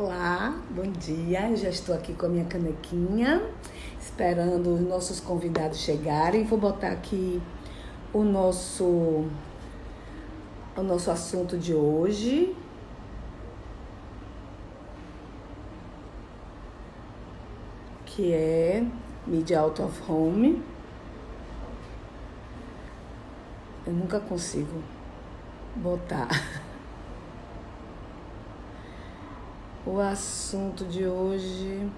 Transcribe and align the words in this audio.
Olá, 0.00 0.56
bom 0.70 0.88
dia. 0.92 1.56
Já 1.56 1.70
estou 1.70 1.92
aqui 1.92 2.14
com 2.14 2.26
a 2.26 2.28
minha 2.28 2.44
canequinha, 2.44 3.42
esperando 4.00 4.74
os 4.74 4.80
nossos 4.80 5.18
convidados 5.18 5.80
chegarem. 5.80 6.44
Vou 6.44 6.56
botar 6.56 6.92
aqui 6.92 7.42
o 8.12 8.22
nosso 8.22 9.26
o 10.76 10.82
nosso 10.84 11.10
assunto 11.10 11.58
de 11.58 11.74
hoje. 11.74 12.54
Que 18.06 18.32
é 18.32 18.86
Media 19.26 19.58
Out 19.58 19.82
of 19.82 20.00
Home. 20.08 20.62
Eu 23.84 23.94
nunca 23.94 24.20
consigo 24.20 24.80
botar. 25.74 26.28
O 29.90 30.00
assunto 30.00 30.84
de 30.84 31.06
hoje 31.06 31.88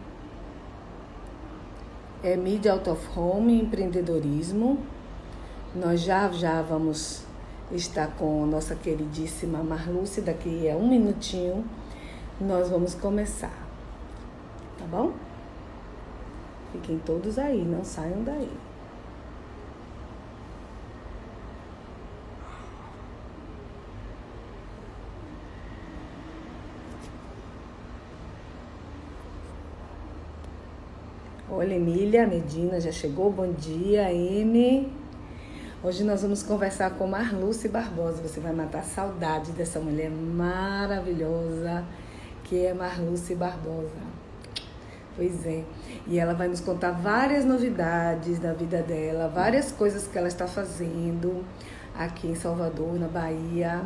é 2.22 2.36
Media 2.36 2.74
Out 2.74 2.88
of 2.88 3.18
Home, 3.18 3.60
empreendedorismo. 3.60 4.78
Nós 5.74 6.00
já 6.00 6.30
já 6.30 6.62
vamos 6.62 7.24
estar 7.72 8.06
com 8.16 8.46
nossa 8.46 8.76
queridíssima 8.76 9.60
Marluce 9.64 10.20
daqui 10.20 10.70
a 10.70 10.76
um 10.76 10.88
minutinho. 10.88 11.64
Nós 12.40 12.70
vamos 12.70 12.94
começar, 12.94 13.58
tá 14.78 14.84
bom? 14.88 15.10
Fiquem 16.70 16.96
todos 17.04 17.40
aí, 17.40 17.60
não 17.60 17.82
saiam 17.82 18.22
daí. 18.22 18.69
Olha, 31.60 31.74
Emília 31.74 32.26
Medina 32.26 32.80
já 32.80 32.90
chegou. 32.90 33.30
Bom 33.30 33.52
dia, 33.52 34.10
M. 34.10 34.90
Hoje 35.84 36.02
nós 36.04 36.22
vamos 36.22 36.42
conversar 36.42 36.92
com 36.92 37.06
Marluce 37.06 37.68
Barbosa. 37.68 38.26
Você 38.26 38.40
vai 38.40 38.54
matar 38.54 38.82
saudade 38.82 39.52
dessa 39.52 39.78
mulher 39.78 40.10
maravilhosa 40.10 41.84
que 42.44 42.64
é 42.64 42.72
Marluce 42.72 43.34
Barbosa. 43.34 44.00
Pois 45.14 45.44
é. 45.44 45.62
E 46.06 46.18
ela 46.18 46.32
vai 46.32 46.48
nos 46.48 46.60
contar 46.60 46.92
várias 46.92 47.44
novidades 47.44 48.38
da 48.38 48.54
vida 48.54 48.82
dela, 48.82 49.28
várias 49.28 49.70
coisas 49.70 50.06
que 50.06 50.16
ela 50.16 50.28
está 50.28 50.46
fazendo 50.46 51.44
aqui 51.94 52.26
em 52.26 52.34
Salvador, 52.34 52.98
na 52.98 53.06
Bahia. 53.06 53.82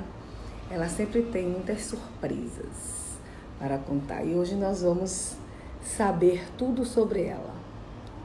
Ela 0.70 0.86
sempre 0.86 1.22
tem 1.22 1.48
muitas 1.48 1.80
surpresas 1.86 3.18
para 3.58 3.78
contar. 3.78 4.24
E 4.24 4.32
hoje 4.36 4.54
nós 4.54 4.82
vamos 4.82 5.34
saber 5.82 6.44
tudo 6.56 6.84
sobre 6.84 7.24
ela 7.24 7.53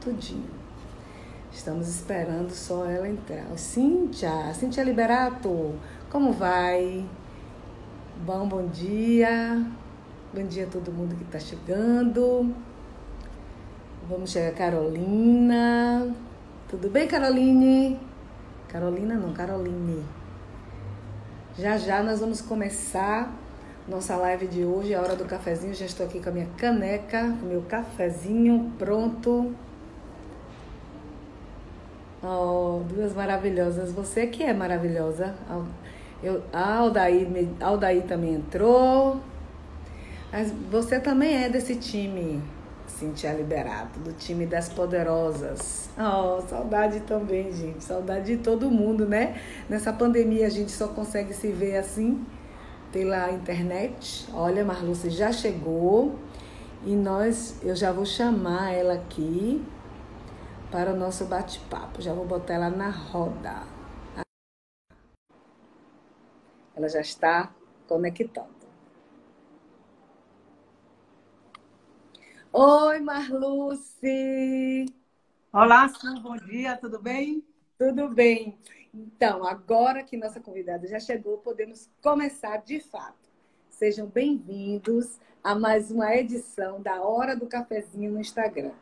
tudinho. 0.00 0.48
Estamos 1.52 1.88
esperando 1.88 2.50
só 2.50 2.86
ela 2.86 3.08
entrar. 3.08 3.46
Cíntia, 3.56 4.52
Cíntia 4.54 4.82
Liberato, 4.82 5.74
como 6.08 6.32
vai? 6.32 7.04
Bom, 8.24 8.48
bom 8.48 8.66
dia. 8.66 9.64
Bom 10.32 10.46
dia 10.46 10.64
a 10.64 10.68
todo 10.68 10.92
mundo 10.92 11.16
que 11.16 11.24
está 11.24 11.38
chegando. 11.38 12.54
Vamos 14.08 14.30
chegar 14.30 14.52
Carolina. 14.54 16.14
Tudo 16.68 16.88
bem, 16.88 17.06
Caroline? 17.06 17.98
Carolina 18.68 19.16
não, 19.16 19.32
Caroline. 19.32 20.04
Já 21.58 21.76
já 21.76 22.02
nós 22.02 22.20
vamos 22.20 22.40
começar 22.40 23.34
nossa 23.88 24.16
live 24.16 24.46
de 24.46 24.64
hoje, 24.64 24.94
a 24.94 25.02
hora 25.02 25.16
do 25.16 25.24
cafezinho. 25.24 25.74
Já 25.74 25.84
estou 25.84 26.06
aqui 26.06 26.20
com 26.20 26.28
a 26.28 26.32
minha 26.32 26.48
caneca, 26.56 27.36
com 27.40 27.46
o 27.46 27.48
meu 27.48 27.62
cafezinho 27.62 28.72
pronto. 28.78 29.54
Oh, 32.22 32.82
duas 32.86 33.14
maravilhosas. 33.14 33.92
Você 33.92 34.26
que 34.26 34.42
é 34.42 34.52
maravilhosa. 34.52 35.34
Eu, 36.22 36.42
a 36.52 36.76
Aldair, 36.76 37.26
Aldair 37.60 38.02
também 38.02 38.34
entrou. 38.34 39.18
Mas 40.30 40.52
você 40.70 41.00
também 41.00 41.44
é 41.44 41.48
desse 41.48 41.74
time, 41.76 42.42
Cintia 42.86 43.32
Liberato, 43.32 43.98
do 44.00 44.12
time 44.12 44.44
das 44.44 44.68
poderosas. 44.68 45.88
Oh, 45.98 46.40
saudade 46.46 47.00
também, 47.00 47.52
gente. 47.52 47.82
Saudade 47.82 48.36
de 48.36 48.42
todo 48.42 48.70
mundo, 48.70 49.06
né? 49.06 49.40
Nessa 49.68 49.92
pandemia 49.92 50.46
a 50.46 50.50
gente 50.50 50.70
só 50.70 50.88
consegue 50.88 51.32
se 51.32 51.48
ver 51.48 51.78
assim 51.78 52.24
pela 52.92 53.32
internet. 53.32 54.28
Olha, 54.34 54.62
Marluce 54.62 55.08
já 55.08 55.32
chegou. 55.32 56.16
E 56.84 56.94
nós, 56.94 57.56
eu 57.62 57.74
já 57.74 57.92
vou 57.92 58.04
chamar 58.04 58.72
ela 58.72 58.94
aqui 58.94 59.62
para 60.70 60.92
o 60.92 60.96
nosso 60.96 61.24
bate-papo. 61.24 62.00
Já 62.00 62.14
vou 62.14 62.24
botar 62.24 62.54
ela 62.54 62.70
na 62.70 62.90
roda. 62.90 63.66
Ela 66.74 66.88
já 66.88 67.00
está 67.00 67.52
conectando. 67.86 68.60
Oi, 72.52 73.00
Marluce! 73.00 74.86
Olá, 75.52 75.88
Su, 75.88 76.20
bom 76.20 76.36
dia, 76.36 76.76
tudo 76.76 77.00
bem? 77.00 77.44
Tudo 77.78 78.08
bem. 78.08 78.58
Então, 78.92 79.44
agora 79.44 80.02
que 80.02 80.16
nossa 80.16 80.40
convidada 80.40 80.86
já 80.86 80.98
chegou, 80.98 81.38
podemos 81.38 81.88
começar 82.02 82.58
de 82.58 82.80
fato. 82.80 83.28
Sejam 83.68 84.06
bem-vindos 84.06 85.18
a 85.42 85.54
mais 85.54 85.90
uma 85.90 86.14
edição 86.14 86.80
da 86.80 87.02
Hora 87.02 87.36
do 87.36 87.46
Cafezinho 87.46 88.12
no 88.12 88.20
Instagram. 88.20 88.72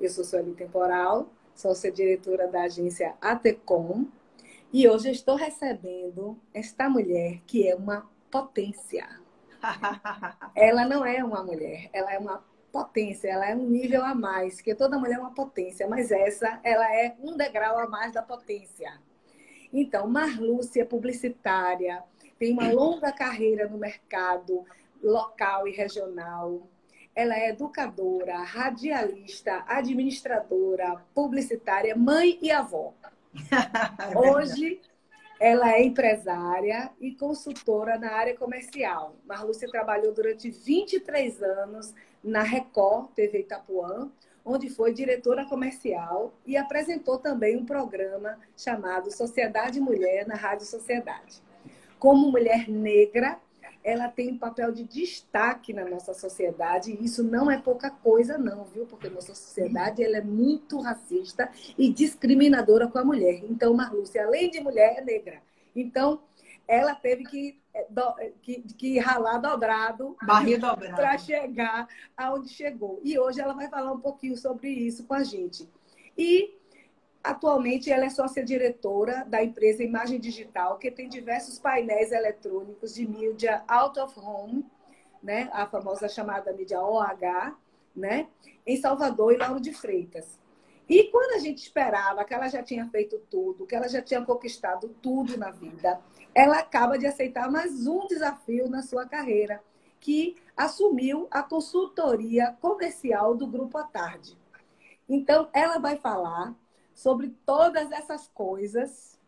Eu 0.00 0.08
sou 0.08 0.24
Sueli 0.24 0.54
Temporal, 0.54 1.28
sócia-diretora 1.54 2.48
da 2.48 2.62
agência 2.62 3.14
ATECOM, 3.20 4.06
e 4.72 4.88
hoje 4.88 5.10
estou 5.10 5.36
recebendo 5.36 6.38
esta 6.54 6.88
mulher 6.88 7.42
que 7.46 7.68
é 7.68 7.74
uma 7.74 8.08
potência. 8.30 9.06
ela 10.56 10.86
não 10.86 11.04
é 11.04 11.22
uma 11.22 11.44
mulher, 11.44 11.90
ela 11.92 12.14
é 12.14 12.18
uma 12.18 12.42
potência, 12.72 13.28
ela 13.28 13.46
é 13.46 13.54
um 13.54 13.68
nível 13.68 14.02
a 14.02 14.14
mais, 14.14 14.62
que 14.62 14.74
toda 14.74 14.98
mulher 14.98 15.16
é 15.16 15.20
uma 15.20 15.34
potência, 15.34 15.86
mas 15.86 16.10
essa, 16.10 16.58
ela 16.64 16.90
é 16.96 17.14
um 17.20 17.36
degrau 17.36 17.78
a 17.78 17.86
mais 17.86 18.14
da 18.14 18.22
potência. 18.22 18.98
Então, 19.70 20.08
Marlúcia 20.08 20.80
é 20.80 20.86
publicitária, 20.86 22.02
tem 22.38 22.54
uma 22.54 22.72
longa 22.72 23.12
carreira 23.12 23.68
no 23.68 23.76
mercado 23.76 24.64
local 25.02 25.68
e 25.68 25.72
regional, 25.72 26.66
ela 27.14 27.36
é 27.36 27.50
educadora, 27.50 28.38
radialista, 28.38 29.64
administradora, 29.66 31.02
publicitária, 31.14 31.96
mãe 31.96 32.38
e 32.40 32.50
avó. 32.50 32.94
Hoje, 34.16 34.80
ela 35.40 35.72
é 35.72 35.82
empresária 35.82 36.90
e 37.00 37.12
consultora 37.12 37.98
na 37.98 38.12
área 38.12 38.36
comercial. 38.36 39.16
Marlúcia 39.26 39.68
trabalhou 39.70 40.12
durante 40.12 40.50
23 40.50 41.42
anos 41.42 41.94
na 42.22 42.42
Record 42.42 43.10
TV 43.12 43.40
Itapuã, 43.40 44.10
onde 44.44 44.68
foi 44.68 44.92
diretora 44.92 45.46
comercial 45.46 46.34
e 46.46 46.56
apresentou 46.56 47.18
também 47.18 47.56
um 47.56 47.64
programa 47.64 48.38
chamado 48.56 49.10
Sociedade 49.10 49.80
Mulher 49.80 50.26
na 50.26 50.34
Rádio 50.34 50.66
Sociedade. 50.66 51.42
Como 51.98 52.30
mulher 52.30 52.68
negra, 52.68 53.38
ela 53.82 54.08
tem 54.08 54.32
um 54.32 54.38
papel 54.38 54.72
de 54.72 54.84
destaque 54.84 55.72
na 55.72 55.84
nossa 55.84 56.12
sociedade, 56.12 56.92
e 56.92 57.04
isso 57.04 57.22
não 57.22 57.50
é 57.50 57.58
pouca 57.58 57.90
coisa 57.90 58.36
não, 58.36 58.64
viu? 58.64 58.86
Porque 58.86 59.08
nossa 59.08 59.34
sociedade 59.34 60.02
ela 60.04 60.18
é 60.18 60.22
muito 60.22 60.80
racista 60.80 61.50
e 61.78 61.90
discriminadora 61.90 62.88
com 62.88 62.98
a 62.98 63.04
mulher. 63.04 63.42
Então, 63.48 63.72
Marlúcia, 63.74 64.24
além 64.24 64.50
de 64.50 64.60
mulher, 64.60 64.98
é 64.98 65.00
negra. 65.04 65.42
Então, 65.74 66.20
ela 66.68 66.94
teve 66.94 67.24
que, 67.24 67.58
eh, 67.74 67.88
eh, 68.18 68.32
que, 68.42 68.62
que 68.62 68.98
ralar 68.98 69.38
dobrado 69.38 70.16
para 70.94 71.18
chegar 71.18 71.88
aonde 72.16 72.48
chegou. 72.48 73.00
E 73.02 73.18
hoje 73.18 73.40
ela 73.40 73.54
vai 73.54 73.68
falar 73.68 73.92
um 73.92 74.00
pouquinho 74.00 74.36
sobre 74.36 74.68
isso 74.68 75.04
com 75.04 75.14
a 75.14 75.24
gente. 75.24 75.68
E 76.16 76.59
Atualmente, 77.22 77.90
ela 77.92 78.06
é 78.06 78.10
sócia-diretora 78.10 79.24
da 79.26 79.44
empresa 79.44 79.84
Imagem 79.84 80.18
Digital, 80.18 80.78
que 80.78 80.90
tem 80.90 81.08
diversos 81.08 81.58
painéis 81.58 82.12
eletrônicos 82.12 82.94
de 82.94 83.06
mídia 83.06 83.62
out 83.68 83.98
of 84.00 84.18
home, 84.18 84.64
né? 85.22 85.50
a 85.52 85.66
famosa 85.66 86.08
chamada 86.08 86.50
mídia 86.52 86.80
OH, 86.80 87.54
né? 87.94 88.26
em 88.66 88.76
Salvador 88.76 89.34
e 89.34 89.36
Lauro 89.36 89.60
de 89.60 89.72
Freitas. 89.72 90.40
E 90.88 91.04
quando 91.04 91.34
a 91.34 91.38
gente 91.38 91.58
esperava 91.58 92.24
que 92.24 92.32
ela 92.32 92.48
já 92.48 92.62
tinha 92.62 92.88
feito 92.88 93.18
tudo, 93.30 93.66
que 93.66 93.76
ela 93.76 93.88
já 93.88 94.00
tinha 94.00 94.24
conquistado 94.24 94.88
tudo 95.02 95.36
na 95.36 95.50
vida, 95.50 96.00
ela 96.34 96.58
acaba 96.58 96.98
de 96.98 97.06
aceitar 97.06 97.50
mais 97.50 97.86
um 97.86 98.06
desafio 98.06 98.68
na 98.68 98.82
sua 98.82 99.06
carreira, 99.06 99.62
que 100.00 100.36
assumiu 100.56 101.28
a 101.30 101.42
consultoria 101.42 102.56
comercial 102.62 103.36
do 103.36 103.46
Grupo 103.46 103.76
à 103.76 103.84
Tarde. 103.84 104.36
Então, 105.06 105.48
ela 105.52 105.78
vai 105.78 105.96
falar 105.96 106.56
sobre 106.94 107.28
todas 107.44 107.90
essas 107.92 108.28
coisas. 108.28 109.18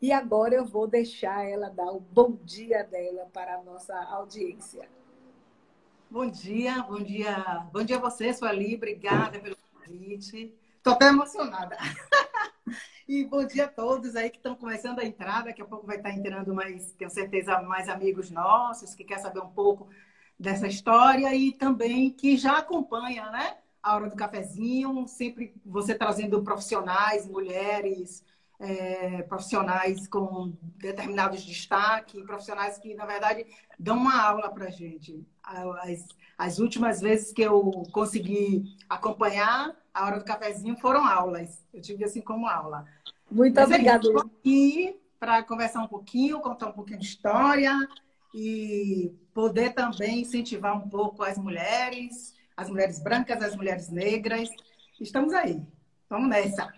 E 0.00 0.12
agora 0.12 0.54
eu 0.54 0.64
vou 0.64 0.86
deixar 0.86 1.44
ela 1.48 1.70
dar 1.70 1.90
o 1.90 2.00
bom 2.00 2.36
dia 2.44 2.84
dela 2.84 3.28
para 3.32 3.54
a 3.56 3.62
nossa 3.62 3.96
audiência. 4.04 4.88
Bom 6.10 6.28
dia, 6.28 6.82
bom 6.82 7.02
dia. 7.02 7.66
Bom 7.72 7.82
dia 7.82 7.96
a 7.96 8.00
você, 8.00 8.32
Sueli. 8.32 8.76
Obrigada 8.76 9.38
pelo 9.40 9.56
convite. 9.56 10.54
Estou 10.76 10.92
até 10.92 11.08
emocionada. 11.08 11.76
e 13.08 13.24
bom 13.24 13.44
dia 13.46 13.64
a 13.64 13.68
todos 13.68 14.14
aí 14.14 14.30
que 14.30 14.36
estão 14.36 14.54
começando 14.54 14.98
a 14.98 15.04
entrar. 15.04 15.44
Daqui 15.44 15.62
a 15.62 15.64
pouco 15.64 15.86
vai 15.86 15.96
estar 15.96 16.10
entrando 16.10 16.54
mais, 16.54 16.92
tenho 16.92 17.10
certeza, 17.10 17.60
mais 17.62 17.88
amigos 17.88 18.30
nossos 18.30 18.94
que 18.94 19.02
quer 19.04 19.18
saber 19.18 19.40
um 19.40 19.50
pouco 19.50 19.88
dessa 20.38 20.66
história 20.66 21.34
e 21.34 21.52
também 21.52 22.10
que 22.10 22.36
já 22.36 22.58
acompanha, 22.58 23.30
né? 23.30 23.56
A 23.84 23.96
hora 23.96 24.08
do 24.08 24.16
cafezinho, 24.16 25.06
sempre 25.06 25.54
você 25.64 25.94
trazendo 25.94 26.42
profissionais, 26.42 27.28
mulheres, 27.28 28.24
é, 28.58 29.22
profissionais 29.22 30.08
com 30.08 30.54
determinados 30.78 31.44
destaques, 31.44 32.22
profissionais 32.24 32.78
que, 32.78 32.94
na 32.94 33.04
verdade, 33.04 33.46
dão 33.78 33.96
uma 33.98 34.20
aula 34.20 34.48
para 34.48 34.66
a 34.68 34.70
gente. 34.70 35.22
As, 35.42 36.08
as 36.38 36.58
últimas 36.58 37.00
vezes 37.00 37.30
que 37.30 37.42
eu 37.42 37.82
consegui 37.92 38.64
acompanhar 38.88 39.76
a 39.92 40.06
hora 40.06 40.18
do 40.18 40.24
cafezinho 40.24 40.76
foram 40.76 41.06
aulas. 41.06 41.62
Eu 41.72 41.80
tive 41.80 42.04
assim 42.04 42.20
como 42.20 42.46
aula. 42.46 42.86
Muito 43.30 43.54
Mas 43.54 43.66
obrigada. 43.66 44.08
Aqui 44.18 44.98
para 45.20 45.42
conversar 45.42 45.82
um 45.82 45.88
pouquinho, 45.88 46.40
contar 46.40 46.68
um 46.68 46.72
pouquinho 46.72 46.98
de 46.98 47.06
história 47.06 47.72
e 48.34 49.14
poder 49.32 49.72
também 49.72 50.20
incentivar 50.20 50.76
um 50.76 50.88
pouco 50.88 51.22
as 51.22 51.38
mulheres, 51.38 52.33
as 52.56 52.68
mulheres 52.68 52.98
brancas, 53.00 53.42
as 53.42 53.56
mulheres 53.56 53.88
negras. 53.90 54.48
Estamos 55.00 55.32
aí. 55.32 55.62
Vamos 56.08 56.28
nessa. 56.28 56.72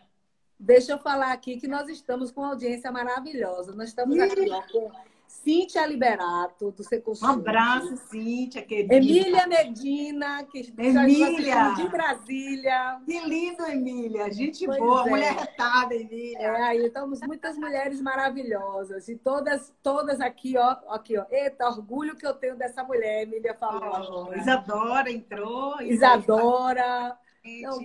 Deixa 0.58 0.92
eu 0.92 0.98
falar 0.98 1.32
aqui 1.32 1.58
que 1.58 1.68
nós 1.68 1.88
estamos 1.88 2.30
com 2.30 2.40
uma 2.40 2.50
audiência 2.50 2.90
maravilhosa. 2.90 3.74
Nós 3.74 3.90
estamos 3.90 4.18
aqui 4.18 4.50
ó, 4.50 4.62
com 4.62 4.90
Cíntia 5.28 5.86
Liberato, 5.86 6.70
do 6.70 6.82
Securso. 6.82 7.24
Um 7.24 7.30
abraço, 7.30 7.96
Cíntia, 7.96 8.62
querida. 8.62 8.94
Emília 8.94 9.46
Medina, 9.46 10.44
que 10.44 10.72
Emília. 10.76 11.74
de 11.74 11.88
Brasília. 11.88 13.00
Que 13.04 13.20
lindo, 13.20 13.64
Emília. 13.64 14.32
Gente 14.32 14.66
pois 14.66 14.78
boa, 14.78 15.06
é. 15.06 15.10
mulher 15.10 15.34
retada, 15.34 15.94
Emília. 15.94 16.38
É, 16.38 16.62
aí 16.62 16.86
estamos 16.86 17.20
muitas 17.22 17.56
mulheres 17.56 18.00
maravilhosas. 18.00 19.08
E 19.08 19.16
todas, 19.16 19.72
todas 19.82 20.20
aqui, 20.20 20.56
ó, 20.56 20.76
aqui, 20.88 21.16
ó. 21.16 21.24
Eita, 21.30 21.68
orgulho 21.68 22.16
que 22.16 22.26
eu 22.26 22.34
tenho 22.34 22.56
dessa 22.56 22.82
mulher, 22.82 23.22
Emília 23.22 23.54
falou. 23.54 24.28
Oh, 24.28 24.34
Isadora 24.34 25.10
entrou. 25.10 25.80
Isadora. 25.82 27.16
Então, 27.44 27.78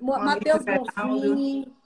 Matheus 0.00 0.62
Bonfim. 0.64 1.79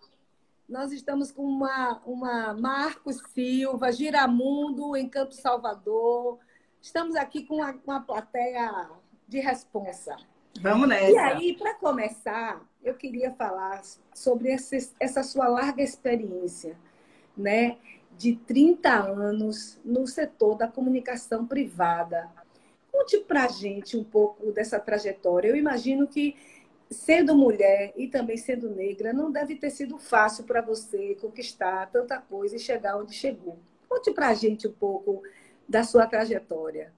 Nós 0.69 0.93
estamos 0.93 1.31
com 1.31 1.43
uma, 1.43 2.01
uma 2.07 2.55
Marcos 2.55 3.21
Silva, 3.35 3.93
Giramundo, 3.93 4.97
Encanto 4.97 5.35
Salvador. 5.35 6.39
Estamos 6.81 7.17
aqui 7.17 7.45
com 7.45 7.57
uma, 7.57 7.79
uma 7.87 8.01
plateia 8.01 8.89
de 9.29 9.41
responsa. 9.41 10.17
Vamos 10.61 10.89
nessa. 10.89 11.11
E 11.11 11.19
aí, 11.19 11.57
para 11.59 11.75
começar, 11.75 12.65
eu 12.83 12.95
queria 12.95 13.31
falar 13.33 13.83
sobre 14.15 14.53
essa, 14.53 14.77
essa 14.99 15.23
sua 15.23 15.49
larga 15.49 15.83
experiência, 15.83 16.79
né? 17.37 17.77
De 18.17 18.35
30 18.35 18.91
anos 18.91 19.79
no 19.85 20.07
setor 20.07 20.57
da 20.57 20.69
comunicação 20.69 21.47
privada. 21.47 22.31
Conte 22.91 23.19
para 23.19 23.49
gente 23.49 23.97
um 23.99 24.05
pouco 24.05 24.51
dessa 24.53 24.81
trajetória. 24.81 25.49
Eu 25.49 25.57
imagino 25.57 26.07
que 26.07 26.37
sendo 26.91 27.37
mulher 27.37 27.93
e 27.97 28.09
também 28.09 28.37
sendo 28.37 28.71
negra, 28.71 29.13
não 29.13 29.31
deve 29.31 29.57
ter 29.57 29.71
sido 29.71 29.99
fácil 29.99 30.45
para 30.45 30.61
você 30.61 31.17
conquistar 31.21 31.91
tanta 31.91 32.19
coisa 32.19 32.57
e 32.57 32.59
chegar 32.59 32.97
onde 32.97 33.15
chegou. 33.15 33.59
Conte 33.89 34.13
para 34.13 34.29
a 34.29 34.35
gente 34.35 34.69
um 34.69 34.73
pouco 34.73 35.23
da 35.69 35.83
sua 35.83 36.07
trajetória. 36.07 36.93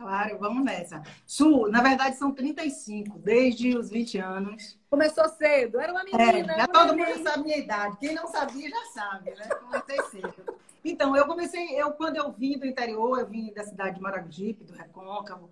Claro, 0.00 0.38
vamos 0.38 0.64
nessa. 0.64 1.02
Su, 1.26 1.68
na 1.68 1.82
verdade 1.82 2.16
são 2.16 2.32
35, 2.32 3.18
desde 3.18 3.76
os 3.76 3.90
20 3.90 4.16
anos. 4.16 4.78
Começou 4.88 5.28
cedo, 5.28 5.78
era 5.78 5.92
uma 5.92 6.02
menina. 6.02 6.54
É, 6.54 6.58
já 6.58 6.66
todo 6.66 6.94
menina. 6.94 7.10
mundo 7.10 7.22
sabe 7.22 7.38
a 7.38 7.42
minha 7.42 7.58
idade. 7.58 7.96
Quem 7.98 8.14
não 8.14 8.26
sabia 8.26 8.70
já 8.70 8.84
sabe, 8.94 9.30
né? 9.32 9.46
Comecei 9.46 10.02
cedo. 10.04 10.58
Então, 10.82 11.14
eu 11.14 11.26
comecei, 11.26 11.78
eu 11.78 11.92
quando 11.92 12.16
eu 12.16 12.32
vim 12.32 12.58
do 12.58 12.66
interior, 12.66 13.20
eu 13.20 13.26
vim 13.26 13.52
da 13.52 13.62
cidade 13.62 13.96
de 13.96 14.00
Maragogipe, 14.00 14.64
do 14.64 14.72
Recôncavo, 14.72 15.50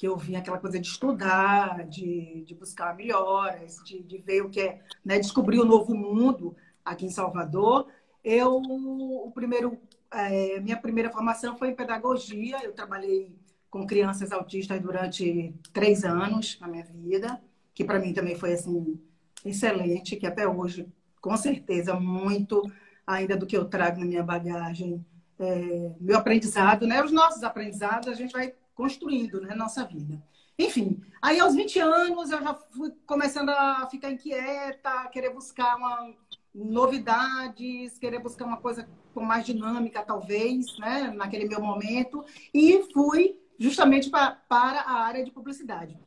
que 0.00 0.08
eu 0.08 0.16
vim 0.16 0.34
aquela 0.34 0.56
coisa 0.56 0.80
de 0.80 0.86
estudar, 0.86 1.86
de, 1.86 2.42
de 2.46 2.54
buscar 2.54 2.96
melhoras, 2.96 3.76
de, 3.84 4.02
de 4.02 4.16
ver 4.16 4.40
o 4.40 4.48
que 4.48 4.62
é, 4.62 4.80
né, 5.04 5.18
descobrir 5.18 5.60
o 5.60 5.64
novo 5.66 5.94
mundo 5.94 6.56
aqui 6.82 7.04
em 7.04 7.10
Salvador. 7.10 7.86
Eu, 8.24 8.56
o 8.56 9.30
primeiro, 9.34 9.78
é, 10.10 10.58
minha 10.60 10.78
primeira 10.78 11.10
formação 11.10 11.54
foi 11.58 11.68
em 11.68 11.74
pedagogia. 11.74 12.64
Eu 12.64 12.72
trabalhei 12.72 13.36
com 13.68 13.86
crianças 13.86 14.32
autistas 14.32 14.80
durante 14.80 15.54
três 15.70 16.02
anos 16.02 16.58
na 16.58 16.66
minha 16.66 16.84
vida, 16.86 17.38
que 17.74 17.84
para 17.84 17.98
mim 17.98 18.14
também 18.14 18.36
foi 18.36 18.54
assim 18.54 18.98
excelente, 19.44 20.16
que 20.16 20.26
até 20.26 20.48
hoje, 20.48 20.88
com 21.20 21.36
certeza, 21.36 21.92
muito 21.92 22.62
ainda 23.06 23.36
do 23.36 23.46
que 23.46 23.54
eu 23.54 23.66
trago 23.66 24.00
na 24.00 24.06
minha 24.06 24.22
bagagem, 24.22 25.04
é, 25.38 25.92
meu 26.00 26.16
aprendizado, 26.16 26.86
né? 26.86 27.04
Os 27.04 27.12
nossos 27.12 27.42
aprendizados 27.42 28.08
a 28.08 28.14
gente 28.14 28.32
vai 28.32 28.54
construindo 28.80 29.42
né, 29.42 29.54
nossa 29.54 29.84
vida. 29.84 30.18
Enfim, 30.58 31.02
aí 31.20 31.38
aos 31.38 31.54
20 31.54 31.78
anos 31.80 32.30
eu 32.30 32.40
já 32.40 32.54
fui 32.70 32.90
começando 33.06 33.50
a 33.50 33.86
ficar 33.90 34.10
inquieta, 34.10 35.06
querer 35.12 35.34
buscar 35.34 35.76
uma, 35.76 36.14
novidades, 36.54 37.98
querer 37.98 38.20
buscar 38.20 38.46
uma 38.46 38.56
coisa 38.56 38.88
com 39.12 39.20
mais 39.20 39.44
dinâmica, 39.44 40.02
talvez, 40.02 40.78
né, 40.78 41.12
naquele 41.14 41.46
meu 41.46 41.60
momento, 41.60 42.24
e 42.54 42.82
fui 42.90 43.38
justamente 43.58 44.08
pra, 44.08 44.30
para 44.48 44.80
a 44.80 44.92
área 44.92 45.22
de 45.22 45.30
publicidade. 45.30 45.98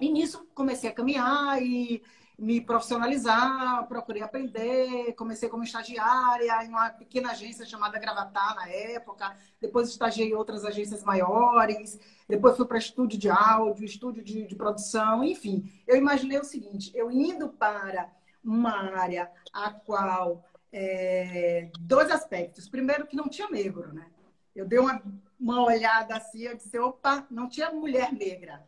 E 0.00 0.10
nisso 0.10 0.46
comecei 0.54 0.88
a 0.88 0.94
caminhar 0.94 1.62
e 1.62 2.02
me 2.38 2.60
profissionalizar, 2.60 3.86
procurei 3.86 4.22
aprender, 4.22 5.12
comecei 5.14 5.48
como 5.48 5.62
estagiária 5.62 6.64
em 6.64 6.68
uma 6.68 6.90
pequena 6.90 7.30
agência 7.30 7.64
chamada 7.64 7.98
Gravatar 7.98 8.54
na 8.56 8.68
época, 8.68 9.36
depois 9.60 9.88
estagiei 9.88 10.30
em 10.30 10.34
outras 10.34 10.64
agências 10.64 11.04
maiores, 11.04 12.00
depois 12.28 12.56
fui 12.56 12.66
para 12.66 12.78
estúdio 12.78 13.18
de 13.18 13.28
áudio, 13.28 13.84
estúdio 13.84 14.22
de, 14.24 14.46
de 14.46 14.56
produção, 14.56 15.22
enfim. 15.22 15.70
Eu 15.86 15.96
imaginei 15.96 16.38
o 16.38 16.44
seguinte, 16.44 16.90
eu 16.94 17.10
indo 17.10 17.48
para 17.48 18.10
uma 18.42 18.98
área 18.98 19.30
a 19.52 19.70
qual 19.70 20.44
é, 20.72 21.70
dois 21.80 22.10
aspectos. 22.10 22.68
Primeiro 22.68 23.06
que 23.06 23.16
não 23.16 23.28
tinha 23.28 23.48
negro, 23.48 23.92
né? 23.92 24.06
Eu 24.54 24.66
dei 24.66 24.78
uma, 24.78 25.00
uma 25.38 25.64
olhada 25.64 26.16
assim, 26.16 26.42
eu 26.42 26.56
disse, 26.56 26.78
opa, 26.78 27.26
não 27.30 27.48
tinha 27.48 27.70
mulher 27.70 28.12
negra 28.12 28.64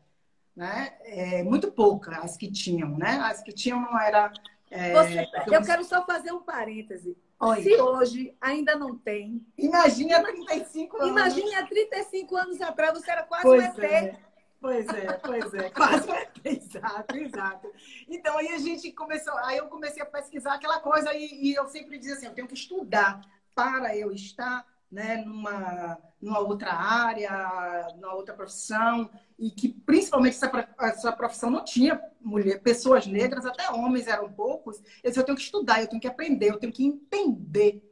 né? 0.57 0.95
É, 1.03 1.43
muito 1.43 1.71
pouca 1.73 2.19
as 2.19 2.37
que 2.37 2.51
tinham, 2.51 2.97
né? 2.97 3.19
As 3.25 3.43
que 3.43 3.53
tinham 3.53 3.81
não 3.81 3.99
era. 3.99 4.33
É, 4.71 4.93
Você, 4.93 5.27
eu 5.53 5.63
quero 5.63 5.85
só 5.85 6.05
fazer 6.05 6.33
um 6.33 6.41
parêntese. 6.41 7.17
Oi. 7.41 7.63
Se 7.63 7.81
hoje 7.81 8.37
ainda 8.41 8.77
não 8.77 8.97
tem. 8.97 9.45
Imagine 9.59 10.15
há 10.15 10.23
35 10.23 10.97
anos. 10.97 11.09
Imagine 11.11 11.55
há 11.57 11.67
35 11.67 12.37
anos 12.37 12.61
atrás, 12.61 12.93
você 12.95 13.11
era 13.11 13.23
quase 13.25 13.43
pois 13.43 13.63
um 13.63 13.67
ET. 13.67 13.79
É. 13.81 14.19
Pois 14.61 14.89
é, 14.89 15.13
pois 15.19 15.55
é, 15.55 15.69
quase 15.71 16.11
um 16.11 16.15
ET, 16.15 16.41
exato, 16.43 17.17
exato. 17.17 17.73
Então 18.09 18.39
aí 18.39 18.49
a 18.49 18.59
gente 18.59 18.91
começou, 18.93 19.37
aí 19.39 19.59
eu 19.59 19.67
comecei 19.67 20.03
a 20.03 20.07
pesquisar 20.07 20.55
aquela 20.55 20.81
coisa 20.81 21.13
e, 21.13 21.51
e 21.51 21.55
eu 21.55 21.67
sempre 21.67 21.99
dizia 21.99 22.15
assim, 22.15 22.27
eu 22.27 22.33
tenho 22.33 22.49
que 22.49 22.55
estudar 22.55 23.21
para 23.55 23.95
eu 23.95 24.11
estar 24.11 24.65
né, 24.91 25.17
numa, 25.25 25.99
numa 26.21 26.39
outra 26.39 26.73
área, 26.73 27.89
numa 27.97 28.15
outra 28.15 28.35
profissão, 28.35 29.11
e 29.39 29.51
que 29.51 29.69
principalmente 29.69 30.37
essa, 30.37 30.69
essa 30.81 31.13
profissão 31.13 31.51
não 31.51 31.65
tinha 31.65 32.01
mulher, 32.21 32.63
pessoas 32.63 33.07
negras, 33.07 33.45
até 33.45 33.71
homens 33.71 34.07
eram 34.07 34.33
poucos. 34.33 34.79
Eu 35.03 35.11
disse, 35.11 35.19
eu 35.19 35.25
tenho 35.25 35.37
que 35.37 35.45
estudar, 35.45 35.81
eu 35.81 35.89
tenho 35.89 36.01
que 36.01 36.09
aprender, 36.09 36.51
eu 36.51 36.59
tenho 36.59 36.73
que 36.73 36.85
entender 36.85 37.83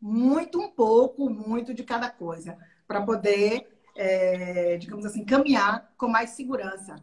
muito, 0.00 0.60
um 0.60 0.70
pouco, 0.70 1.28
muito 1.30 1.72
de 1.72 1.84
cada 1.84 2.10
coisa, 2.10 2.56
para 2.86 3.02
poder, 3.02 3.80
é, 3.94 4.76
digamos 4.76 5.04
assim, 5.04 5.24
caminhar 5.24 5.92
com 5.96 6.08
mais 6.08 6.30
segurança. 6.30 6.96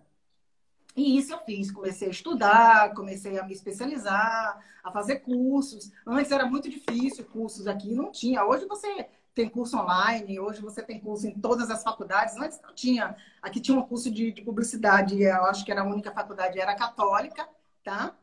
E 0.95 1.17
isso 1.17 1.31
eu 1.31 1.39
fiz, 1.45 1.71
comecei 1.71 2.09
a 2.09 2.11
estudar, 2.11 2.93
comecei 2.93 3.39
a 3.39 3.45
me 3.45 3.53
especializar, 3.53 4.59
a 4.83 4.91
fazer 4.91 5.19
cursos. 5.19 5.91
Antes 6.05 6.31
era 6.31 6.45
muito 6.45 6.69
difícil, 6.69 7.23
cursos 7.25 7.67
aqui 7.67 7.93
não 7.93 8.11
tinha. 8.11 8.45
Hoje 8.45 8.65
você 8.65 9.07
tem 9.33 9.49
curso 9.49 9.77
online, 9.77 10.39
hoje 10.39 10.61
você 10.61 10.81
tem 10.81 10.99
curso 10.99 11.27
em 11.27 11.39
todas 11.39 11.69
as 11.69 11.83
faculdades. 11.83 12.35
Antes 12.37 12.59
não 12.61 12.73
tinha. 12.73 13.15
Aqui 13.41 13.59
tinha 13.59 13.77
um 13.77 13.83
curso 13.83 14.11
de, 14.11 14.31
de 14.31 14.41
publicidade, 14.41 15.21
eu 15.21 15.45
acho 15.45 15.63
que 15.63 15.71
era 15.71 15.81
a 15.81 15.85
única 15.85 16.11
faculdade, 16.11 16.59
era 16.59 16.75
católica, 16.75 17.47
tá? 17.83 18.15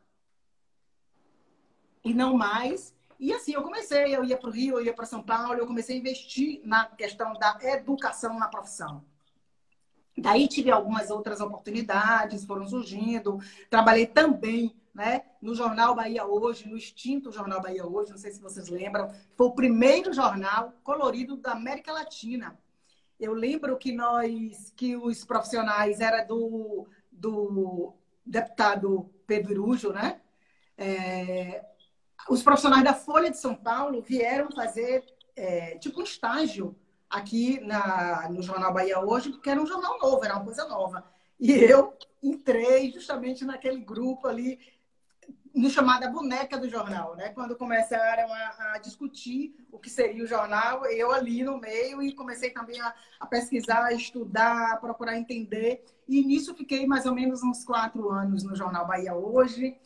E 2.04 2.12
não 2.12 2.36
mais. 2.36 2.94
E 3.18 3.32
assim, 3.32 3.52
eu 3.52 3.62
comecei, 3.62 4.14
eu 4.14 4.24
ia 4.24 4.36
para 4.36 4.50
o 4.50 4.52
Rio, 4.52 4.78
eu 4.78 4.84
ia 4.84 4.92
para 4.92 5.06
São 5.06 5.22
Paulo, 5.22 5.54
eu 5.54 5.66
comecei 5.66 5.96
a 5.96 5.98
investir 5.98 6.60
na 6.64 6.84
questão 6.84 7.32
da 7.34 7.58
educação 7.62 8.38
na 8.38 8.48
profissão. 8.48 9.02
Daí 10.18 10.48
tive 10.48 10.70
algumas 10.70 11.10
outras 11.10 11.40
oportunidades, 11.40 12.44
foram 12.44 12.66
surgindo. 12.66 13.38
Trabalhei 13.68 14.06
também 14.06 14.74
né? 14.96 15.24
no 15.42 15.54
Jornal 15.54 15.94
Bahia 15.94 16.24
Hoje, 16.24 16.66
no 16.66 16.76
extinto 16.76 17.30
Jornal 17.30 17.60
Bahia 17.60 17.86
Hoje, 17.86 18.12
não 18.12 18.18
sei 18.18 18.30
se 18.30 18.40
vocês 18.40 18.68
lembram, 18.68 19.12
foi 19.36 19.46
o 19.46 19.54
primeiro 19.54 20.10
jornal 20.10 20.72
colorido 20.82 21.36
da 21.36 21.52
América 21.52 21.92
Latina. 21.92 22.58
Eu 23.20 23.34
lembro 23.34 23.76
que 23.76 23.92
nós, 23.92 24.72
que 24.74 24.96
os 24.96 25.22
profissionais 25.22 26.00
era 26.00 26.24
do, 26.24 26.86
do 27.12 27.92
deputado 28.24 29.10
Pedro 29.26 29.52
Irujo, 29.52 29.92
né? 29.92 30.18
É, 30.78 31.62
os 32.30 32.42
profissionais 32.42 32.82
da 32.82 32.94
Folha 32.94 33.30
de 33.30 33.36
São 33.36 33.54
Paulo 33.54 34.00
vieram 34.00 34.50
fazer 34.50 35.04
é, 35.36 35.76
tipo 35.76 36.00
um 36.00 36.04
estágio 36.04 36.74
aqui 37.08 37.60
na, 37.60 38.30
no 38.30 38.42
Jornal 38.42 38.72
Bahia 38.72 38.98
Hoje, 38.98 39.28
porque 39.30 39.50
era 39.50 39.60
um 39.60 39.66
jornal 39.66 39.98
novo, 39.98 40.24
era 40.24 40.36
uma 40.36 40.44
coisa 40.44 40.66
nova. 40.66 41.04
E 41.38 41.52
eu 41.52 41.94
entrei 42.22 42.90
justamente 42.90 43.44
naquele 43.44 43.80
grupo 43.80 44.26
ali, 44.26 44.58
no 45.56 45.70
chamada 45.70 46.10
boneca 46.10 46.58
do 46.58 46.68
jornal, 46.68 47.16
né? 47.16 47.30
Quando 47.30 47.56
começaram 47.56 48.30
a, 48.30 48.74
a, 48.74 48.78
discutir 48.78 49.54
o 49.72 49.78
que 49.78 49.88
seria 49.88 50.22
o 50.22 50.26
jornal, 50.26 50.84
eu 50.84 51.10
ali 51.10 51.42
no 51.42 51.58
meio 51.58 52.02
e 52.02 52.12
comecei 52.12 52.50
também 52.50 52.78
a, 52.78 52.94
a, 53.18 53.26
pesquisar, 53.26 53.82
a 53.82 53.92
estudar, 53.92 54.74
a 54.74 54.76
procurar 54.76 55.16
entender. 55.16 55.82
E 56.06 56.22
nisso 56.22 56.54
fiquei 56.54 56.86
mais 56.86 57.06
ou 57.06 57.14
menos 57.14 57.42
uns 57.42 57.64
quatro 57.64 58.10
anos 58.10 58.44
no 58.44 58.54
jornal 58.54 58.86
Bahia 58.86 59.14
Hoje 59.14 59.78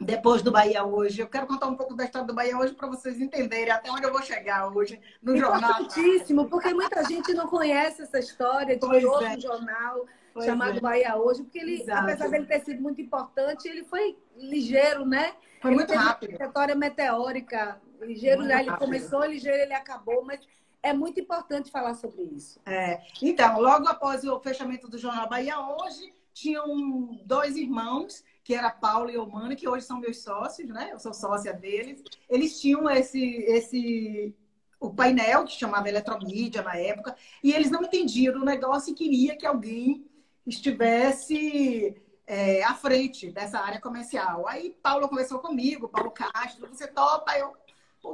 depois 0.00 0.42
do 0.42 0.52
Bahia 0.52 0.84
hoje. 0.84 1.20
Eu 1.20 1.28
quero 1.28 1.46
contar 1.46 1.66
um 1.66 1.76
pouco 1.76 1.94
da 1.94 2.04
história 2.04 2.26
do 2.26 2.34
Bahia 2.34 2.56
hoje 2.56 2.74
para 2.74 2.88
vocês 2.88 3.20
entenderem 3.20 3.70
até 3.70 3.90
onde 3.90 4.04
eu 4.04 4.12
vou 4.12 4.22
chegar 4.22 4.68
hoje 4.68 5.00
no 5.22 5.36
jornal. 5.36 5.70
Importantíssimo, 5.82 6.48
porque 6.48 6.72
muita 6.72 7.04
gente 7.04 7.32
não 7.32 7.48
conhece 7.48 8.02
essa 8.02 8.18
história 8.18 8.74
de 8.74 8.80
pois 8.80 9.04
outro 9.04 9.26
é. 9.26 9.40
jornal 9.40 10.06
pois 10.34 10.44
chamado 10.44 10.76
é. 10.76 10.80
Bahia 10.80 11.16
hoje, 11.16 11.44
porque 11.44 11.60
ele, 11.60 11.80
Exato. 11.80 12.02
apesar 12.02 12.28
dele 12.28 12.46
ter 12.46 12.64
sido 12.64 12.82
muito 12.82 13.00
importante, 13.00 13.68
ele 13.68 13.84
foi 13.84 14.18
ligeiro, 14.36 15.06
né? 15.06 15.32
Foi 15.62 15.70
ele 15.70 15.78
muito 15.78 15.94
rápido. 15.94 16.30
Uma 16.30 16.36
trajetória 16.38 16.74
meteórica, 16.74 17.80
ligeiro, 18.00 18.40
muito 18.40 18.52
ele 18.52 18.68
rápido. 18.68 18.84
começou 18.84 19.24
ligeiro, 19.24 19.62
ele 19.62 19.72
acabou, 19.72 20.24
mas 20.24 20.40
é 20.82 20.92
muito 20.92 21.20
importante 21.20 21.70
falar 21.70 21.94
sobre 21.94 22.22
isso. 22.22 22.60
É. 22.66 23.00
Então, 23.22 23.60
logo 23.60 23.86
após 23.86 24.24
o 24.24 24.38
fechamento 24.40 24.88
do 24.88 24.98
jornal 24.98 25.28
Bahia 25.28 25.58
hoje, 25.58 26.12
tinham 26.34 27.18
dois 27.24 27.56
irmãos 27.56 28.24
que 28.42 28.54
era 28.54 28.68
Paulo 28.70 29.08
e 29.08 29.16
Omana, 29.16 29.56
que 29.56 29.66
hoje 29.66 29.86
são 29.86 29.98
meus 29.98 30.22
sócios, 30.22 30.68
né? 30.68 30.90
Eu 30.92 30.98
sou 30.98 31.14
sócia 31.14 31.54
deles. 31.54 32.02
Eles 32.28 32.60
tinham 32.60 32.90
esse, 32.90 33.36
esse 33.46 34.36
o 34.78 34.92
painel 34.92 35.44
que 35.44 35.52
chamava 35.52 35.88
Eletromídia 35.88 36.60
na 36.60 36.76
época, 36.76 37.16
e 37.42 37.52
eles 37.52 37.70
não 37.70 37.82
entendiam 37.82 38.34
o 38.34 38.44
negócio 38.44 38.90
e 38.90 38.94
queria 38.94 39.34
que 39.36 39.46
alguém 39.46 40.04
estivesse 40.46 42.00
é, 42.26 42.62
à 42.64 42.74
frente 42.74 43.30
dessa 43.30 43.58
área 43.58 43.80
comercial. 43.80 44.46
Aí 44.48 44.76
Paulo 44.82 45.08
conversou 45.08 45.38
comigo, 45.38 45.88
Paulo 45.88 46.10
Castro, 46.10 46.68
você 46.68 46.86
topa? 46.86 47.36
Eu, 47.38 47.54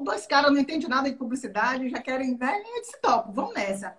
dois 0.03 0.27
caras 0.27 0.53
não 0.53 0.61
entendem 0.61 0.89
nada 0.89 1.11
de 1.11 1.17
publicidade, 1.17 1.89
já 1.89 2.01
querem, 2.01 2.37
né? 2.37 2.63
Eu 2.75 2.81
disse, 2.81 3.01
topo, 3.01 3.33
vamos 3.33 3.55
nessa. 3.55 3.97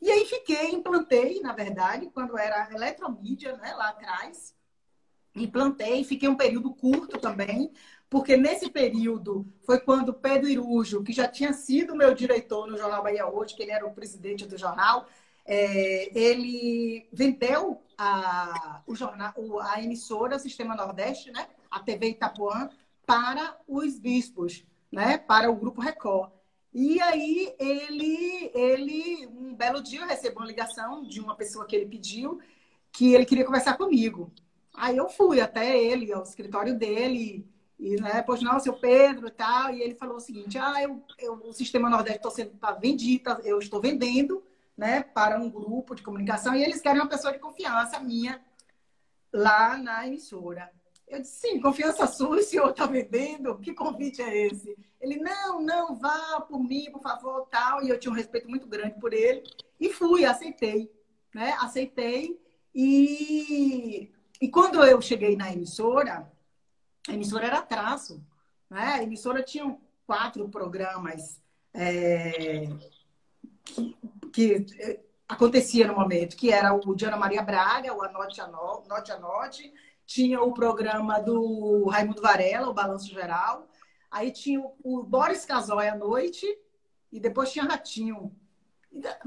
E 0.00 0.10
aí 0.10 0.24
fiquei, 0.26 0.70
implantei, 0.70 1.40
na 1.40 1.52
verdade, 1.52 2.10
quando 2.12 2.36
era 2.36 2.68
eletromídia, 2.72 3.56
né, 3.56 3.72
lá 3.74 3.88
atrás, 3.88 4.54
implantei, 5.34 6.04
fiquei 6.04 6.28
um 6.28 6.36
período 6.36 6.74
curto 6.74 7.18
também, 7.18 7.72
porque 8.10 8.36
nesse 8.36 8.68
período 8.70 9.46
foi 9.64 9.80
quando 9.80 10.12
Pedro 10.12 10.48
Irujo, 10.48 11.02
que 11.02 11.12
já 11.12 11.26
tinha 11.26 11.52
sido 11.52 11.96
meu 11.96 12.14
diretor 12.14 12.66
no 12.66 12.76
Jornal 12.76 13.02
Bahia 13.02 13.26
Hoje, 13.26 13.54
que 13.54 13.62
ele 13.62 13.72
era 13.72 13.86
o 13.86 13.94
presidente 13.94 14.46
do 14.46 14.58
jornal, 14.58 15.06
é, 15.44 16.18
ele 16.18 17.08
vendeu 17.12 17.82
a, 17.98 18.82
o 18.86 18.94
jornal, 18.94 19.32
a 19.60 19.82
emissora 19.82 20.38
Sistema 20.38 20.74
Nordeste, 20.74 21.30
né, 21.30 21.46
a 21.70 21.80
TV 21.80 22.10
Itapuã, 22.10 22.70
para 23.06 23.58
os 23.68 23.98
bispos, 23.98 24.64
né, 24.90 25.18
para 25.18 25.50
o 25.50 25.56
Grupo 25.56 25.80
Record. 25.80 26.30
E 26.72 27.00
aí 27.00 27.54
ele, 27.58 28.50
ele, 28.54 29.26
um 29.28 29.54
belo 29.54 29.80
dia, 29.80 30.00
eu 30.00 30.32
uma 30.34 30.46
ligação 30.46 31.04
de 31.04 31.20
uma 31.20 31.36
pessoa 31.36 31.66
que 31.66 31.76
ele 31.76 31.86
pediu 31.86 32.40
que 32.94 33.12
ele 33.12 33.26
queria 33.26 33.44
conversar 33.44 33.76
comigo. 33.76 34.32
Aí 34.72 34.96
eu 34.96 35.08
fui 35.08 35.40
até 35.40 35.76
ele, 35.76 36.12
ao 36.12 36.22
escritório 36.22 36.78
dele, 36.78 37.46
e, 37.78 37.96
né, 37.96 38.22
pois 38.22 38.40
não, 38.40 38.58
seu 38.58 38.72
Pedro 38.72 39.26
e 39.26 39.30
tal, 39.30 39.74
e 39.74 39.82
ele 39.82 39.94
falou 39.94 40.16
o 40.16 40.20
seguinte, 40.20 40.56
ah, 40.56 40.80
eu, 40.82 41.02
eu 41.18 41.34
o 41.44 41.52
Sistema 41.52 41.90
Nordeste 41.90 42.26
está 42.26 42.46
tá 42.60 42.72
vendido, 42.72 43.30
eu 43.44 43.58
estou 43.58 43.80
vendendo, 43.80 44.42
né, 44.76 45.02
para 45.02 45.38
um 45.38 45.50
grupo 45.50 45.94
de 45.94 46.02
comunicação, 46.02 46.54
e 46.54 46.62
eles 46.62 46.80
querem 46.80 47.00
uma 47.00 47.08
pessoa 47.08 47.32
de 47.32 47.38
confiança 47.38 48.00
minha 48.00 48.40
lá 49.32 49.76
na 49.76 50.06
emissora. 50.06 50.70
Eu 51.06 51.20
disse, 51.20 51.40
sim, 51.40 51.60
confiança 51.60 52.06
sua, 52.06 52.36
o 52.36 52.42
senhor 52.42 52.70
está 52.70 52.86
vendendo? 52.86 53.58
Que 53.58 53.74
convite 53.74 54.22
é 54.22 54.46
esse? 54.46 54.76
Ele, 55.00 55.16
não, 55.16 55.60
não, 55.60 55.94
vá 55.94 56.40
por 56.40 56.58
mim, 56.58 56.90
por 56.90 57.02
favor, 57.02 57.46
tal. 57.50 57.82
E 57.84 57.90
eu 57.90 57.98
tinha 58.00 58.10
um 58.10 58.16
respeito 58.16 58.48
muito 58.48 58.66
grande 58.66 58.98
por 58.98 59.12
ele. 59.12 59.44
E 59.78 59.92
fui, 59.92 60.24
aceitei, 60.24 60.90
né? 61.34 61.54
Aceitei. 61.60 62.40
E 62.74 64.10
e 64.44 64.48
quando 64.48 64.84
eu 64.84 65.00
cheguei 65.00 65.36
na 65.36 65.50
emissora, 65.50 66.30
a 67.08 67.12
emissora 67.12 67.46
era 67.46 67.62
traço. 67.62 68.22
Né? 68.68 68.82
A 68.82 69.02
emissora 69.02 69.42
tinha 69.42 69.76
quatro 70.06 70.48
programas 70.48 71.40
é, 71.72 72.68
que 74.34 74.66
é, 74.80 75.00
acontecia 75.28 75.86
no 75.86 75.94
momento, 75.94 76.36
que 76.36 76.50
era 76.50 76.74
o 76.74 76.94
de 76.94 77.06
Ana 77.06 77.16
Maria 77.16 77.40
Braga, 77.40 77.94
o 77.94 78.02
Anote 78.02 78.40
Anote, 78.40 79.12
Anote, 79.12 79.72
tinha 80.04 80.42
o 80.42 80.52
programa 80.52 81.20
do 81.20 81.86
Raimundo 81.86 82.20
Varela, 82.20 82.68
o 82.68 82.74
Balanço 82.74 83.08
Geral, 83.08 83.68
aí 84.10 84.32
tinha 84.32 84.60
o 84.82 85.02
Boris 85.04 85.44
Casoy 85.44 85.88
à 85.88 85.94
noite, 85.94 86.44
e 87.12 87.20
depois 87.20 87.52
tinha 87.52 87.64
Ratinho, 87.64 88.34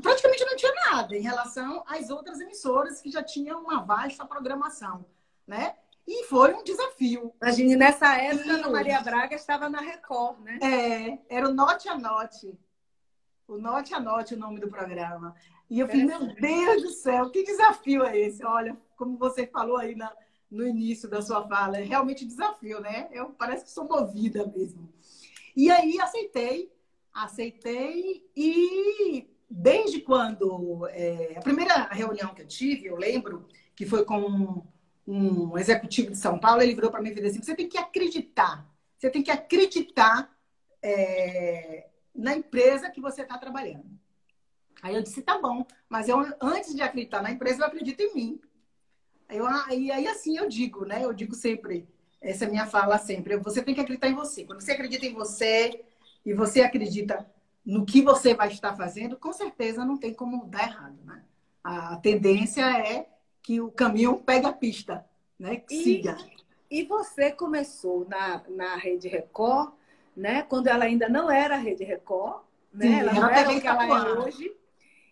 praticamente 0.01 0.45
não 0.45 0.57
tinha 0.57 0.73
nada 0.91 1.15
em 1.15 1.21
relação 1.21 1.83
às 1.87 2.09
outras 2.09 2.41
emissoras 2.41 2.99
que 3.01 3.09
já 3.09 3.23
tinham 3.23 3.61
uma 3.61 3.81
vasta 3.81 4.25
programação, 4.25 5.05
né? 5.47 5.75
E 6.05 6.25
foi 6.25 6.53
um 6.53 6.63
desafio. 6.63 7.33
Imagine, 7.41 7.75
nessa 7.75 8.15
época, 8.15 8.65
a 8.65 8.69
Maria 8.69 9.01
Braga 9.01 9.35
estava 9.35 9.69
na 9.69 9.79
Record, 9.79 10.39
né? 10.39 10.59
É, 10.61 11.19
era 11.29 11.49
o 11.49 11.53
Note 11.53 11.89
a 11.89 11.97
Note. 11.97 12.57
O 13.47 13.57
Note 13.57 13.93
a 13.93 13.99
Note, 13.99 14.33
o 14.33 14.37
nome 14.37 14.59
do 14.59 14.67
programa. 14.67 15.33
E 15.69 15.79
eu 15.79 15.87
falei, 15.87 16.05
meu 16.05 16.35
Deus 16.35 16.83
do 16.83 16.89
céu, 16.89 17.29
que 17.29 17.43
desafio 17.43 18.03
é 18.03 18.19
esse? 18.19 18.43
Olha, 18.43 18.77
como 18.95 19.17
você 19.17 19.47
falou 19.47 19.77
aí 19.77 19.95
na, 19.95 20.11
no 20.51 20.67
início 20.67 21.09
da 21.09 21.21
sua 21.21 21.47
fala, 21.47 21.77
é 21.77 21.83
realmente 21.83 22.25
desafio, 22.25 22.81
né? 22.81 23.07
Eu 23.11 23.29
parece 23.29 23.63
que 23.63 23.71
sou 23.71 23.87
movida 23.87 24.45
mesmo. 24.45 24.89
E 25.55 25.71
aí 25.71 25.99
aceitei, 25.99 26.71
aceitei 27.13 28.29
e 28.35 29.29
desde 29.49 30.01
quando 30.01 30.85
é, 30.89 31.35
a 31.37 31.41
primeira 31.41 31.83
reunião 31.85 32.33
que 32.33 32.41
eu 32.41 32.47
tive, 32.47 32.87
eu 32.87 32.97
lembro 32.97 33.47
que 33.75 33.85
foi 33.85 34.03
com 34.03 34.19
um, 34.19 34.63
um 35.07 35.57
executivo 35.57 36.11
de 36.11 36.17
São 36.17 36.37
Paulo, 36.37 36.61
ele 36.61 36.75
virou 36.75 36.91
para 36.91 37.01
mim 37.01 37.09
e 37.09 37.15
disse 37.15 37.27
assim: 37.27 37.41
você 37.41 37.55
tem 37.55 37.69
que 37.69 37.77
acreditar, 37.77 38.69
você 38.97 39.09
tem 39.09 39.23
que 39.23 39.31
acreditar 39.31 40.29
é, 40.81 41.86
na 42.17 42.35
empresa 42.35 42.89
que 42.89 42.99
você 42.99 43.21
está 43.21 43.37
trabalhando. 43.37 43.85
Aí 44.81 44.95
eu 44.95 45.01
disse: 45.01 45.21
tá 45.21 45.39
bom, 45.39 45.65
mas 45.87 46.09
eu 46.09 46.19
antes 46.41 46.75
de 46.75 46.81
acreditar 46.81 47.21
na 47.21 47.31
empresa, 47.31 47.61
eu 47.61 47.67
acredito 47.67 48.01
em 48.01 48.13
mim. 48.13 48.41
Eu, 49.29 49.45
e 49.71 49.91
aí 49.91 50.07
assim 50.07 50.37
eu 50.37 50.47
digo, 50.47 50.85
né? 50.85 51.03
Eu 51.03 51.13
digo 51.13 51.35
sempre, 51.35 51.87
essa 52.21 52.45
é 52.45 52.47
a 52.47 52.51
minha 52.51 52.65
fala 52.65 52.97
sempre: 52.97 53.37
você 53.37 53.61
tem 53.61 53.75
que 53.75 53.81
acreditar 53.81 54.09
em 54.09 54.15
você. 54.15 54.43
Quando 54.45 54.61
você 54.61 54.71
acredita 54.71 55.05
em 55.05 55.13
você 55.13 55.83
e 56.25 56.33
você 56.33 56.61
acredita 56.61 57.29
no 57.65 57.85
que 57.85 58.01
você 58.01 58.33
vai 58.33 58.47
estar 58.47 58.75
fazendo, 58.75 59.17
com 59.17 59.33
certeza 59.33 59.83
não 59.83 59.97
tem 59.97 60.13
como 60.13 60.45
dar 60.45 60.67
errado, 60.67 60.97
né? 61.03 61.23
A 61.63 61.97
tendência 61.97 62.61
é 62.61 63.09
que 63.41 63.59
o 63.59 63.69
caminho 63.69 64.17
pegue 64.19 64.45
a 64.45 64.53
pista, 64.53 65.05
né? 65.37 65.57
Que 65.57 65.75
e, 65.75 65.83
siga. 65.83 66.17
E 66.69 66.83
você 66.83 67.31
começou 67.31 68.07
na, 68.07 68.43
na 68.49 68.75
Rede 68.75 69.07
Record, 69.07 69.73
né? 70.17 70.43
Quando 70.43 70.67
ela 70.67 70.85
ainda 70.85 71.07
não 71.07 71.29
era 71.29 71.55
Rede 71.55 71.83
Record, 71.83 72.41
né? 72.73 72.87
Sim, 72.87 72.99
ela 72.99 73.13
não 73.13 73.29
era 73.29 73.51
o 73.51 73.61
que 73.61 73.67
ela 73.67 73.85
é 73.85 74.13
hoje. 74.13 74.51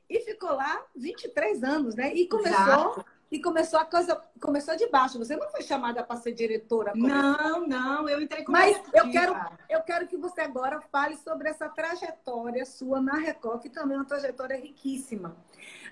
E 0.09 0.19
ficou 0.19 0.49
lá 0.49 0.83
23 0.95 1.63
anos, 1.63 1.95
né? 1.95 2.13
E 2.13 2.27
começou 2.27 2.59
Exato 2.59 3.14
e 3.31 3.41
começou 3.41 3.79
a 3.79 3.85
coisa 3.85 4.21
começou 4.39 4.75
de 4.75 4.87
baixo. 4.87 5.17
Você 5.17 5.35
não 5.35 5.49
foi 5.49 5.61
chamada 5.61 6.03
para 6.03 6.17
ser 6.17 6.33
diretora? 6.33 6.93
Não, 6.95 7.67
não, 7.67 8.07
eu 8.07 8.21
entrei 8.21 8.43
como 8.43 8.57
Mas 8.57 8.79
eu 8.93 9.09
quero, 9.11 9.35
eu 9.69 9.81
quero 9.81 10.07
que 10.07 10.17
você 10.17 10.41
agora 10.41 10.79
fale 10.91 11.15
sobre 11.17 11.49
essa 11.49 11.67
trajetória 11.67 12.65
sua 12.65 13.01
na 13.01 13.15
Record, 13.15 13.61
que 13.61 13.69
também 13.69 13.95
é 13.95 13.99
uma 13.99 14.05
trajetória 14.05 14.57
riquíssima. 14.57 15.35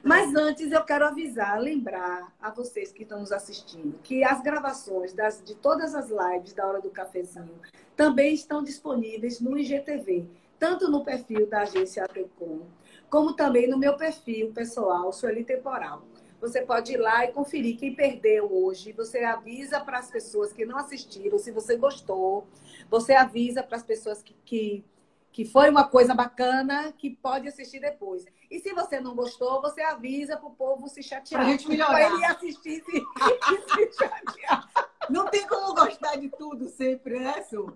Mas 0.04 0.36
antes 0.36 0.72
eu 0.72 0.84
quero 0.84 1.06
avisar, 1.06 1.60
lembrar 1.60 2.32
a 2.42 2.52
vocês 2.52 2.92
que 2.92 3.04
estão 3.04 3.20
nos 3.22 3.32
assistindo, 3.32 3.98
que 4.04 4.24
as 4.24 4.42
gravações 4.42 5.14
das, 5.14 5.42
de 5.44 5.56
todas 5.56 5.96
as 5.96 6.10
lives 6.10 6.54
da 6.54 6.68
Hora 6.68 6.82
do 6.82 6.90
Cafezinho 6.90 7.60
também 7.96 8.34
estão 8.34 8.64
disponíveis 8.64 9.40
no 9.40 9.58
IGTV, 9.58 10.28
tanto 10.60 10.90
no 10.90 11.04
perfil 11.04 11.48
da 11.48 11.62
agência 11.62 12.04
Atecom, 12.04 12.62
como 13.10 13.34
também 13.34 13.68
no 13.68 13.78
meu 13.78 13.96
perfil 13.96 14.52
pessoal, 14.52 15.12
Sueli 15.14 15.44
Temporal. 15.44 16.04
Você 16.44 16.62
pode 16.62 16.92
ir 16.92 16.98
lá 16.98 17.24
e 17.24 17.32
conferir 17.32 17.78
quem 17.78 17.96
perdeu 17.96 18.52
hoje. 18.54 18.92
Você 18.92 19.20
avisa 19.20 19.80
para 19.80 19.98
as 19.98 20.12
pessoas 20.12 20.52
que 20.52 20.66
não 20.66 20.78
assistiram, 20.78 21.40
se 21.40 21.52
você 21.52 21.78
gostou. 21.78 22.46
Você 22.90 23.14
avisa 23.14 23.64
para 23.64 23.78
as 23.78 23.84
pessoas 23.84 24.22
que, 24.22 24.36
que, 24.44 24.84
que 25.32 25.46
foi 25.46 25.70
uma 25.70 25.88
coisa 25.88 26.14
bacana, 26.14 26.92
que 26.98 27.12
pode 27.12 27.48
assistir 27.48 27.80
depois. 27.80 28.26
E 28.52 28.60
se 28.60 28.74
você 28.74 29.00
não 29.00 29.16
gostou, 29.16 29.62
você 29.62 29.82
avisa 29.84 30.36
para 30.36 30.48
o 30.48 30.52
povo 30.52 30.90
se 30.90 31.02
chatear. 31.02 31.44
Pra 31.44 31.50
gente 31.50 31.70
melhorar. 31.70 31.92
Para 31.92 32.14
ele 32.14 32.26
assistir 32.26 32.84
e 32.90 32.92
se 33.90 33.98
chatear. 33.98 34.70
Não 35.10 35.30
tem 35.30 35.48
como 35.48 35.74
gostar 35.74 36.18
de 36.18 36.28
tudo 36.28 36.68
sempre, 36.68 37.22
né, 37.22 37.42
Su? 37.44 37.74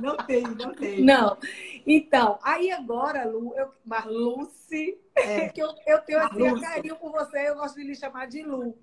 Não 0.00 0.16
tem, 0.16 0.42
não 0.42 0.74
tem. 0.74 1.04
Não. 1.04 1.38
Então, 1.86 2.38
aí 2.42 2.70
agora, 2.70 3.24
Lu, 3.28 3.54
eu, 3.54 3.70
Marluce, 3.84 4.98
é. 5.14 5.48
que 5.50 5.60
eu, 5.60 5.72
eu 5.86 6.00
tenho 6.00 6.20
assim, 6.20 6.60
carinho 6.60 6.96
por 6.96 7.12
você, 7.12 7.48
eu 7.48 7.54
gosto 7.54 7.76
de 7.76 7.84
lhe 7.84 7.94
chamar 7.94 8.26
de 8.26 8.42
Lu. 8.42 8.76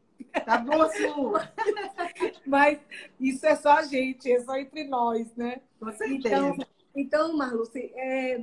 Tá 0.46 0.58
bom, 0.58 0.90
Su? 0.90 1.34
Mas 2.48 2.80
isso 3.20 3.46
é 3.46 3.56
só 3.56 3.74
a 3.74 3.84
gente, 3.84 4.32
é 4.32 4.40
só 4.40 4.56
entre 4.56 4.86
nós, 4.86 5.34
né? 5.36 5.62
Com 5.80 5.92
certeza. 5.92 6.16
Então, 6.16 6.58
então 6.96 7.38
Marluce, 7.38 7.92
é, 7.96 8.42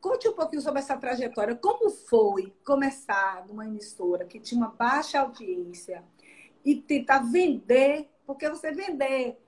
conte 0.00 0.28
um 0.28 0.34
pouquinho 0.34 0.62
sobre 0.62 0.80
essa 0.80 0.96
trajetória. 0.96 1.54
Como 1.54 1.90
foi 1.90 2.52
começar 2.64 3.46
numa 3.46 3.66
emissora 3.66 4.24
que 4.24 4.40
tinha 4.40 4.60
uma 4.60 4.70
baixa 4.70 5.20
audiência 5.20 6.02
e 6.64 6.74
tentar 6.74 7.20
vender, 7.20 8.10
porque 8.26 8.48
você 8.48 8.72
vender 8.72 9.39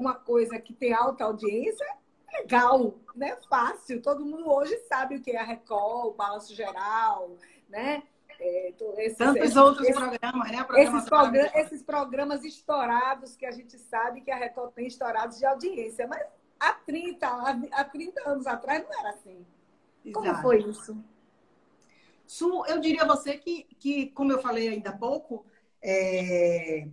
uma 0.00 0.14
coisa 0.14 0.58
que 0.58 0.72
tem 0.72 0.92
alta 0.92 1.24
audiência 1.24 1.86
legal, 2.32 2.94
né? 3.14 3.36
Fácil. 3.48 4.00
Todo 4.00 4.24
mundo 4.24 4.50
hoje 4.50 4.76
sabe 4.88 5.16
o 5.16 5.20
que 5.20 5.32
é 5.32 5.38
a 5.38 5.44
Record, 5.44 6.06
o 6.06 6.14
Balanço 6.14 6.54
Geral, 6.54 7.36
né? 7.68 8.02
É, 8.42 8.72
esses, 8.98 9.18
Tantos 9.18 9.42
esses, 9.42 9.56
outros 9.56 9.86
esses, 9.86 10.00
programas, 10.00 10.50
né? 10.50 10.66
Esses, 10.78 11.04
program 11.04 11.50
esses 11.54 11.82
programas 11.82 12.44
estourados 12.44 13.36
que 13.36 13.44
a 13.44 13.50
gente 13.50 13.78
sabe 13.78 14.22
que 14.22 14.30
a 14.30 14.36
Record 14.36 14.72
tem 14.72 14.86
estourados 14.86 15.38
de 15.38 15.44
audiência, 15.44 16.06
mas 16.06 16.26
há 16.58 16.72
30, 16.72 17.26
há 17.72 17.84
30 17.84 18.30
anos 18.30 18.46
atrás 18.46 18.82
não 18.82 18.98
era 18.98 19.10
assim. 19.10 19.44
Exato. 20.02 20.26
Como 20.26 20.42
foi 20.42 20.62
isso? 20.62 20.96
Su, 22.26 22.64
eu 22.66 22.80
diria 22.80 23.02
a 23.02 23.06
você 23.06 23.36
que, 23.36 23.64
que, 23.78 24.06
como 24.10 24.32
eu 24.32 24.40
falei 24.40 24.68
ainda 24.68 24.90
há 24.90 24.96
pouco, 24.96 25.44
é... 25.82 26.88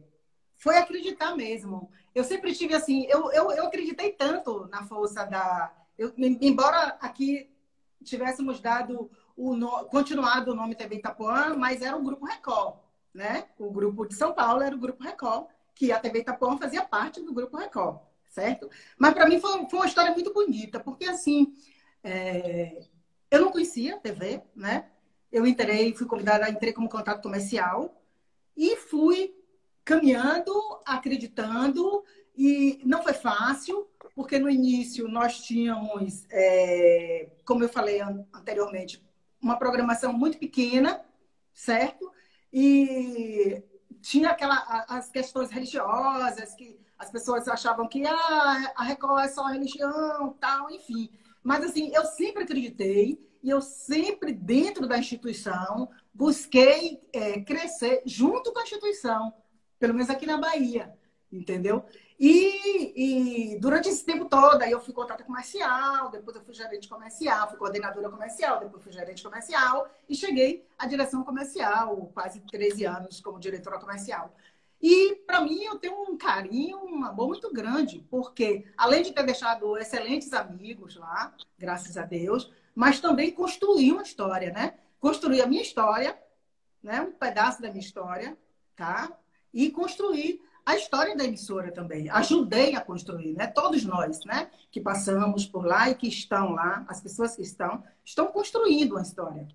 foi 0.58 0.78
acreditar 0.78 1.34
mesmo. 1.36 1.90
Eu 2.18 2.24
sempre 2.24 2.54
tive 2.54 2.74
assim, 2.74 3.06
eu, 3.08 3.32
eu, 3.32 3.52
eu 3.52 3.68
acreditei 3.68 4.12
tanto 4.12 4.68
na 4.68 4.84
força 4.84 5.24
da. 5.24 5.72
Eu, 5.98 6.12
embora 6.18 6.98
aqui 7.00 7.50
tivéssemos 8.04 8.60
dado 8.60 9.10
o 9.36 9.56
no... 9.56 9.86
continuado 9.86 10.52
o 10.52 10.56
nome 10.56 10.76
TV 10.76 10.96
Itapuã, 10.96 11.56
mas 11.56 11.82
era 11.82 11.96
o 11.96 12.04
Grupo 12.04 12.26
Record, 12.26 12.78
né? 13.14 13.46
O 13.60 13.70
grupo 13.72 14.06
de 14.06 14.16
São 14.16 14.34
Paulo 14.34 14.64
era 14.64 14.76
o 14.76 14.80
Grupo 14.80 15.04
Record, 15.04 15.48
que 15.76 15.92
a 15.92 16.00
TV 16.00 16.20
Itapuã 16.20 16.58
fazia 16.58 16.84
parte 16.84 17.22
do 17.22 17.34
Grupo 17.34 17.56
Record 17.56 18.00
certo? 18.30 18.70
Mas 18.98 19.14
para 19.14 19.28
mim 19.28 19.40
foi, 19.40 19.68
foi, 19.68 19.80
uma 19.80 19.88
história 19.88 20.12
muito 20.12 20.32
bonita, 20.32 20.80
porque 20.80 21.06
assim, 21.06 21.56
é, 22.04 22.80
eu 23.32 23.42
não 23.42 23.52
conhecia 23.52 23.98
TV, 23.98 24.42
né? 24.56 24.90
Eu 25.32 25.46
entrei, 25.46 25.94
fui 25.96 26.06
convidada, 26.06 26.50
entrei 26.50 26.72
como 26.72 26.88
contato 26.88 27.22
comercial 27.22 28.00
e 28.56 28.76
fui 28.76 29.36
caminhando, 29.88 30.54
acreditando, 30.86 32.04
e 32.36 32.82
não 32.84 33.02
foi 33.02 33.14
fácil, 33.14 33.88
porque 34.14 34.38
no 34.38 34.50
início 34.50 35.08
nós 35.08 35.40
tínhamos, 35.40 36.26
é, 36.30 37.30
como 37.46 37.64
eu 37.64 37.70
falei 37.70 38.02
anteriormente, 38.34 39.02
uma 39.42 39.58
programação 39.58 40.12
muito 40.12 40.38
pequena, 40.38 41.02
certo? 41.54 42.12
E 42.52 43.64
tinha 44.02 44.32
aquela, 44.32 44.86
as 44.90 45.10
questões 45.10 45.50
religiosas 45.52 46.54
que 46.56 46.78
as 47.00 47.10
pessoas 47.10 47.48
achavam 47.48 47.88
que 47.88 48.06
ah, 48.06 48.74
a 48.76 48.84
Record 48.84 49.24
é 49.24 49.30
só 49.30 49.46
religião, 49.48 50.36
tal, 50.38 50.70
enfim. 50.70 51.10
Mas 51.42 51.64
assim, 51.64 51.92
eu 51.94 52.04
sempre 52.04 52.44
acreditei 52.44 53.18
e 53.42 53.50
eu 53.50 53.62
sempre, 53.62 54.34
dentro 54.34 54.86
da 54.86 54.98
instituição, 54.98 55.90
busquei 56.14 57.00
é, 57.14 57.40
crescer 57.40 58.02
junto 58.06 58.52
com 58.52 58.60
a 58.60 58.64
instituição, 58.64 59.34
pelo 59.80 59.94
menos 59.94 60.10
aqui 60.10 60.26
na 60.26 60.38
Bahia, 60.38 60.94
entendeu? 61.32 61.86
E, 62.20 63.54
e, 63.54 63.60
durante 63.60 63.90
esse 63.90 64.04
tempo 64.04 64.26
todo, 64.26 64.62
aí 64.62 64.72
eu 64.72 64.80
fui 64.80 64.94
contato 64.94 65.24
comercial, 65.24 66.10
depois 66.10 66.36
eu 66.36 66.44
fui 66.44 66.54
gerente 66.54 66.90
comercial, 66.90 67.48
fui 67.48 67.58
coordenadora 67.58 68.10
comercial, 68.10 68.60
depois 68.60 68.82
fui 68.82 68.92
gerente 68.92 69.22
comercial 69.22 69.88
e 70.10 70.16
cheguei 70.16 70.66
à 70.80 70.88
direção 70.88 71.24
comercial, 71.24 72.10
quase 72.14 72.40
13 72.40 72.86
anos 72.86 73.22
como 73.22 73.40
diretora 73.40 73.78
comercial. 73.78 74.34
E 74.82 75.16
para 75.28 75.42
mim 75.42 75.64
eu 75.64 75.78
tenho 75.78 76.02
um 76.10 76.18
carinho, 76.18 76.80
um 76.84 77.04
amor 77.04 77.28
muito 77.28 77.52
grande, 77.52 78.06
porque 78.10 78.66
além 78.76 79.04
de 79.04 79.12
ter 79.12 79.24
deixado 79.24 79.78
excelentes 79.78 80.34
amigos 80.34 80.96
lá, 80.96 81.36
graças 81.58 81.98
a 81.98 82.04
Deus, 82.04 82.52
mas 82.74 83.00
também 83.00 83.32
construí 83.32 83.92
uma 83.92 84.04
história, 84.04 84.52
né? 84.52 84.76
Construí 85.00 85.42
a 85.42 85.48
minha 85.48 85.62
história, 85.62 86.18
né? 86.82 87.02
Um 87.02 87.12
pedaço 87.12 87.62
da 87.62 87.70
minha 87.70 87.82
história, 87.82 88.38
tá? 88.76 89.12
E 89.54 89.70
construí 89.72 90.42
a 90.66 90.76
história 90.76 91.16
da 91.16 91.24
emissora 91.24 91.72
também. 91.72 92.10
Ajudei 92.10 92.76
a 92.76 92.82
construir, 92.82 93.34
né? 93.34 93.48
Todos 93.48 93.84
nós, 93.86 94.24
né? 94.26 94.50
Que 94.70 94.82
passamos 94.82 95.46
por 95.46 95.66
lá 95.66 95.90
e 95.90 95.96
que 95.96 96.08
estão 96.08 96.52
lá, 96.52 96.86
as 96.88 97.02
pessoas 97.02 97.36
que 97.36 97.42
estão, 97.42 97.84
estão 98.04 98.28
construindo 98.28 98.92
uma 98.92 99.02
história. 99.02 99.48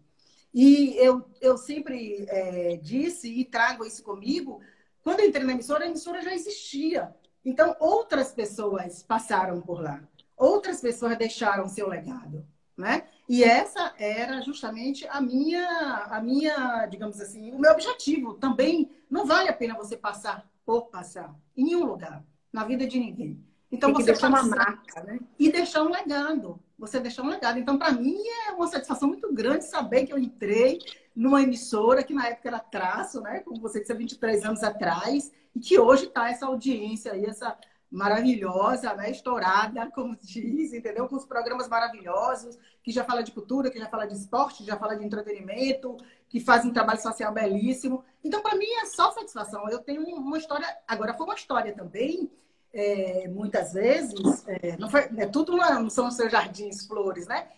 E 0.54 0.94
eu, 0.96 1.24
eu 1.40 1.56
sempre 1.56 2.26
é, 2.28 2.76
disse 2.76 3.28
e 3.28 3.44
trago 3.44 3.84
isso 3.84 4.02
comigo 4.02 4.60
quando 5.02 5.20
eu 5.20 5.28
entrei 5.28 5.44
na 5.44 5.52
emissora, 5.52 5.84
a 5.84 5.88
emissora 5.88 6.22
já 6.22 6.32
existia. 6.32 7.14
Então, 7.44 7.76
outras 7.80 8.32
pessoas 8.32 9.02
passaram 9.02 9.60
por 9.60 9.82
lá. 9.82 10.02
Outras 10.36 10.80
pessoas 10.80 11.18
deixaram 11.18 11.68
seu 11.68 11.88
legado, 11.88 12.46
né? 12.82 13.04
E 13.28 13.44
essa 13.44 13.94
era 13.96 14.42
justamente 14.42 15.06
a 15.08 15.20
minha, 15.20 15.66
a 16.10 16.20
minha, 16.20 16.84
digamos 16.86 17.20
assim, 17.20 17.52
o 17.52 17.58
meu 17.58 17.70
objetivo. 17.70 18.34
Também 18.34 18.90
não 19.08 19.24
vale 19.24 19.48
a 19.48 19.52
pena 19.52 19.76
você 19.76 19.96
passar 19.96 20.46
por 20.66 20.88
passar 20.88 21.34
em 21.56 21.64
nenhum 21.64 21.84
lugar, 21.84 22.24
na 22.52 22.64
vida 22.64 22.84
de 22.86 22.98
ninguém. 22.98 23.42
Então 23.70 23.92
você 23.92 24.06
deixar 24.06 24.28
uma 24.28 24.42
marca, 24.42 25.02
né? 25.04 25.20
E 25.38 25.50
deixar 25.50 25.82
um 25.82 25.90
legado. 25.90 26.60
Você 26.76 26.98
deixar 26.98 27.22
um 27.22 27.28
legado. 27.28 27.58
Então, 27.58 27.78
para 27.78 27.92
mim, 27.92 28.18
é 28.48 28.52
uma 28.52 28.66
satisfação 28.66 29.08
muito 29.08 29.32
grande 29.32 29.64
saber 29.64 30.04
que 30.04 30.12
eu 30.12 30.18
entrei 30.18 30.80
numa 31.14 31.40
emissora 31.40 32.02
que 32.02 32.12
na 32.12 32.26
época 32.26 32.48
era 32.48 32.58
traço, 32.58 33.20
né? 33.20 33.40
Como 33.40 33.60
você 33.60 33.80
disse, 33.80 33.92
há 33.92 33.94
23 33.94 34.44
anos 34.44 34.62
atrás, 34.62 35.32
e 35.54 35.60
que 35.60 35.78
hoje 35.78 36.06
está 36.06 36.28
essa 36.28 36.46
audiência 36.46 37.12
aí, 37.12 37.24
essa 37.24 37.56
maravilhosa, 37.92 38.94
né? 38.94 39.10
Estourada, 39.10 39.90
como 39.90 40.16
diz, 40.16 40.72
entendeu? 40.72 41.06
Com 41.06 41.16
os 41.16 41.26
programas 41.26 41.68
maravilhosos, 41.68 42.58
que 42.82 42.90
já 42.90 43.04
fala 43.04 43.22
de 43.22 43.30
cultura, 43.30 43.70
que 43.70 43.78
já 43.78 43.86
fala 43.86 44.06
de 44.06 44.14
esporte, 44.14 44.64
já 44.64 44.76
fala 44.78 44.96
de 44.96 45.04
entretenimento, 45.04 45.98
que 46.28 46.40
faz 46.40 46.64
um 46.64 46.72
trabalho 46.72 47.00
social 47.00 47.32
belíssimo. 47.32 48.02
Então, 48.24 48.40
para 48.40 48.56
mim, 48.56 48.66
é 48.82 48.86
só 48.86 49.12
satisfação. 49.12 49.68
Eu 49.68 49.80
tenho 49.80 50.02
uma 50.02 50.38
história. 50.38 50.66
Agora, 50.88 51.12
foi 51.12 51.26
uma 51.26 51.34
história 51.34 51.74
também. 51.74 52.30
É, 52.72 53.28
muitas 53.28 53.74
vezes, 53.74 54.42
é, 54.48 54.78
não 54.78 54.88
foi, 54.88 55.02
é, 55.18 55.26
tudo 55.26 55.54
não 55.54 55.90
são 55.90 56.08
os 56.08 56.14
seus 56.14 56.32
jardins, 56.32 56.86
flores, 56.86 57.26
né? 57.26 57.48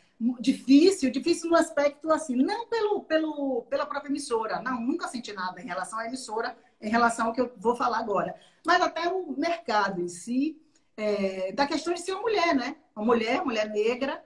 difícil, 0.41 1.11
difícil 1.11 1.51
no 1.51 1.57
aspecto 1.57 2.11
assim, 2.11 2.37
não 2.37 2.67
pelo, 2.69 3.03
pelo, 3.03 3.63
pela 3.69 3.85
própria 3.85 4.09
emissora, 4.09 4.61
não, 4.63 4.81
nunca 4.81 5.09
senti 5.09 5.33
nada 5.33 5.61
em 5.61 5.67
relação 5.67 5.99
à 5.99 6.07
emissora, 6.07 6.57
em 6.81 6.89
relação 6.89 7.27
ao 7.27 7.33
que 7.33 7.41
eu 7.41 7.53
vou 7.57 7.77
falar 7.77 7.99
agora, 7.99 8.35
mas 8.67 8.81
até 8.81 9.09
o 9.09 9.35
mercado 9.37 10.01
em 10.01 10.09
si, 10.09 10.61
é, 10.97 11.53
da 11.53 11.67
questão 11.67 11.93
de 11.93 12.01
ser 12.01 12.13
uma 12.13 12.23
mulher, 12.23 12.55
né? 12.55 12.77
Uma 12.95 13.05
mulher, 13.05 13.45
mulher 13.45 13.69
negra, 13.69 14.25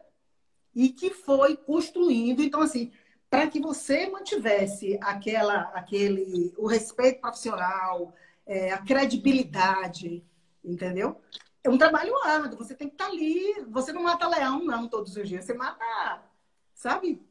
e 0.75 0.91
que 0.91 1.11
foi 1.11 1.57
construindo, 1.57 2.43
então 2.43 2.61
assim, 2.61 2.93
para 3.29 3.47
que 3.49 3.61
você 3.61 4.09
mantivesse 4.09 4.99
aquela, 5.03 5.63
aquele, 5.75 6.55
o 6.57 6.67
respeito 6.67 7.21
profissional, 7.21 8.15
é, 8.47 8.73
a 8.73 8.79
credibilidade, 8.79 10.25
entendeu? 10.65 11.21
é 11.69 11.71
um 11.71 11.79
trabalho 11.79 12.17
árduo. 12.25 12.59
Você 12.59 12.75
tem 12.75 12.89
que 12.89 12.95
estar 12.95 13.07
tá 13.07 13.11
ali. 13.11 13.65
Você 13.69 13.93
não 13.93 14.03
mata 14.03 14.29
leão, 14.29 14.65
não, 14.65 14.89
todos 14.89 15.17
os 15.17 15.29
dias. 15.29 15.45
Você 15.45 15.55
mata, 15.55 16.23
sabe, 16.75 17.23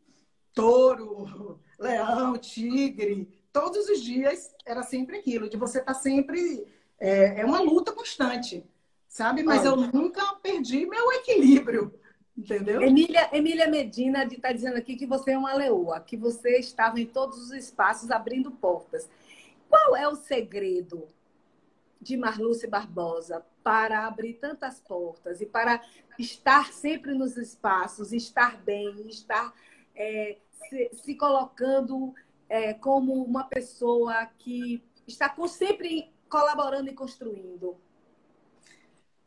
touro, 0.53 1.59
leão, 1.79 2.37
tigre. 2.37 3.27
Todos 3.51 3.89
os 3.89 4.01
dias 4.01 4.53
era 4.65 4.83
sempre 4.83 5.17
aquilo, 5.17 5.49
de 5.49 5.57
você 5.57 5.79
estar 5.79 5.93
tá 5.93 5.99
sempre. 5.99 6.67
É, 6.99 7.41
é, 7.41 7.45
uma 7.45 7.59
luta 7.59 7.91
constante, 7.91 8.65
sabe? 9.07 9.43
Mas 9.43 9.65
Olha. 9.65 9.81
eu 9.81 9.91
nunca 9.93 10.23
perdi 10.35 10.85
meu 10.85 11.11
equilíbrio. 11.13 11.93
Entendeu? 12.37 12.83
Emília, 12.83 13.29
Emília 13.33 13.67
Medina 13.67 14.23
está 14.23 14.51
dizendo 14.51 14.77
aqui 14.77 14.95
que 14.95 15.07
você 15.07 15.31
é 15.31 15.37
uma 15.37 15.55
leoa, 15.55 15.99
que 15.99 16.15
você 16.15 16.59
estava 16.59 16.99
em 16.99 17.05
todos 17.05 17.39
os 17.39 17.51
espaços 17.51 18.11
abrindo 18.11 18.51
portas. 18.51 19.09
Qual 19.67 19.95
é 19.95 20.07
o 20.07 20.15
segredo 20.15 21.07
de 21.99 22.15
Marluce 22.15 22.67
Barbosa 22.67 23.43
para 23.63 24.05
abrir 24.05 24.35
tantas 24.35 24.79
portas 24.79 25.41
e 25.41 25.47
para 25.47 25.81
estar 26.17 26.71
sempre 26.71 27.13
nos 27.13 27.37
espaços, 27.37 28.13
estar 28.13 28.61
bem, 28.61 29.07
estar 29.07 29.53
é, 29.95 30.37
se, 30.69 30.91
se, 30.93 31.15
colocando 31.15 32.13
é, 32.47 32.73
como 32.73 33.23
uma 33.23 33.43
pessoa 33.45 34.27
que 34.37 34.83
está 35.07 35.33
sempre 35.47 36.13
colaborando 36.29 36.89
e 36.89 36.93
construindo? 36.93 37.77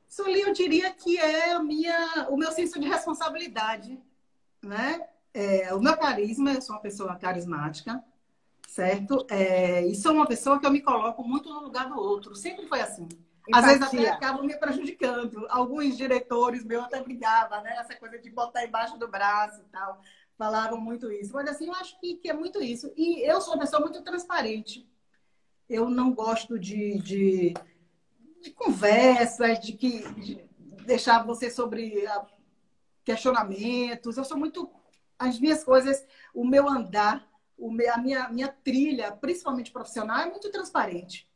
Sueli, 0.09 0.41
eu 0.41 0.53
diria 0.53 0.93
que 0.93 1.19
é 1.19 1.53
a 1.53 1.63
minha, 1.63 2.29
o 2.31 2.37
meu 2.37 2.51
senso 2.51 2.81
de 2.81 2.89
responsabilidade, 2.89 4.01
né? 4.63 5.07
É, 5.33 5.73
o 5.73 5.81
meu 5.81 5.97
carisma, 5.97 6.53
eu 6.53 6.61
sou 6.61 6.75
uma 6.75 6.83
pessoa 6.83 7.15
carismática, 7.17 8.03
certo? 8.69 9.25
É, 9.31 9.87
e 9.87 9.95
sou 9.95 10.13
uma 10.13 10.27
pessoa 10.27 10.59
que 10.59 10.67
eu 10.67 10.71
me 10.71 10.81
coloco 10.81 11.23
muito 11.23 11.49
no 11.49 11.61
lugar 11.61 11.89
do 11.89 11.97
outro. 11.97 12.35
Sempre 12.35 12.67
foi 12.67 12.81
assim. 12.81 13.09
Empatia. 13.49 13.53
Às 13.53 13.65
vezes 13.65 13.83
até 13.83 14.09
acabo 14.11 14.43
me 14.43 14.59
prejudicando. 14.59 15.47
Alguns 15.49 15.97
diretores 15.97 16.65
meus 16.65 16.85
até 16.85 17.03
brigavam, 17.03 17.63
né? 17.63 17.77
Essa 17.79 17.95
coisa 17.95 18.19
de 18.19 18.31
botar 18.31 18.65
embaixo 18.65 18.99
do 18.99 19.09
braço 19.09 19.61
e 19.61 19.65
tal. 19.65 20.01
Falavam 20.37 20.81
muito 20.81 21.11
isso. 21.13 21.33
Mas 21.33 21.49
assim, 21.49 21.67
eu 21.67 21.75
acho 21.75 21.99
que, 22.01 22.17
que 22.17 22.29
é 22.29 22.33
muito 22.33 22.63
isso. 22.63 22.93
E 22.97 23.21
eu 23.29 23.41
sou 23.41 23.55
uma 23.55 23.61
pessoa 23.61 23.81
muito 23.81 24.03
transparente. 24.03 24.89
Eu 25.71 25.89
não 25.89 26.13
gosto 26.13 26.59
de, 26.59 26.99
de, 26.99 27.55
de 28.43 28.51
conversas, 28.51 29.61
de 29.61 29.73
que 29.73 30.03
de 30.15 30.45
deixar 30.85 31.25
você 31.25 31.49
sobre 31.49 32.05
questionamentos. 33.05 34.17
Eu 34.17 34.25
sou 34.25 34.37
muito. 34.37 34.69
As 35.17 35.39
minhas 35.39 35.63
coisas, 35.63 36.05
o 36.35 36.45
meu 36.45 36.69
andar, 36.69 37.25
o 37.57 37.71
meu, 37.71 37.95
a 37.95 37.99
minha, 37.99 38.29
minha 38.31 38.49
trilha, 38.49 39.13
principalmente 39.13 39.71
profissional, 39.71 40.19
é 40.19 40.29
muito 40.29 40.51
transparente. 40.51 41.31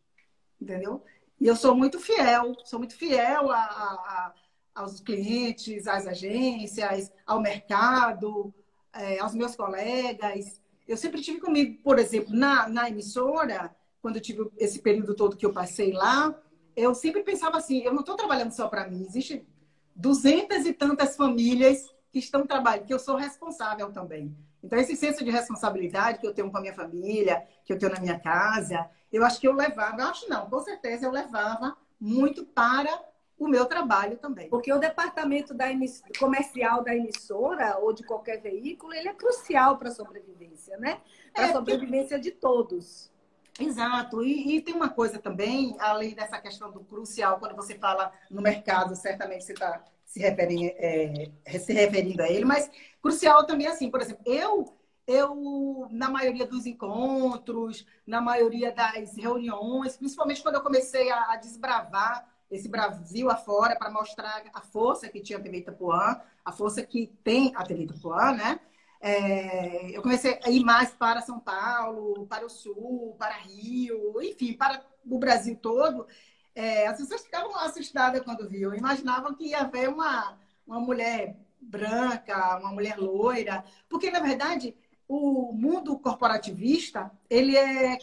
Entendeu? 0.60 1.04
E 1.40 1.46
eu 1.46 1.54
sou 1.54 1.76
muito 1.76 2.00
fiel, 2.00 2.56
sou 2.64 2.80
muito 2.80 2.96
fiel 2.96 3.52
a, 3.52 3.62
a, 3.62 4.34
aos 4.74 4.98
clientes, 4.98 5.86
às 5.86 6.08
agências, 6.08 7.12
ao 7.24 7.40
mercado, 7.40 8.52
é, 8.92 9.20
aos 9.20 9.32
meus 9.32 9.54
colegas. 9.54 10.60
Eu 10.88 10.96
sempre 10.96 11.22
tive 11.22 11.38
comigo, 11.38 11.80
por 11.84 12.00
exemplo, 12.00 12.34
na, 12.34 12.68
na 12.68 12.88
emissora, 12.88 13.72
quando 14.04 14.16
eu 14.16 14.20
tive 14.20 14.50
esse 14.58 14.80
período 14.80 15.14
todo 15.14 15.34
que 15.34 15.46
eu 15.46 15.52
passei 15.54 15.90
lá, 15.90 16.38
eu 16.76 16.94
sempre 16.94 17.22
pensava 17.22 17.56
assim: 17.56 17.80
eu 17.80 17.94
não 17.94 18.00
estou 18.00 18.14
trabalhando 18.14 18.50
só 18.50 18.68
para 18.68 18.86
mim, 18.86 19.02
existe 19.02 19.48
duzentas 19.96 20.66
e 20.66 20.74
tantas 20.74 21.16
famílias 21.16 21.88
que 22.12 22.18
estão 22.18 22.46
trabalhando, 22.46 22.84
que 22.84 22.92
eu 22.92 22.98
sou 22.98 23.16
responsável 23.16 23.90
também. 23.92 24.36
Então, 24.62 24.78
esse 24.78 24.94
senso 24.94 25.24
de 25.24 25.30
responsabilidade 25.30 26.18
que 26.18 26.26
eu 26.26 26.34
tenho 26.34 26.50
com 26.50 26.58
a 26.58 26.60
minha 26.60 26.74
família, 26.74 27.46
que 27.64 27.72
eu 27.72 27.78
tenho 27.78 27.92
na 27.92 27.98
minha 27.98 28.20
casa, 28.20 28.86
eu 29.10 29.24
acho 29.24 29.40
que 29.40 29.48
eu 29.48 29.54
levava, 29.54 30.02
eu 30.02 30.08
acho 30.08 30.28
não, 30.28 30.50
com 30.50 30.60
certeza 30.60 31.06
eu 31.06 31.10
levava 31.10 31.74
muito 31.98 32.44
para 32.44 33.02
o 33.38 33.48
meu 33.48 33.64
trabalho 33.64 34.18
também. 34.18 34.50
Porque 34.50 34.70
o 34.70 34.78
departamento 34.78 35.54
da 35.54 35.72
emiss... 35.72 36.02
comercial 36.18 36.84
da 36.84 36.94
emissora 36.94 37.78
ou 37.78 37.94
de 37.94 38.04
qualquer 38.04 38.38
veículo, 38.42 38.92
ele 38.92 39.08
é 39.08 39.14
crucial 39.14 39.78
para 39.78 39.88
a 39.88 39.92
sobrevivência, 39.92 40.76
né? 40.76 41.00
Para 41.32 41.46
a 41.46 41.48
é, 41.48 41.52
sobrevivência 41.52 42.18
de 42.18 42.32
todos. 42.32 43.13
Exato. 43.58 44.22
E, 44.24 44.56
e, 44.56 44.60
tem 44.60 44.74
uma 44.74 44.88
coisa 44.88 45.18
também, 45.18 45.76
além 45.78 46.14
dessa 46.14 46.38
questão 46.38 46.72
do 46.72 46.80
crucial, 46.80 47.38
quando 47.38 47.54
você 47.54 47.76
fala 47.78 48.12
no 48.30 48.42
mercado, 48.42 48.96
certamente 48.96 49.44
você 49.44 49.52
está 49.52 49.84
se, 50.04 50.20
referindo, 50.20 50.72
é, 50.76 51.30
se 51.58 51.72
referindo 51.72 52.22
a 52.22 52.28
ele, 52.28 52.44
mas 52.44 52.70
crucial 53.00 53.46
também 53.46 53.66
assim, 53.66 53.90
por 53.90 54.00
exemplo, 54.00 54.22
eu 54.26 54.72
eu 55.06 55.86
na 55.90 56.08
maioria 56.08 56.46
dos 56.46 56.64
encontros, 56.64 57.86
na 58.06 58.22
maioria 58.22 58.72
das 58.72 59.14
reuniões, 59.16 59.98
principalmente 59.98 60.42
quando 60.42 60.54
eu 60.54 60.62
comecei 60.62 61.10
a, 61.10 61.32
a 61.32 61.36
desbravar 61.36 62.26
esse 62.50 62.68
Brasil 62.68 63.30
afora 63.30 63.76
para 63.76 63.90
mostrar 63.90 64.42
a 64.54 64.60
força 64.60 65.08
que 65.08 65.20
tinha 65.20 65.38
a 65.38 65.42
TV 65.42 65.58
Itapuã, 65.58 66.20
a 66.44 66.52
força 66.52 66.82
que 66.82 67.12
tem 67.22 67.52
a 67.54 67.64
TV 67.64 67.84
Itapuã, 67.84 68.32
né? 68.32 68.60
É, 69.06 69.94
eu 69.94 70.00
comecei 70.00 70.40
a 70.42 70.48
ir 70.50 70.64
mais 70.64 70.90
para 70.92 71.20
São 71.20 71.38
Paulo, 71.38 72.26
para 72.26 72.46
o 72.46 72.48
Sul, 72.48 73.14
para 73.18 73.34
Rio, 73.36 74.14
enfim, 74.22 74.54
para 74.54 74.82
o 75.04 75.18
Brasil 75.18 75.54
todo. 75.60 76.06
É, 76.54 76.86
as 76.86 76.96
pessoas 76.98 77.22
ficavam 77.22 77.54
assustadas 77.56 78.22
quando 78.22 78.48
viam, 78.48 78.74
imaginavam 78.74 79.34
que 79.34 79.48
ia 79.48 79.60
haver 79.60 79.90
uma, 79.90 80.38
uma 80.66 80.80
mulher 80.80 81.36
branca, 81.60 82.58
uma 82.58 82.72
mulher 82.72 82.96
loira, 82.96 83.62
porque 83.90 84.10
na 84.10 84.20
verdade 84.20 84.74
o 85.06 85.52
mundo 85.52 85.98
corporativista 85.98 87.10
ele 87.28 87.58
é, 87.58 87.98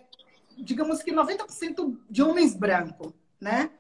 digamos 0.60 1.02
que 1.02 1.12
90% 1.12 1.98
de 2.12 2.22
homens 2.22 2.56
brancos, 2.56 3.12
né? 3.40 3.72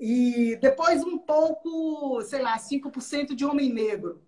E 0.00 0.56
depois 0.60 1.04
um 1.04 1.16
pouco, 1.18 2.20
sei 2.22 2.42
lá, 2.42 2.58
5% 2.58 3.36
de 3.36 3.44
homem 3.44 3.72
negro. 3.72 4.25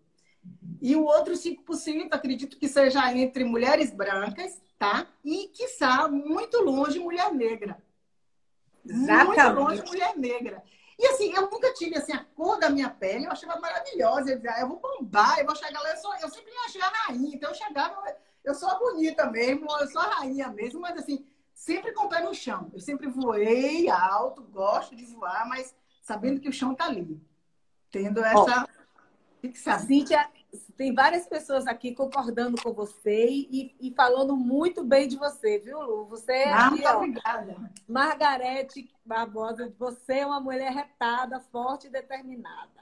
E 0.80 0.94
o 0.94 1.04
outro 1.04 1.34
5%, 1.34 2.08
acredito 2.12 2.58
que 2.58 2.68
seja 2.68 3.12
entre 3.12 3.44
mulheres 3.44 3.90
brancas, 3.92 4.60
tá? 4.78 5.06
E, 5.24 5.48
quiçá, 5.48 6.08
muito 6.08 6.62
longe, 6.62 6.98
mulher 6.98 7.32
negra. 7.32 7.82
Exatamente. 8.84 9.42
Muito 9.42 9.60
longe, 9.60 9.82
mulher 9.82 10.16
negra. 10.16 10.62
E 10.98 11.06
assim, 11.06 11.32
eu 11.32 11.48
nunca 11.48 11.72
tive 11.74 11.96
assim, 11.96 12.12
a 12.12 12.24
cor 12.24 12.58
da 12.58 12.68
minha 12.68 12.90
pele, 12.90 13.26
eu 13.26 13.30
achava 13.30 13.60
maravilhosa. 13.60 14.30
Eu 14.30 14.36
dizia, 14.36 14.52
ah, 14.54 14.60
eu 14.60 14.68
vou 14.68 14.80
bombar, 14.80 15.38
eu 15.38 15.46
vou 15.46 15.54
chegar 15.54 15.80
lá, 15.80 15.90
eu, 15.90 15.96
sou, 15.96 16.12
eu 16.16 16.28
sempre 16.28 16.50
me 16.50 16.58
achei 16.66 16.80
a 16.80 16.88
rainha. 16.88 17.34
Então 17.36 17.50
eu 17.50 17.54
chegava, 17.54 18.16
eu 18.44 18.54
sou 18.54 18.68
a 18.68 18.78
bonita 18.78 19.30
mesmo, 19.30 19.66
eu 19.78 19.86
sou 19.88 20.00
a 20.00 20.06
rainha 20.06 20.48
mesmo, 20.48 20.80
mas 20.80 20.96
assim, 20.96 21.24
sempre 21.54 21.92
com 21.92 22.06
o 22.06 22.08
pé 22.08 22.20
no 22.20 22.34
chão. 22.34 22.70
Eu 22.72 22.80
sempre 22.80 23.06
voei 23.06 23.88
alto, 23.88 24.42
gosto 24.42 24.96
de 24.96 25.04
voar, 25.06 25.48
mas 25.48 25.72
sabendo 26.02 26.40
que 26.40 26.48
o 26.48 26.52
chão 26.52 26.74
tá 26.74 26.86
ali. 26.86 27.20
Tendo 27.92 28.24
essa 28.24 28.68
fixação. 29.40 29.86
Cíntia, 29.86 30.28
tem 30.76 30.94
várias 30.94 31.26
pessoas 31.26 31.66
aqui 31.66 31.94
concordando 31.94 32.60
com 32.62 32.72
você 32.72 33.26
e, 33.28 33.74
e 33.80 33.92
falando 33.94 34.36
muito 34.36 34.84
bem 34.84 35.08
de 35.08 35.16
você, 35.16 35.58
viu, 35.58 35.80
Lu? 35.80 36.06
Você 36.06 36.32
é 36.32 36.52
ah, 36.52 36.68
aqui, 36.68 36.86
ó, 36.86 36.96
obrigada. 36.96 37.56
Margarete 37.86 38.88
Barbosa, 39.04 39.72
você 39.78 40.18
é 40.18 40.26
uma 40.26 40.40
mulher 40.40 40.72
retada, 40.72 41.40
forte 41.40 41.88
e 41.88 41.90
determinada. 41.90 42.78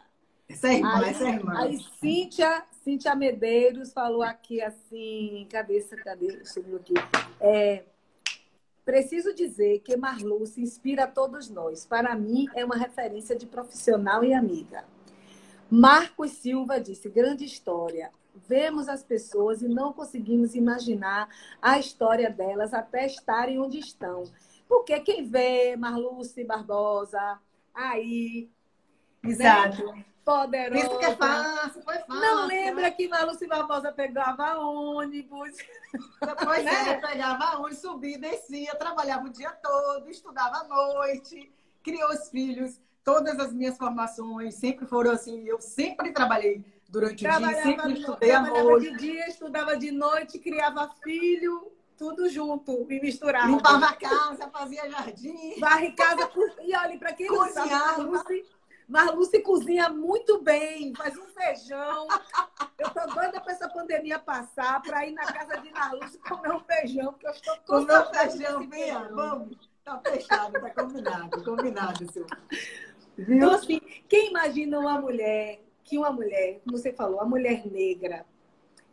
Essa 0.48 0.68
é 0.68 0.74
irmã, 0.74 0.98
aí, 0.98 1.10
essa 1.10 1.24
é 1.24 1.28
irmã. 1.28 1.58
Aí 1.58 1.78
Cíntia, 1.98 2.64
Cíntia 2.84 3.14
Medeiros 3.14 3.92
falou 3.92 4.22
aqui 4.22 4.62
assim, 4.62 5.46
cabeça, 5.50 5.96
cadê? 5.96 6.44
Subiu 6.44 6.76
aqui. 6.76 6.94
É, 7.40 7.82
preciso 8.84 9.34
dizer 9.34 9.80
que 9.80 9.96
Marlu 9.96 10.46
se 10.46 10.60
inspira 10.60 11.04
a 11.04 11.08
todos 11.08 11.50
nós. 11.50 11.84
Para 11.84 12.14
mim, 12.14 12.46
é 12.54 12.64
uma 12.64 12.76
referência 12.76 13.34
de 13.34 13.44
profissional 13.44 14.22
e 14.22 14.32
amiga. 14.32 14.84
Marcos 15.70 16.32
Silva 16.32 16.80
disse: 16.80 17.08
grande 17.08 17.44
história. 17.44 18.10
Vemos 18.48 18.86
as 18.86 19.02
pessoas 19.02 19.62
e 19.62 19.68
não 19.68 19.94
conseguimos 19.94 20.54
imaginar 20.54 21.28
a 21.60 21.78
história 21.78 22.28
delas 22.28 22.74
até 22.74 23.06
estarem 23.06 23.58
onde 23.58 23.78
estão. 23.78 24.24
Porque 24.68 25.00
quem 25.00 25.24
vê 25.24 25.74
Marluce 25.76 26.44
Barbosa 26.44 27.40
aí. 27.74 28.50
Né, 29.22 29.30
Exato. 29.30 29.86
Né? 29.86 30.04
Poderosa. 30.22 30.86
Isso 30.86 30.98
que 30.98 31.04
é 31.04 31.16
fácil, 31.16 31.82
foi 31.82 31.98
fácil. 31.98 32.20
Não 32.20 32.46
lembra 32.46 32.82
né? 32.82 32.90
que 32.90 33.08
Marluce 33.08 33.46
Barbosa 33.46 33.92
pegava 33.92 34.58
ônibus. 34.58 35.56
Pois 36.44 36.64
né? 36.64 36.90
é, 36.90 36.94
pegava 36.96 37.58
ônibus, 37.58 37.78
subia, 37.78 38.18
descia, 38.18 38.74
trabalhava 38.74 39.26
o 39.26 39.30
dia 39.30 39.50
todo, 39.52 40.10
estudava 40.10 40.58
à 40.58 40.64
noite, 40.64 41.50
criou 41.82 42.10
os 42.10 42.28
filhos 42.28 42.80
todas 43.06 43.38
as 43.38 43.52
minhas 43.52 43.78
formações 43.78 44.56
sempre 44.56 44.84
foram 44.84 45.12
assim. 45.12 45.46
Eu 45.46 45.60
sempre 45.60 46.10
trabalhei 46.12 46.64
durante 46.88 47.24
o 47.24 47.38
dia, 47.38 47.62
sempre 47.62 47.92
estudei 47.92 48.32
à 48.32 48.42
noite. 48.42 48.90
de 48.90 48.98
dia, 48.98 49.28
estudava 49.28 49.76
de 49.76 49.92
noite, 49.92 50.40
criava 50.40 50.90
filho, 51.04 51.72
tudo 51.96 52.28
junto, 52.28 52.84
me 52.84 53.00
misturava. 53.00 53.46
Limpava 53.46 53.86
a 53.86 53.94
casa, 53.94 54.50
fazia 54.50 54.90
jardim. 54.90 55.58
Varre 55.60 55.92
casa. 55.92 56.28
E 56.60 56.76
olha, 56.76 56.98
para 56.98 57.12
quem 57.12 57.28
não 57.28 57.48
sabe, 57.48 57.70
Marluce, 57.70 58.44
Marluce 58.88 59.40
cozinha 59.40 59.88
muito 59.88 60.42
bem, 60.42 60.92
faz 60.96 61.16
um 61.16 61.26
feijão. 61.26 62.08
Eu 62.76 62.90
tô 62.90 63.06
doida 63.14 63.40
para 63.40 63.52
essa 63.52 63.68
pandemia 63.68 64.18
passar, 64.18 64.82
para 64.82 65.06
ir 65.06 65.12
na 65.12 65.24
casa 65.26 65.60
de 65.60 65.70
Marluce 65.70 66.18
comer 66.18 66.52
um 66.52 66.60
feijão, 66.60 67.12
porque 67.12 67.28
eu 67.28 67.30
estou 67.30 67.56
com 67.58 67.86
Comer 67.86 68.00
um 68.00 68.12
feijão, 68.12 68.68
venha, 68.68 69.08
vamos. 69.12 69.70
Tá 69.84 70.00
fechado, 70.04 70.60
tá 70.60 70.70
combinado, 70.70 71.44
combinado, 71.44 72.12
senhor. 72.12 72.26
Viu? 73.16 73.36
Então, 73.36 73.52
assim, 73.52 73.80
quem 74.08 74.30
imagina 74.30 74.78
uma 74.78 75.00
mulher, 75.00 75.60
que 75.84 75.96
uma 75.96 76.12
mulher, 76.12 76.60
como 76.64 76.76
você 76.76 76.92
falou, 76.92 77.16
uma 77.16 77.24
mulher 77.24 77.66
negra, 77.66 78.26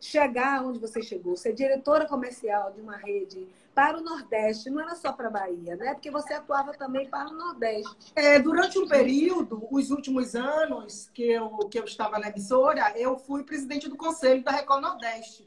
chegar 0.00 0.64
onde 0.64 0.78
você 0.78 1.02
chegou, 1.02 1.36
ser 1.36 1.54
diretora 1.54 2.06
comercial 2.06 2.72
de 2.72 2.80
uma 2.80 2.96
rede 2.96 3.48
para 3.74 3.98
o 3.98 4.02
Nordeste, 4.02 4.70
não 4.70 4.80
era 4.80 4.94
só 4.94 5.12
para 5.12 5.28
a 5.28 5.30
Bahia, 5.30 5.76
né? 5.76 5.94
Porque 5.94 6.10
você 6.10 6.34
atuava 6.34 6.72
também 6.74 7.08
para 7.08 7.28
o 7.28 7.34
Nordeste. 7.34 8.12
É, 8.14 8.38
durante 8.38 8.78
um 8.78 8.86
período, 8.86 9.66
os 9.70 9.90
últimos 9.90 10.36
anos 10.36 11.10
que 11.12 11.24
eu, 11.24 11.48
que 11.70 11.78
eu 11.78 11.84
estava 11.84 12.18
na 12.18 12.28
emissora, 12.28 12.92
eu 12.96 13.18
fui 13.18 13.42
presidente 13.42 13.88
do 13.88 13.96
conselho 13.96 14.44
da 14.44 14.52
Record 14.52 14.82
Nordeste, 14.82 15.46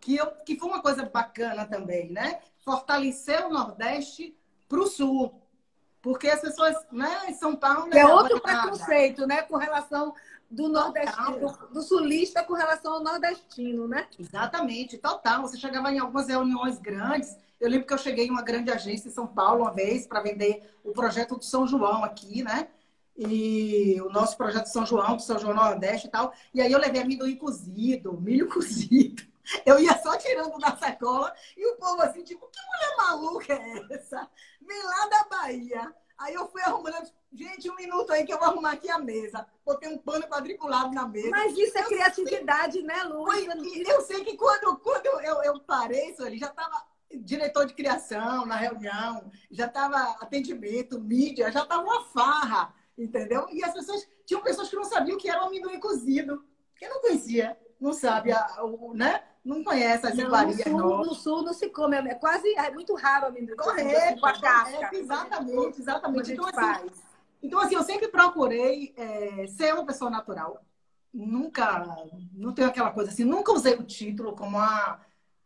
que, 0.00 0.16
eu, 0.16 0.26
que 0.44 0.56
foi 0.56 0.68
uma 0.68 0.82
coisa 0.82 1.04
bacana 1.06 1.66
também, 1.66 2.12
né? 2.12 2.40
Fortalecer 2.64 3.44
o 3.46 3.50
Nordeste 3.50 4.36
para 4.68 4.80
o 4.80 4.86
Sul. 4.86 5.34
Porque 6.04 6.28
as 6.28 6.42
pessoas, 6.42 6.76
né, 6.92 7.30
em 7.30 7.32
São 7.32 7.56
Paulo. 7.56 7.88
É 7.90 8.04
outro 8.04 8.38
preconceito, 8.38 9.26
né, 9.26 9.40
com 9.40 9.56
relação 9.56 10.14
do 10.50 10.68
nordestino, 10.68 11.40
do, 11.40 11.66
do, 11.72 11.82
sulista 11.82 12.44
com 12.44 12.52
relação 12.52 12.92
ao 12.92 13.02
nordestino, 13.02 13.88
né? 13.88 14.06
Exatamente, 14.18 14.98
total. 14.98 15.40
Você 15.40 15.56
chegava 15.56 15.90
em 15.90 15.98
algumas 15.98 16.28
reuniões 16.28 16.78
grandes. 16.78 17.34
Eu 17.58 17.70
lembro 17.70 17.86
que 17.86 17.94
eu 17.94 17.98
cheguei 17.98 18.26
em 18.26 18.30
uma 18.30 18.42
grande 18.42 18.70
agência 18.70 19.08
em 19.08 19.12
São 19.12 19.26
Paulo 19.26 19.62
uma 19.62 19.72
vez 19.72 20.06
para 20.06 20.20
vender 20.20 20.70
o 20.84 20.92
projeto 20.92 21.36
do 21.36 21.44
São 21.44 21.66
João 21.66 22.04
aqui, 22.04 22.42
né? 22.42 22.68
e 23.16 24.00
o 24.02 24.10
nosso 24.10 24.36
projeto 24.36 24.66
São 24.66 24.84
João, 24.84 25.18
São 25.18 25.38
João 25.38 25.54
Nordeste 25.54 26.08
e 26.08 26.10
tal. 26.10 26.34
E 26.52 26.60
aí 26.60 26.70
eu 26.70 26.78
levei 26.78 27.00
amendoim 27.00 27.36
cozido, 27.36 28.12
milho 28.20 28.48
cozido. 28.52 29.22
Eu 29.64 29.78
ia 29.78 29.96
só 29.98 30.16
tirando 30.16 30.58
da 30.58 30.76
sacola 30.76 31.34
e 31.56 31.66
o 31.66 31.76
povo 31.76 32.00
assim, 32.02 32.22
tipo, 32.22 32.48
que 32.48 32.60
mulher 32.60 32.96
maluca 32.96 33.52
é 33.52 33.94
essa? 33.94 34.28
Vem 34.60 34.82
lá 34.82 35.06
da 35.08 35.24
Bahia. 35.24 35.94
Aí 36.16 36.34
eu 36.34 36.46
fui 36.48 36.62
arrumando, 36.62 36.96
gente, 37.32 37.68
um 37.68 37.74
minuto 37.74 38.12
aí 38.12 38.24
que 38.24 38.32
eu 38.32 38.38
vou 38.38 38.48
arrumar 38.48 38.72
aqui 38.72 38.88
a 38.88 38.98
mesa. 38.98 39.46
Botei 39.64 39.88
um 39.88 39.98
pano 39.98 40.26
quadriculado 40.26 40.94
na 40.94 41.06
mesa. 41.06 41.30
Mas 41.30 41.56
isso 41.58 41.76
é 41.76 41.82
eu 41.82 41.86
criatividade, 41.86 42.74
sei... 42.74 42.82
né, 42.82 43.02
Lu? 43.02 43.24
Eu 43.86 44.00
sei 44.02 44.24
que 44.24 44.36
quando, 44.36 44.76
quando 44.78 45.06
eu, 45.06 45.42
eu, 45.42 45.60
parei, 45.60 46.14
ali, 46.20 46.38
já 46.38 46.46
estava 46.46 46.84
diretor 47.12 47.66
de 47.66 47.74
criação 47.74 48.46
na 48.46 48.56
reunião, 48.56 49.30
já 49.50 49.66
estava 49.66 49.98
atendimento, 50.20 51.00
mídia, 51.00 51.50
já 51.50 51.62
estava 51.62 51.82
uma 51.82 52.04
farra, 52.06 52.74
entendeu? 52.96 53.46
E 53.50 53.62
as 53.64 53.72
pessoas, 53.72 54.08
tinham 54.24 54.42
pessoas 54.42 54.68
que 54.68 54.76
não 54.76 54.84
sabiam 54.84 55.16
o 55.16 55.20
que 55.20 55.28
era 55.28 55.42
um 55.42 55.46
amendoim 55.46 55.78
cozido, 55.78 56.44
que 56.76 56.88
não 56.88 57.00
conhecia, 57.00 57.58
não 57.80 57.92
sabe, 57.92 58.32
a, 58.32 58.64
o, 58.64 58.94
né? 58.94 59.22
Não 59.44 59.62
conhece 59.62 60.06
as 60.06 60.16
iguarias. 60.16 60.64
No, 60.66 61.04
no 61.04 61.14
sul 61.14 61.42
não 61.42 61.52
se 61.52 61.68
come, 61.68 61.96
é 61.96 62.14
quase, 62.14 62.48
é 62.56 62.70
muito 62.70 62.94
raro 62.94 63.26
amendoim 63.26 63.56
Correto, 63.56 63.84
cozido, 63.84 64.04
assim, 64.04 64.20
com 64.20 64.26
a 64.26 64.40
casca. 64.40 64.90
É, 64.90 64.98
exatamente, 64.98 65.80
exatamente. 65.80 66.32
Então 66.32 66.46
assim, 66.46 66.90
então, 67.42 67.60
assim, 67.60 67.74
eu 67.74 67.82
sempre 67.82 68.08
procurei 68.08 68.94
é, 68.96 69.46
ser 69.48 69.74
uma 69.74 69.84
pessoa 69.84 70.10
natural. 70.10 70.64
Nunca, 71.12 71.84
não 72.32 72.54
tenho 72.54 72.68
aquela 72.68 72.90
coisa 72.90 73.10
assim, 73.10 73.22
nunca 73.22 73.52
usei 73.52 73.74
o 73.74 73.84
título 73.84 74.34
como 74.34 74.58
a 74.58 74.98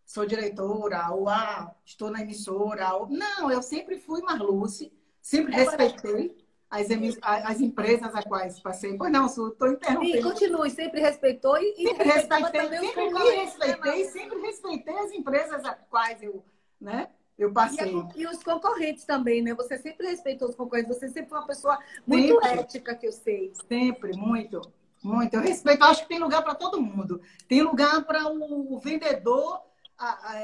sou 0.07 0.25
diretora, 0.25 1.11
ou 1.11 1.29
ah, 1.29 1.75
estou 1.85 2.11
na 2.11 2.23
emissora. 2.23 2.95
Ou... 2.95 3.09
Não, 3.09 3.51
eu 3.51 3.61
sempre 3.61 3.99
fui 3.99 4.23
Marluce, 4.23 4.93
sempre 5.21 5.53
é 5.55 5.57
respeitei 5.57 6.48
as, 6.71 6.87
as 7.23 7.61
empresas 7.61 8.15
a 8.15 8.23
quais 8.23 8.61
passei. 8.61 8.97
Pois 8.97 9.11
não, 9.11 9.27
estou 9.27 9.69
interrompendo. 9.69 10.17
E 10.17 10.23
continue, 10.23 10.71
sempre 10.71 11.01
respeitou 11.01 11.57
e, 11.59 11.75
sempre 11.77 12.05
respeitei, 12.05 12.79
sempre 12.79 13.11
me 13.11 13.31
respeitei, 13.31 14.05
sempre 14.05 14.41
respeitei 14.41 14.99
as 14.99 15.13
empresas 15.13 15.65
a 15.65 15.75
quais 15.75 16.23
eu, 16.23 16.45
né? 16.81 17.09
Eu 17.39 17.53
passei. 17.53 17.95
E, 18.17 18.23
e, 18.23 18.27
os 18.27 18.43
concorrentes 18.43 19.05
também, 19.05 19.43
né? 19.43 19.55
Você 19.55 19.79
sempre 19.79 20.09
respeitou 20.09 20.49
os 20.49 20.57
concorrentes, 20.57 20.97
você 20.97 21.09
sempre 21.09 21.31
foi 21.31 21.39
uma 21.39 21.47
pessoa 21.47 21.79
muito 22.07 22.35
sempre. 22.35 22.61
ética, 22.61 22.95
que 22.95 23.07
eu 23.07 23.13
sei. 23.13 23.53
Sempre, 23.69 24.17
muito. 24.17 24.61
Muito. 25.03 25.35
Eu 25.35 25.41
respeito, 25.41 25.85
acho 25.85 26.03
que 26.03 26.09
tem 26.09 26.19
lugar 26.19 26.43
para 26.43 26.57
todo 26.57 26.83
mundo. 26.83 27.21
Tem 27.47 27.63
lugar 27.63 28.05
para 28.05 28.27
o 28.27 28.81
vendedor 28.81 29.63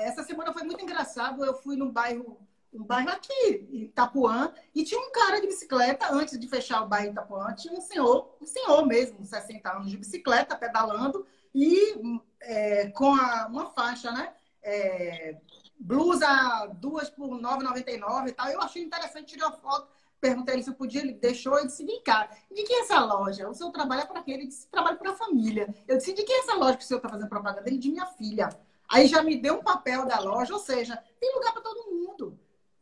essa 0.02 0.24
semana 0.24 0.52
foi 0.52 0.64
muito 0.64 0.82
engraçado. 0.82 1.44
Eu 1.44 1.54
fui 1.54 1.76
num 1.76 1.90
bairro, 1.90 2.38
um 2.74 2.84
bairro 2.84 3.10
aqui, 3.10 3.68
Itapuã, 3.72 4.52
e 4.74 4.84
tinha 4.84 5.00
um 5.00 5.10
cara 5.12 5.40
de 5.40 5.46
bicicleta, 5.46 6.12
antes 6.12 6.38
de 6.38 6.48
fechar 6.48 6.82
o 6.82 6.88
bairro 6.88 7.12
Itapuã, 7.12 7.54
tinha 7.54 7.74
um 7.74 7.80
senhor, 7.80 8.36
um 8.40 8.46
senhor 8.46 8.86
mesmo, 8.86 9.24
60 9.24 9.70
anos, 9.70 9.90
de 9.90 9.96
bicicleta, 9.96 10.56
pedalando, 10.56 11.26
e 11.54 12.20
é, 12.40 12.88
com 12.90 13.14
a, 13.14 13.46
uma 13.46 13.66
faixa, 13.66 14.10
né? 14.10 14.32
É, 14.62 15.36
blusa 15.78 16.26
duas 16.74 17.10
por 17.10 17.28
9,99 17.28 18.28
e 18.28 18.32
tal. 18.32 18.48
Eu 18.48 18.60
achei 18.60 18.82
interessante, 18.82 19.26
tirei 19.26 19.46
uma 19.46 19.56
foto, 19.56 19.88
perguntei 20.20 20.54
ele 20.54 20.62
se 20.62 20.70
eu 20.70 20.74
podia, 20.74 21.02
ele 21.02 21.12
deixou, 21.12 21.58
eu 21.58 21.66
disse, 21.66 21.84
vem 21.84 22.02
cá, 22.02 22.28
de 22.50 22.62
que 22.62 22.72
é 22.72 22.80
essa 22.80 22.98
loja? 23.04 23.48
O 23.48 23.54
senhor 23.54 23.70
trabalha 23.70 24.06
para 24.06 24.22
quê? 24.22 24.32
Ele 24.32 24.46
disse, 24.46 24.66
trabalho 24.68 24.96
para 24.96 25.12
a 25.12 25.16
família. 25.16 25.72
Eu 25.86 25.98
disse, 25.98 26.12
de 26.14 26.22
que 26.22 26.32
é 26.32 26.38
essa 26.40 26.54
loja 26.54 26.76
que 26.76 26.84
o 26.84 26.86
senhor 26.86 26.98
está 26.98 27.08
fazendo 27.08 27.28
propaganda? 27.28 27.68
Ele, 27.68 27.78
de 27.78 27.90
minha 27.90 28.06
filha. 28.06 28.48
Aí 28.88 29.06
já 29.06 29.22
me 29.22 29.36
deu 29.36 29.56
um 29.56 29.62
papel 29.62 30.06
da 30.06 30.18
loja, 30.20 30.52
ou 30.52 30.60
seja, 30.60 30.96
tem 31.20 31.34
lugar 31.34 31.52
para 31.52 31.62
todo 31.62 31.90
mundo. 31.90 31.93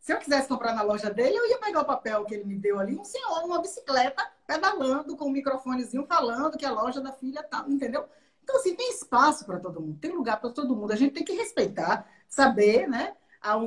Se 0.03 0.13
eu 0.13 0.19
quisesse 0.19 0.49
comprar 0.49 0.75
na 0.75 0.83
loja 0.83 1.09
dele, 1.11 1.39
eu 1.39 1.49
ia 1.49 1.59
pegar 1.59 1.83
o 1.83 1.85
papel 1.85 2.25
que 2.25 2.35
ele 2.35 2.43
me 2.43 2.59
deu 2.59 2.81
ali, 2.81 2.99
um 2.99 3.05
senhor 3.05 3.43
numa 3.43 3.61
bicicleta, 3.61 4.29
pedalando, 4.45 5.17
com 5.17 5.27
um 5.27 5.31
microfonezinho 5.31 6.05
falando 6.07 6.59
que 6.59 6.67
a 6.67 6.73
loja 6.73 7.01
da 7.01 7.13
filha 7.13 7.41
tá, 7.41 7.65
entendeu? 7.69 8.05
Então, 8.43 8.57
assim, 8.57 8.75
tem 8.75 8.91
espaço 8.91 9.47
para 9.47 9.61
todo 9.61 9.81
mundo, 9.81 10.01
tem 10.01 10.11
lugar 10.11 10.41
para 10.41 10.51
todo 10.51 10.75
mundo. 10.75 10.93
A 10.93 10.97
gente 10.97 11.15
tem 11.15 11.25
que 11.25 11.35
respeitar, 11.35 12.05
saber, 12.29 12.89
né? 12.89 13.15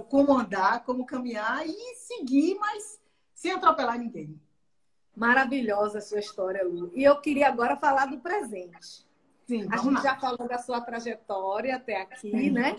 Como 0.10 0.38
andar, 0.38 0.84
como 0.84 1.06
caminhar 1.06 1.65
e 1.65 1.95
seguir, 1.95 2.56
mas 2.56 3.00
sem 3.34 3.54
atropelar 3.54 3.98
ninguém. 3.98 4.38
Maravilhosa 5.15 6.00
a 6.00 6.02
sua 6.02 6.19
história, 6.19 6.65
Lu. 6.65 6.91
E 6.93 7.02
eu 7.02 7.21
queria 7.21 7.48
agora 7.48 7.78
falar 7.78 8.08
do 8.08 8.19
presente. 8.19 9.08
Sim, 9.48 9.69
a 9.71 9.78
gente 9.78 9.93
lá. 9.93 10.02
já 10.02 10.17
falou 10.17 10.50
da 10.50 10.58
sua 10.58 10.82
trajetória 10.82 11.78
até 11.78 12.02
aqui, 12.02 12.30
Sim. 12.32 12.50
né? 12.52 12.78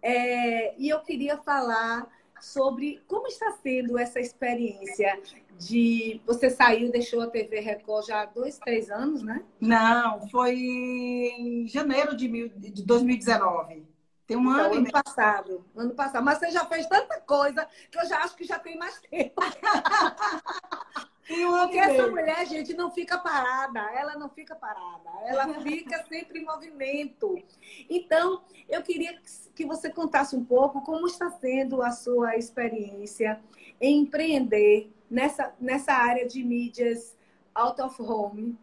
É, 0.00 0.74
e 0.78 0.88
eu 0.88 1.00
queria 1.00 1.36
falar 1.36 2.10
sobre 2.40 3.02
como 3.06 3.26
está 3.26 3.50
sendo 3.52 3.98
essa 3.98 4.20
experiência 4.20 5.20
de 5.58 6.20
você 6.26 6.50
saiu, 6.50 6.90
deixou 6.90 7.20
a 7.20 7.26
TV 7.26 7.60
Record 7.60 8.06
já 8.06 8.22
há 8.22 8.26
dois, 8.26 8.58
três 8.58 8.90
anos, 8.90 9.22
né? 9.22 9.42
Não, 9.60 10.28
foi 10.28 10.54
em 10.56 11.68
janeiro 11.68 12.16
de, 12.16 12.28
mil, 12.28 12.48
de 12.48 12.82
2019. 12.82 13.86
Tem 14.26 14.36
um 14.36 14.40
então, 14.40 14.66
ano. 14.66 14.74
Ano 14.74 14.90
passado. 14.90 15.64
Ano 15.76 15.94
passado. 15.94 16.24
Mas 16.24 16.38
você 16.38 16.50
já 16.50 16.64
fez 16.66 16.86
tanta 16.86 17.20
coisa 17.20 17.68
que 17.90 17.98
eu 17.98 18.06
já 18.06 18.18
acho 18.18 18.34
que 18.36 18.44
já 18.44 18.58
tem 18.58 18.76
mais 18.76 19.00
tempo. 19.00 19.34
Porque 21.26 21.78
essa 21.78 22.06
mulher, 22.08 22.46
gente, 22.46 22.74
não 22.74 22.90
fica 22.90 23.16
parada, 23.18 23.80
ela 23.94 24.14
não 24.16 24.28
fica 24.28 24.54
parada, 24.54 25.10
ela 25.24 25.48
fica 25.62 26.04
sempre 26.04 26.40
em 26.40 26.44
movimento. 26.44 27.42
Então, 27.88 28.42
eu 28.68 28.82
queria 28.82 29.18
que 29.54 29.64
você 29.64 29.90
contasse 29.90 30.36
um 30.36 30.44
pouco 30.44 30.82
como 30.82 31.06
está 31.06 31.30
sendo 31.30 31.82
a 31.82 31.90
sua 31.92 32.36
experiência 32.36 33.40
em 33.80 34.00
empreender 34.00 34.92
nessa, 35.10 35.54
nessa 35.58 35.92
área 35.94 36.26
de 36.26 36.42
mídias 36.42 37.16
out 37.54 37.80
of 37.80 38.00
home, 38.02 38.58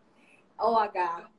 OH, 0.59 1.31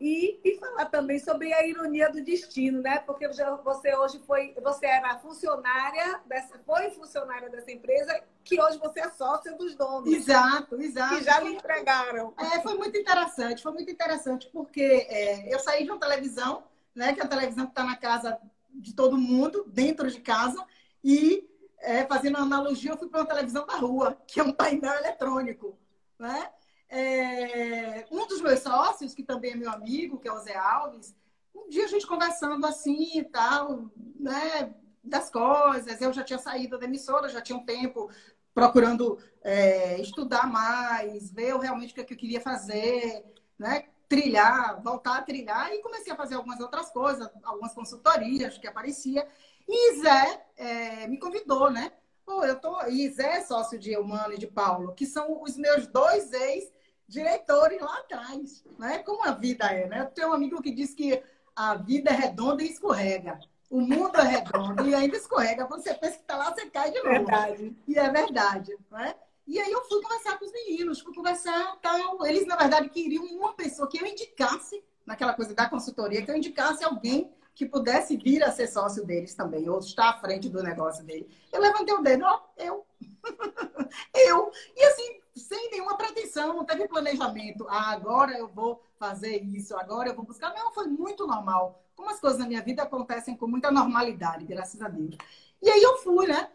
e, 0.00 0.40
e 0.44 0.58
falar 0.58 0.86
também 0.86 1.18
sobre 1.20 1.52
a 1.52 1.64
ironia 1.64 2.10
do 2.10 2.22
destino, 2.24 2.82
né? 2.82 2.98
Porque 2.98 3.28
você 3.28 3.94
hoje 3.94 4.20
foi, 4.26 4.52
você 4.60 4.86
era 4.86 5.16
funcionária 5.18 6.20
dessa, 6.26 6.58
foi 6.66 6.90
funcionária 6.90 7.48
dessa 7.48 7.70
empresa, 7.70 8.20
que 8.44 8.60
hoje 8.60 8.78
você 8.78 9.00
é 9.00 9.10
sócia 9.10 9.52
dos 9.56 9.74
donos. 9.74 10.12
Exato, 10.12 10.80
exato. 10.80 11.16
Que 11.16 11.24
já 11.24 11.40
lhe 11.40 11.54
entregaram. 11.54 12.34
É, 12.38 12.60
foi 12.60 12.74
muito 12.74 12.96
interessante, 12.96 13.62
foi 13.62 13.72
muito 13.72 13.90
interessante, 13.90 14.48
porque 14.52 15.06
é, 15.08 15.54
eu 15.54 15.58
saí 15.58 15.84
de 15.84 15.90
uma 15.90 16.00
televisão, 16.00 16.64
né? 16.94 17.12
Que 17.12 17.20
é 17.20 17.24
a 17.24 17.28
televisão 17.28 17.66
que 17.66 17.72
está 17.72 17.84
na 17.84 17.96
casa 17.96 18.38
de 18.74 18.94
todo 18.94 19.18
mundo, 19.18 19.64
dentro 19.66 20.10
de 20.10 20.20
casa, 20.20 20.64
e 21.04 21.48
é, 21.78 22.04
fazendo 22.06 22.36
uma 22.36 22.44
analogia, 22.44 22.92
eu 22.92 22.96
fui 22.96 23.08
para 23.08 23.20
uma 23.20 23.26
televisão 23.26 23.66
da 23.66 23.76
rua, 23.76 24.16
que 24.26 24.40
é 24.40 24.42
um 24.42 24.52
painel 24.52 24.94
eletrônico, 24.94 25.78
né? 26.18 26.50
É, 26.88 28.06
um 28.10 28.26
dos 28.26 28.40
meus 28.40 28.60
sócios, 28.60 29.14
que 29.14 29.22
também 29.22 29.52
é 29.52 29.56
meu 29.56 29.70
amigo, 29.70 30.18
que 30.18 30.28
é 30.28 30.32
o 30.32 30.38
Zé 30.38 30.54
Alves, 30.54 31.14
um 31.54 31.68
dia 31.68 31.84
a 31.84 31.88
gente 31.88 32.06
conversando 32.06 32.66
assim 32.66 33.18
e 33.18 33.24
tal, 33.24 33.90
né, 34.18 34.74
das 35.02 35.30
coisas, 35.30 36.00
eu 36.00 36.12
já 36.12 36.22
tinha 36.22 36.38
saído 36.38 36.78
da 36.78 36.84
emissora, 36.84 37.28
já 37.28 37.40
tinha 37.40 37.58
um 37.58 37.64
tempo 37.64 38.10
procurando 38.54 39.18
é, 39.42 40.00
estudar 40.00 40.46
mais, 40.46 41.30
ver 41.30 41.56
realmente 41.56 41.92
o 41.92 41.94
que, 41.94 42.00
é 42.00 42.04
que 42.04 42.14
eu 42.14 42.18
queria 42.18 42.40
fazer, 42.40 43.24
né, 43.58 43.86
trilhar, 44.08 44.82
voltar 44.82 45.18
a 45.18 45.22
trilhar, 45.22 45.72
e 45.72 45.80
comecei 45.80 46.12
a 46.12 46.16
fazer 46.16 46.34
algumas 46.34 46.60
outras 46.60 46.90
coisas, 46.90 47.28
algumas 47.42 47.72
consultorias 47.72 48.58
que 48.58 48.66
aparecia. 48.66 49.26
E 49.68 50.00
Zé 50.00 50.46
é, 50.56 51.06
me 51.08 51.18
convidou, 51.18 51.70
né? 51.70 51.92
Pô, 52.24 52.44
eu 52.44 52.60
tô. 52.60 52.86
E 52.86 53.08
Zé 53.10 53.38
é 53.38 53.40
sócio 53.40 53.78
de 53.78 53.96
Humano 53.96 54.34
e 54.34 54.38
de 54.38 54.46
Paulo, 54.46 54.94
que 54.94 55.06
são 55.06 55.42
os 55.42 55.56
meus 55.56 55.86
dois 55.86 56.32
ex 56.32 56.70
diretores 57.08 57.80
lá 57.80 57.98
atrás, 57.98 58.64
né? 58.78 58.98
Como 58.98 59.24
a 59.24 59.32
vida 59.32 59.64
é, 59.66 59.86
né? 59.86 60.00
Eu 60.02 60.06
tenho 60.06 60.28
um 60.28 60.32
amigo 60.34 60.62
que 60.62 60.72
diz 60.72 60.94
que 60.94 61.22
a 61.54 61.74
vida 61.74 62.10
é 62.10 62.14
redonda 62.14 62.62
e 62.62 62.70
escorrega. 62.70 63.40
O 63.72 63.80
mundo 63.80 64.14
é 64.18 64.24
redondo 64.24 64.86
e 64.86 64.94
ainda 64.94 65.16
escorrega. 65.16 65.64
Quando 65.64 65.82
você 65.82 65.94
pensa 65.94 66.16
que 66.16 66.20
está 66.20 66.36
lá, 66.36 66.52
você 66.52 66.66
cai 66.66 66.90
de 66.90 66.98
novo. 66.98 67.08
Verdade. 67.08 67.74
E 67.88 67.98
é 67.98 68.10
verdade, 68.10 68.76
né? 68.90 69.14
E 69.46 69.58
aí 69.58 69.72
eu 69.72 69.82
fui 69.84 70.02
conversar 70.02 70.38
com 70.38 70.44
os 70.44 70.52
meninos, 70.52 71.00
fui 71.00 71.14
conversar 71.14 71.78
tal. 71.80 72.26
Eles, 72.26 72.46
na 72.46 72.54
verdade, 72.54 72.90
queriam 72.90 73.24
uma 73.24 73.54
pessoa 73.54 73.88
que 73.88 73.98
eu 73.98 74.06
indicasse, 74.06 74.84
naquela 75.06 75.32
coisa 75.32 75.54
da 75.54 75.70
consultoria, 75.70 76.20
que 76.20 76.30
eu 76.30 76.36
indicasse 76.36 76.84
alguém 76.84 77.32
que 77.54 77.64
pudesse 77.64 78.14
vir 78.18 78.44
a 78.44 78.52
ser 78.52 78.66
sócio 78.66 79.06
deles 79.06 79.34
também, 79.34 79.66
ou 79.70 79.78
estar 79.78 80.10
à 80.10 80.20
frente 80.20 80.50
do 80.50 80.62
negócio 80.62 81.02
dele. 81.02 81.26
Eu 81.50 81.62
levantei 81.62 81.94
o 81.94 82.02
dedo, 82.02 82.26
ó, 82.26 82.42
eu. 82.58 82.84
eu. 84.14 84.52
E 84.76 84.84
assim, 84.84 85.20
sem 85.34 85.70
nenhuma 85.70 85.96
pretensão, 85.96 86.52
não 86.52 86.66
teve 86.66 86.86
planejamento. 86.86 87.66
Ah, 87.70 87.90
agora 87.92 88.36
eu 88.36 88.48
vou 88.48 88.82
fazer 88.98 89.42
isso, 89.42 89.74
agora 89.78 90.10
eu 90.10 90.14
vou 90.14 90.26
buscar. 90.26 90.52
Não, 90.54 90.74
foi 90.74 90.88
muito 90.88 91.26
normal. 91.26 91.81
Como 92.02 92.10
as 92.10 92.18
coisas 92.18 92.40
na 92.40 92.48
minha 92.48 92.60
vida 92.60 92.82
acontecem 92.82 93.36
com 93.36 93.46
muita 93.46 93.70
normalidade, 93.70 94.44
graças 94.44 94.82
a 94.82 94.88
Deus. 94.88 95.16
E 95.62 95.70
aí 95.70 95.80
eu 95.80 95.98
fui, 95.98 96.26
né? 96.26 96.50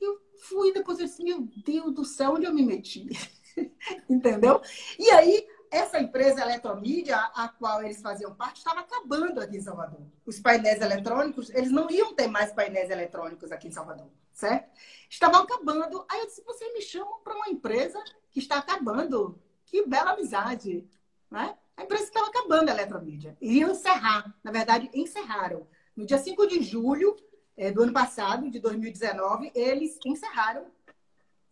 Eu 0.00 0.20
fui, 0.48 0.72
depois 0.72 0.98
eu 0.98 1.06
disse, 1.06 1.22
meu 1.22 1.48
Deus 1.64 1.94
do 1.94 2.04
céu, 2.04 2.32
onde 2.32 2.46
eu 2.46 2.52
me 2.52 2.66
meti? 2.66 3.08
Entendeu? 4.10 4.60
E 4.98 5.08
aí, 5.12 5.46
essa 5.70 6.00
empresa 6.00 6.42
Eletromídia, 6.42 7.16
a 7.16 7.48
qual 7.48 7.80
eles 7.84 8.02
faziam 8.02 8.34
parte, 8.34 8.56
estava 8.56 8.80
acabando 8.80 9.40
aqui 9.40 9.58
em 9.58 9.62
Salvador. 9.62 10.02
Os 10.26 10.40
painéis 10.40 10.80
eletrônicos, 10.80 11.48
eles 11.50 11.70
não 11.70 11.88
iam 11.88 12.12
ter 12.12 12.26
mais 12.26 12.52
painéis 12.52 12.90
eletrônicos 12.90 13.52
aqui 13.52 13.68
em 13.68 13.72
Salvador 13.72 14.10
certo? 14.32 14.68
Estavam 15.08 15.42
acabando. 15.42 16.04
Aí 16.10 16.18
eu 16.20 16.26
disse: 16.26 16.42
você 16.42 16.72
me 16.72 16.82
chama 16.82 17.18
para 17.22 17.36
uma 17.36 17.48
empresa 17.50 18.02
que 18.30 18.40
está 18.40 18.58
acabando. 18.58 19.38
que 19.64 19.86
bela 19.86 20.12
amizade, 20.12 20.88
né? 21.30 21.56
A 21.92 21.94
empresa 21.94 22.04
estava 22.04 22.28
acabando 22.28 22.70
a 22.70 22.72
Eletromídia. 22.72 23.36
Iam 23.40 23.70
encerrar, 23.72 24.34
na 24.42 24.50
verdade, 24.50 24.90
encerraram. 24.94 25.66
No 25.94 26.06
dia 26.06 26.16
5 26.16 26.46
de 26.46 26.62
julho 26.62 27.14
é, 27.54 27.70
do 27.70 27.82
ano 27.82 27.92
passado, 27.92 28.50
de 28.50 28.58
2019, 28.58 29.52
eles 29.54 29.98
encerraram 30.06 30.66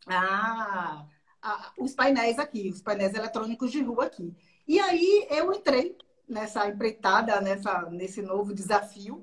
a, 0.07 1.05
a, 1.43 1.73
os 1.79 1.95
painéis 1.95 2.39
aqui, 2.39 2.71
os 2.71 2.81
painéis 2.81 3.13
eletrônicos 3.13 3.71
de 3.71 3.83
rua 3.83 4.07
aqui. 4.07 4.35
E 4.67 4.81
aí 4.81 5.27
eu 5.29 5.53
entrei 5.53 5.99
nessa 6.27 6.67
empreitada, 6.67 7.39
nessa, 7.43 7.83
nesse 7.91 8.23
novo 8.23 8.55
desafio 8.55 9.23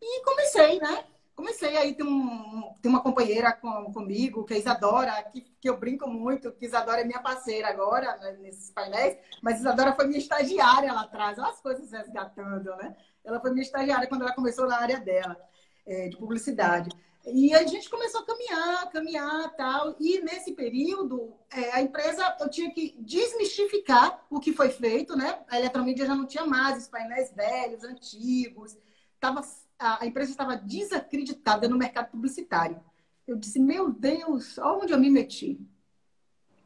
e 0.00 0.22
comecei, 0.22 0.78
né? 0.78 1.04
Comecei 1.42 1.76
aí, 1.76 1.92
tem, 1.92 2.06
um, 2.06 2.72
tem 2.80 2.88
uma 2.88 3.02
companheira 3.02 3.52
com, 3.52 3.92
comigo, 3.92 4.44
que 4.44 4.54
é 4.54 4.58
Isadora, 4.58 5.20
que, 5.24 5.40
que 5.40 5.68
eu 5.68 5.76
brinco 5.76 6.08
muito, 6.08 6.52
que 6.52 6.66
Isadora 6.66 7.00
é 7.00 7.04
minha 7.04 7.18
parceira 7.18 7.66
agora, 7.66 8.16
né, 8.18 8.38
nesses 8.40 8.70
painéis, 8.70 9.18
mas 9.42 9.58
Isadora 9.58 9.92
foi 9.92 10.06
minha 10.06 10.20
estagiária 10.20 10.92
lá 10.92 11.00
atrás, 11.00 11.40
olha 11.40 11.48
as 11.48 11.60
coisas 11.60 11.90
resgatando, 11.90 12.70
né? 12.76 12.94
Ela 13.24 13.40
foi 13.40 13.50
minha 13.50 13.64
estagiária 13.64 14.06
quando 14.06 14.22
ela 14.22 14.32
começou 14.32 14.68
na 14.68 14.78
área 14.78 15.00
dela, 15.00 15.36
é, 15.84 16.10
de 16.10 16.16
publicidade. 16.16 16.90
E 17.26 17.52
a 17.52 17.66
gente 17.66 17.90
começou 17.90 18.20
a 18.20 18.24
caminhar, 18.26 18.90
caminhar 18.92 19.56
tal. 19.56 19.96
E 19.98 20.20
nesse 20.20 20.52
período, 20.52 21.34
é, 21.50 21.72
a 21.72 21.82
empresa, 21.82 22.36
eu 22.38 22.48
tinha 22.50 22.70
que 22.70 22.94
desmistificar 23.00 24.24
o 24.30 24.38
que 24.38 24.52
foi 24.52 24.70
feito, 24.70 25.16
né? 25.16 25.40
A 25.48 25.58
eletromídia 25.58 26.06
já 26.06 26.14
não 26.14 26.24
tinha 26.24 26.46
mais 26.46 26.78
os 26.78 26.88
painéis 26.88 27.32
velhos, 27.34 27.82
antigos. 27.82 28.78
Tava, 29.18 29.42
a, 29.82 30.02
a 30.02 30.06
empresa 30.06 30.30
estava 30.30 30.56
desacreditada 30.56 31.68
no 31.68 31.76
mercado 31.76 32.10
publicitário. 32.10 32.80
Eu 33.26 33.36
disse, 33.36 33.58
meu 33.58 33.90
Deus, 33.92 34.58
onde 34.58 34.92
eu 34.92 34.98
me 34.98 35.10
meti? 35.10 35.60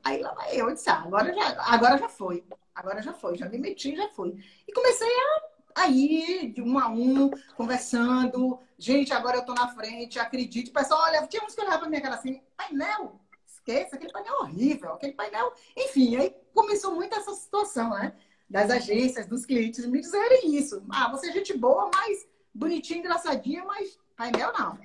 Aí 0.05 0.21
lá 0.21 0.33
vai 0.35 0.61
eu, 0.61 0.73
disse, 0.73 0.89
ah, 0.89 1.03
agora 1.03 1.35
já, 1.35 1.63
agora 1.63 1.99
já 1.99 2.09
foi. 2.09 2.45
Agora 2.75 3.03
já 3.03 3.13
foi, 3.13 3.37
já 3.37 3.49
me 3.49 3.59
meti, 3.59 3.97
já 3.97 4.09
foi. 4.11 4.37
E 4.67 4.73
comecei 4.73 5.09
a 5.09 5.57
Aí, 5.77 6.53
de 6.55 6.63
um 6.63 6.79
a 6.79 6.89
um, 6.89 7.31
conversando. 7.55 8.59
Gente, 8.79 9.13
agora 9.13 9.37
eu 9.37 9.45
tô 9.45 9.53
na 9.53 9.69
frente, 9.69 10.19
acredite. 10.19 10.71
Pessoal, 10.71 11.03
olha, 11.03 11.27
tinha 11.27 11.45
uns 11.45 11.55
que 11.55 11.61
olhavam 11.61 11.81
pra 11.81 11.89
minha 11.91 12.01
cara 12.01 12.15
assim, 12.15 12.41
painel, 12.57 13.21
esqueça, 13.47 13.95
aquele 13.95 14.11
painel 14.11 14.33
é 14.33 14.39
horrível, 14.39 14.95
aquele 14.95 15.13
painel. 15.13 15.53
Enfim, 15.77 16.17
aí 16.17 16.35
começou 16.55 16.95
muito 16.95 17.15
essa 17.15 17.35
situação, 17.35 17.91
né? 17.91 18.15
Das 18.49 18.71
agências, 18.71 19.27
dos 19.27 19.45
clientes 19.45 19.85
me 19.85 20.01
dizerem 20.01 20.57
isso. 20.57 20.83
Ah, 20.89 21.11
você 21.11 21.29
é 21.29 21.33
gente 21.33 21.55
boa, 21.59 21.91
mas 21.93 22.27
bonitinha, 22.57 22.99
engraçadinha, 22.99 23.65
mas 23.65 23.99
painel 24.17 24.53
não. 24.53 24.79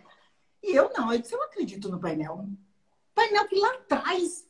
E 0.63 0.75
eu 0.75 0.91
não, 0.95 1.11
eu 1.11 1.19
disse, 1.19 1.33
eu 1.33 1.43
acredito 1.43 1.89
no 1.89 1.99
painel. 1.99 2.47
Painel 3.15 3.47
que 3.47 3.55
lá 3.55 3.73
atrás, 3.73 4.47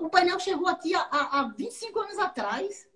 o 0.00 0.08
painel 0.08 0.38
chegou 0.40 0.68
aqui 0.68 0.94
há, 0.94 1.08
há 1.10 1.52
25 1.56 1.98
anos 2.00 2.18
atrás 2.18 2.86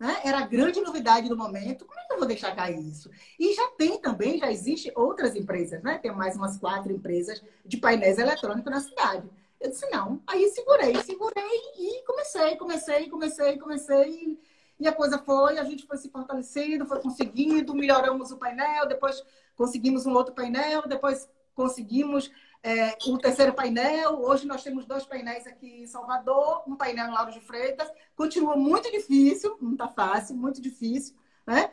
né? 0.00 0.18
Era 0.24 0.38
a 0.38 0.46
grande 0.46 0.80
novidade 0.80 1.28
do 1.28 1.36
momento. 1.36 1.84
Como 1.84 2.00
é 2.00 2.04
que 2.06 2.12
eu 2.14 2.18
vou 2.18 2.26
deixar 2.26 2.56
cair 2.56 2.80
isso? 2.80 3.10
E 3.38 3.52
já 3.52 3.66
tem 3.72 4.00
também, 4.00 4.38
já 4.38 4.50
existe 4.50 4.90
outras 4.96 5.36
empresas, 5.36 5.82
né? 5.82 5.98
Tem 5.98 6.10
mais 6.10 6.36
umas 6.36 6.56
quatro 6.56 6.90
empresas 6.90 7.44
de 7.66 7.76
painéis 7.76 8.18
eletrônicos 8.18 8.72
na 8.72 8.80
cidade. 8.80 9.28
Eu 9.60 9.68
disse, 9.68 9.86
não. 9.90 10.22
Aí 10.26 10.48
segurei, 10.48 10.96
segurei 11.02 11.60
e 11.76 12.02
comecei, 12.06 12.56
comecei, 12.56 13.10
comecei, 13.10 13.58
comecei. 13.58 14.40
E 14.80 14.88
a 14.88 14.92
coisa 14.92 15.18
foi, 15.18 15.58
a 15.58 15.64
gente 15.64 15.86
foi 15.86 15.98
se 15.98 16.08
fortalecendo, 16.08 16.86
foi 16.86 17.00
conseguindo, 17.00 17.74
melhoramos 17.74 18.32
o 18.32 18.38
painel, 18.38 18.88
depois 18.88 19.22
conseguimos 19.54 20.06
um 20.06 20.14
outro 20.14 20.34
painel, 20.34 20.88
depois 20.88 21.28
conseguimos 21.54 22.30
é, 22.62 22.96
o 23.06 23.18
terceiro 23.18 23.52
painel. 23.52 24.22
Hoje 24.22 24.46
nós 24.46 24.62
temos 24.62 24.86
dois 24.86 25.04
painéis 25.04 25.46
aqui 25.46 25.82
em 25.82 25.86
Salvador, 25.86 26.62
um 26.66 26.76
painel 26.76 27.08
em 27.08 27.12
Lauro 27.12 27.30
de 27.30 27.40
Freitas. 27.40 27.90
Continua 28.16 28.56
muito 28.56 28.90
difícil, 28.90 29.56
não 29.60 29.72
está 29.72 29.88
fácil, 29.88 30.34
muito 30.34 30.62
difícil, 30.62 31.14
né? 31.46 31.70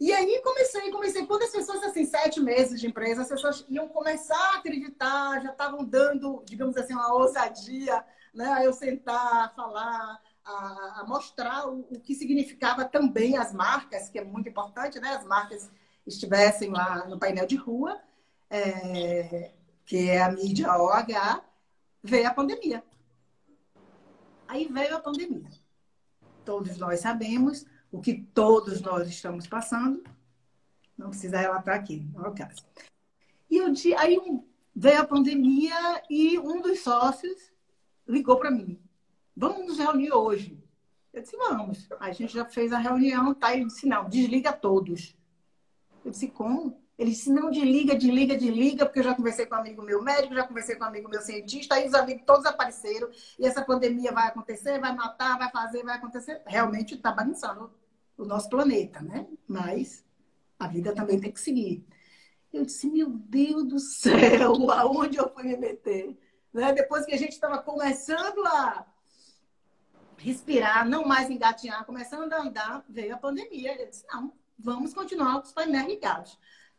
E 0.00 0.12
aí 0.12 0.40
comecei, 0.42 0.90
comecei. 0.90 1.26
Quando 1.26 1.42
as 1.42 1.50
pessoas, 1.50 1.82
assim, 1.82 2.04
sete 2.04 2.40
meses 2.40 2.80
de 2.80 2.86
empresa, 2.86 3.22
as 3.22 3.28
pessoas 3.28 3.64
iam 3.68 3.88
começar 3.88 4.54
a 4.54 4.58
acreditar, 4.58 5.40
já 5.42 5.50
estavam 5.50 5.84
dando, 5.84 6.42
digamos 6.44 6.76
assim, 6.76 6.94
uma 6.94 7.12
ousadia, 7.12 8.04
né? 8.32 8.46
A 8.46 8.64
eu 8.64 8.72
sentar, 8.72 9.54
falar, 9.54 10.20
a, 10.48 11.00
a 11.00 11.04
mostrar 11.06 11.68
o, 11.68 11.80
o, 11.90 12.00
que 12.00 12.14
significava 12.14 12.84
também 12.84 13.36
as 13.36 13.52
marcas, 13.52 14.08
que 14.08 14.18
é 14.18 14.24
muito 14.24 14.48
importante, 14.48 14.98
né? 14.98 15.10
As 15.10 15.24
marcas 15.24 15.70
estivessem 16.06 16.70
lá 16.70 17.06
no 17.06 17.18
painel 17.18 17.46
de 17.46 17.56
rua. 17.56 18.00
É, 18.50 19.52
que 19.88 20.10
é 20.10 20.22
a 20.22 20.30
mídia 20.30 20.70
OH, 20.70 21.42
veio 22.02 22.28
a 22.28 22.34
pandemia. 22.34 22.84
Aí 24.46 24.66
veio 24.66 24.94
a 24.94 25.00
pandemia. 25.00 25.50
Todos 26.44 26.76
nós 26.76 27.00
sabemos 27.00 27.64
o 27.90 27.98
que 27.98 28.14
todos 28.34 28.82
nós 28.82 29.08
estamos 29.08 29.46
passando. 29.46 30.04
Não 30.96 31.08
precisa 31.08 31.38
relatar 31.38 31.74
aqui, 31.74 32.06
não 32.12 32.26
é 32.26 32.28
o 32.28 32.34
caso. 32.34 32.62
E 33.50 33.56
eu, 33.56 33.72
aí 33.98 34.18
veio 34.76 35.00
a 35.00 35.06
pandemia 35.06 36.02
e 36.10 36.38
um 36.38 36.60
dos 36.60 36.80
sócios 36.80 37.50
ligou 38.06 38.36
para 38.38 38.50
mim. 38.50 38.78
Vamos 39.38 39.68
nos 39.68 39.78
reunir 39.78 40.12
hoje. 40.12 40.60
Eu 41.12 41.22
disse, 41.22 41.36
vamos. 41.36 41.88
A 42.00 42.10
gente 42.10 42.34
já 42.34 42.44
fez 42.44 42.72
a 42.72 42.78
reunião, 42.78 43.32
tá? 43.32 43.54
Ele 43.54 43.66
disse, 43.66 43.86
não, 43.86 44.08
desliga 44.08 44.52
todos. 44.52 45.16
Eu 46.04 46.10
disse, 46.10 46.26
como? 46.26 46.82
Ele 46.98 47.12
disse, 47.12 47.30
não, 47.30 47.48
desliga, 47.48 47.94
desliga, 47.94 48.36
desliga, 48.36 48.84
porque 48.84 48.98
eu 48.98 49.04
já 49.04 49.14
conversei 49.14 49.46
com 49.46 49.54
um 49.54 49.58
amigo 49.58 49.80
meu 49.80 50.02
médico, 50.02 50.34
já 50.34 50.44
conversei 50.44 50.74
com 50.74 50.82
um 50.82 50.88
amigo 50.88 51.08
meu 51.08 51.22
cientista, 51.22 51.76
aí 51.76 51.86
os 51.86 51.94
amigos 51.94 52.24
todos 52.26 52.44
apareceram, 52.46 53.08
e 53.38 53.46
essa 53.46 53.62
pandemia 53.64 54.10
vai 54.10 54.26
acontecer, 54.26 54.80
vai 54.80 54.92
matar, 54.92 55.38
vai 55.38 55.48
fazer, 55.52 55.84
vai 55.84 55.96
acontecer. 55.96 56.42
Realmente 56.44 56.96
está 56.96 57.12
bagunçando 57.12 57.70
o 58.16 58.24
nosso 58.24 58.48
planeta, 58.48 59.00
né? 59.00 59.28
Mas 59.46 60.04
a 60.58 60.66
vida 60.66 60.92
também 60.92 61.20
tem 61.20 61.30
que 61.30 61.40
seguir. 61.40 61.86
Eu 62.52 62.64
disse, 62.64 62.90
meu 62.90 63.08
Deus 63.08 63.64
do 63.68 63.78
céu, 63.78 64.68
aonde 64.72 65.16
eu 65.16 65.32
fui 65.32 65.44
me 65.44 65.56
meter? 65.56 66.18
Né? 66.52 66.72
Depois 66.72 67.06
que 67.06 67.14
a 67.14 67.18
gente 67.18 67.32
estava 67.32 67.58
começando 67.62 68.44
a 68.44 68.84
respirar, 70.18 70.88
não 70.88 71.04
mais 71.04 71.30
engatinhar, 71.30 71.84
começando 71.84 72.32
a 72.32 72.42
andar, 72.42 72.84
veio 72.88 73.14
a 73.14 73.18
pandemia. 73.18 73.80
Eu 73.80 73.88
disse, 73.88 74.04
não, 74.12 74.32
vamos 74.58 74.92
continuar 74.92 75.40
com 75.40 75.46
os 75.46 75.52
painéis 75.52 75.86
ligados. 75.86 76.38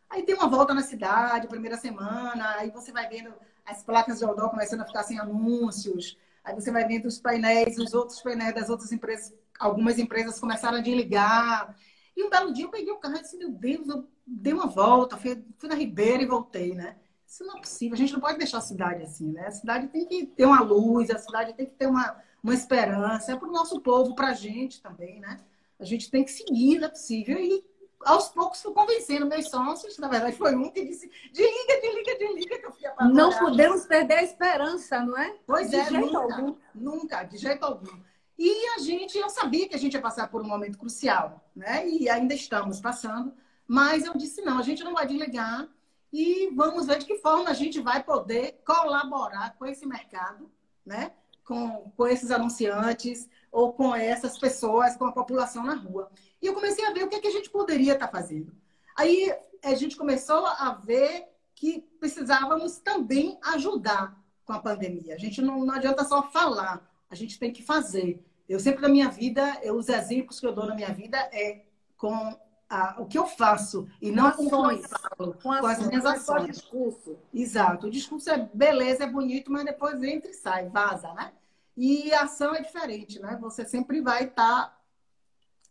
Aí 0.09 0.23
tem 0.23 0.35
uma 0.35 0.47
volta 0.47 0.73
na 0.73 0.81
cidade, 0.81 1.47
primeira 1.47 1.77
semana, 1.77 2.55
aí 2.57 2.71
você 2.71 2.91
vai 2.91 3.07
vendo 3.07 3.33
as 3.65 3.83
placas 3.83 4.17
de 4.19 4.25
outdoor 4.25 4.49
começando 4.49 4.81
a 4.81 4.85
ficar 4.85 5.03
sem 5.03 5.19
anúncios, 5.19 6.17
aí 6.43 6.55
você 6.55 6.71
vai 6.71 6.85
vendo 6.85 7.05
os 7.05 7.19
painéis, 7.19 7.77
os 7.77 7.93
outros 7.93 8.19
painéis 8.19 8.55
das 8.55 8.69
outras 8.69 8.91
empresas, 8.91 9.33
algumas 9.59 9.99
empresas 9.99 10.39
começaram 10.39 10.79
a 10.79 10.81
desligar. 10.81 11.75
E 12.17 12.23
um 12.23 12.29
belo 12.29 12.51
dia 12.51 12.65
eu 12.65 12.71
peguei 12.71 12.91
o 12.91 12.97
carro 12.97 13.17
e 13.17 13.21
disse, 13.21 13.37
meu 13.37 13.51
Deus, 13.51 13.87
eu 13.87 14.09
dei 14.25 14.51
uma 14.51 14.65
volta, 14.65 15.15
fui, 15.15 15.45
fui 15.57 15.69
na 15.69 15.75
Ribeira 15.75 16.23
e 16.23 16.25
voltei, 16.25 16.73
né? 16.73 16.97
Isso 17.27 17.45
não 17.45 17.57
é 17.57 17.61
possível, 17.61 17.93
a 17.93 17.97
gente 17.97 18.13
não 18.13 18.19
pode 18.19 18.39
deixar 18.39 18.57
a 18.57 18.61
cidade 18.61 19.03
assim, 19.03 19.31
né? 19.31 19.45
A 19.45 19.51
cidade 19.51 19.87
tem 19.89 20.07
que 20.07 20.25
ter 20.25 20.45
uma 20.45 20.61
luz, 20.61 21.11
a 21.11 21.19
cidade 21.19 21.53
tem 21.53 21.67
que 21.67 21.75
ter 21.75 21.85
uma, 21.85 22.19
uma 22.43 22.53
esperança, 22.53 23.31
é 23.31 23.35
para 23.35 23.47
o 23.47 23.51
nosso 23.51 23.79
povo, 23.81 24.15
para 24.15 24.29
a 24.29 24.33
gente 24.33 24.81
também, 24.81 25.19
né? 25.19 25.39
A 25.79 25.85
gente 25.85 26.09
tem 26.09 26.23
que 26.23 26.31
seguir, 26.31 26.79
não 26.79 26.87
é 26.87 26.89
possível. 26.89 27.37
E 27.39 27.63
aos 28.05 28.29
poucos 28.29 28.61
fui 28.61 28.73
convencendo 28.73 29.25
meus 29.25 29.49
sócios, 29.49 29.97
na 29.97 30.07
verdade 30.07 30.37
foi 30.37 30.55
um 30.55 30.69
que 30.69 30.85
disse, 30.85 31.09
desliga, 31.31 31.81
desliga, 31.81 32.17
desliga, 32.17 32.59
que 32.59 32.65
eu 32.65 32.71
fui 32.71 32.85
apavorada. 32.85 33.13
Não 33.13 33.37
podemos 33.37 33.85
perder 33.85 34.15
a 34.15 34.23
esperança, 34.23 35.01
não 35.01 35.17
é? 35.17 35.35
Pois 35.45 35.69
de 35.69 35.75
é, 35.75 35.85
jeito 35.85 36.05
nunca, 36.05 36.35
algum. 36.35 36.55
nunca, 36.73 37.23
de 37.23 37.37
jeito 37.37 37.63
algum. 37.63 37.99
E 38.37 38.67
a 38.75 38.79
gente, 38.79 39.17
eu 39.17 39.29
sabia 39.29 39.67
que 39.67 39.75
a 39.75 39.79
gente 39.79 39.93
ia 39.93 40.01
passar 40.01 40.29
por 40.29 40.41
um 40.41 40.47
momento 40.47 40.77
crucial, 40.77 41.43
né? 41.53 41.87
E 41.87 42.09
ainda 42.09 42.33
estamos 42.33 42.79
passando, 42.79 43.33
mas 43.67 44.05
eu 44.05 44.17
disse, 44.17 44.41
não, 44.41 44.57
a 44.57 44.63
gente 44.63 44.83
não 44.83 44.93
vai 44.93 45.05
desligar 45.05 45.67
e 46.11 46.49
vamos 46.55 46.87
ver 46.87 46.99
de 46.99 47.05
que 47.05 47.17
forma 47.17 47.49
a 47.49 47.53
gente 47.53 47.81
vai 47.81 48.01
poder 48.01 48.61
colaborar 48.65 49.55
com 49.57 49.65
esse 49.65 49.85
mercado, 49.85 50.49
né? 50.85 51.11
Com, 51.49 51.91
com 51.97 52.07
esses 52.07 52.29
anunciantes 52.29 53.27
ou 53.51 53.73
com 53.73 53.95
essas 53.95 54.37
pessoas, 54.37 54.95
com 54.95 55.05
a 55.05 55.11
população 55.11 55.63
na 55.63 55.73
rua. 55.73 56.11
E 56.39 56.45
eu 56.45 56.53
comecei 56.53 56.85
a 56.85 56.93
ver 56.93 57.03
o 57.03 57.07
que, 57.07 57.15
é 57.15 57.19
que 57.19 57.27
a 57.27 57.31
gente 57.31 57.49
poderia 57.49 57.93
estar 57.93 58.07
fazendo. 58.07 58.53
Aí 58.95 59.35
a 59.63 59.73
gente 59.73 59.97
começou 59.97 60.45
a 60.45 60.79
ver 60.85 61.25
que 61.55 61.81
precisávamos 61.99 62.77
também 62.77 63.39
ajudar 63.41 64.15
com 64.45 64.53
a 64.53 64.59
pandemia. 64.59 65.15
A 65.15 65.17
gente 65.17 65.41
não, 65.41 65.65
não 65.65 65.73
adianta 65.73 66.05
só 66.05 66.21
falar, 66.21 66.87
a 67.09 67.15
gente 67.15 67.39
tem 67.39 67.51
que 67.51 67.63
fazer. 67.63 68.23
Eu 68.47 68.59
sempre 68.59 68.81
na 68.81 68.89
minha 68.89 69.09
vida, 69.09 69.59
eu, 69.63 69.75
os 69.75 69.89
exemplos 69.89 70.39
que 70.39 70.45
eu 70.45 70.53
dou 70.53 70.67
na 70.67 70.75
minha 70.75 70.93
vida 70.93 71.17
é 71.33 71.65
com 71.97 72.37
a, 72.69 73.01
o 73.01 73.05
que 73.05 73.17
eu 73.17 73.25
faço 73.25 73.87
e 73.99 74.11
não 74.11 74.31
com 74.31 74.43
o 74.43 74.71
eu 74.71 74.83
falo, 74.83 75.33
com, 75.33 75.57
com 75.59 75.65
as 75.65 75.85
minhas 75.85 76.05
ações. 76.05 76.57
discurso. 76.57 77.17
Exato. 77.33 77.87
O 77.87 77.91
discurso 77.91 78.29
é 78.29 78.49
beleza, 78.53 79.03
é 79.03 79.07
bonito, 79.07 79.51
mas 79.51 79.65
depois 79.65 80.01
entra 80.03 80.29
e 80.29 80.33
sai, 80.33 80.69
vaza, 80.69 81.11
né? 81.13 81.33
E 81.79 82.13
a 82.13 82.23
ação 82.23 82.53
é 82.53 82.61
diferente, 82.61 83.19
né? 83.19 83.37
Você 83.39 83.63
sempre 83.63 84.01
vai 84.01 84.25
estar 84.25 84.67
tá 84.67 84.81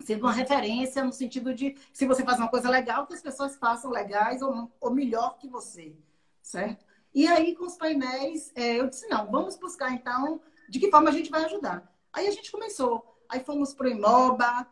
sendo 0.00 0.22
uma 0.22 0.32
referência 0.32 1.04
no 1.04 1.12
sentido 1.12 1.52
de 1.52 1.76
se 1.92 2.06
você 2.06 2.24
faz 2.24 2.38
uma 2.38 2.48
coisa 2.48 2.70
legal, 2.70 3.06
que 3.06 3.12
as 3.12 3.20
pessoas 3.20 3.56
façam 3.56 3.90
legais 3.90 4.40
ou, 4.40 4.72
ou 4.80 4.90
melhor 4.90 5.36
que 5.36 5.46
você, 5.46 5.94
certo? 6.40 6.82
E 7.14 7.26
aí, 7.26 7.54
com 7.54 7.66
os 7.66 7.76
painéis, 7.76 8.50
é, 8.54 8.80
eu 8.80 8.88
disse, 8.88 9.06
não, 9.08 9.30
vamos 9.30 9.56
buscar 9.56 9.92
então 9.92 10.40
de 10.66 10.78
que 10.78 10.90
forma 10.90 11.10
a 11.10 11.12
gente 11.12 11.30
vai 11.30 11.44
ajudar. 11.44 11.92
Aí 12.10 12.26
a 12.26 12.30
gente 12.30 12.50
começou 12.50 13.18
aí 13.28 13.40
fomos 13.44 13.74
para 13.74 13.86
o 13.86 13.90
Imoba, 13.90 14.66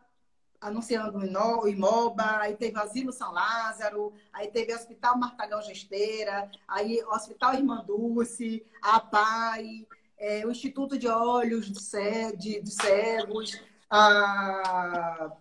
anunciando 0.59 1.19
o 1.19 1.67
Imoba, 1.67 2.39
aí 2.39 2.55
teve 2.55 2.77
o 2.77 2.81
Asilo 2.81 3.11
São 3.11 3.31
Lázaro, 3.31 4.11
aí 4.33 4.47
teve 4.47 4.73
o 4.73 4.75
Hospital 4.75 5.17
Martagão 5.17 5.61
Gesteira, 5.61 6.49
aí 6.67 6.99
o 7.03 7.13
Hospital 7.13 7.53
Irmã 7.53 7.83
Dulce, 7.85 8.65
a 8.81 8.95
APAI, 8.95 9.87
é, 10.17 10.45
o 10.45 10.51
Instituto 10.51 10.97
de 10.97 11.07
Olhos 11.07 11.69
dos 11.69 11.83
Cegos, 11.83 13.61
a 13.89 15.31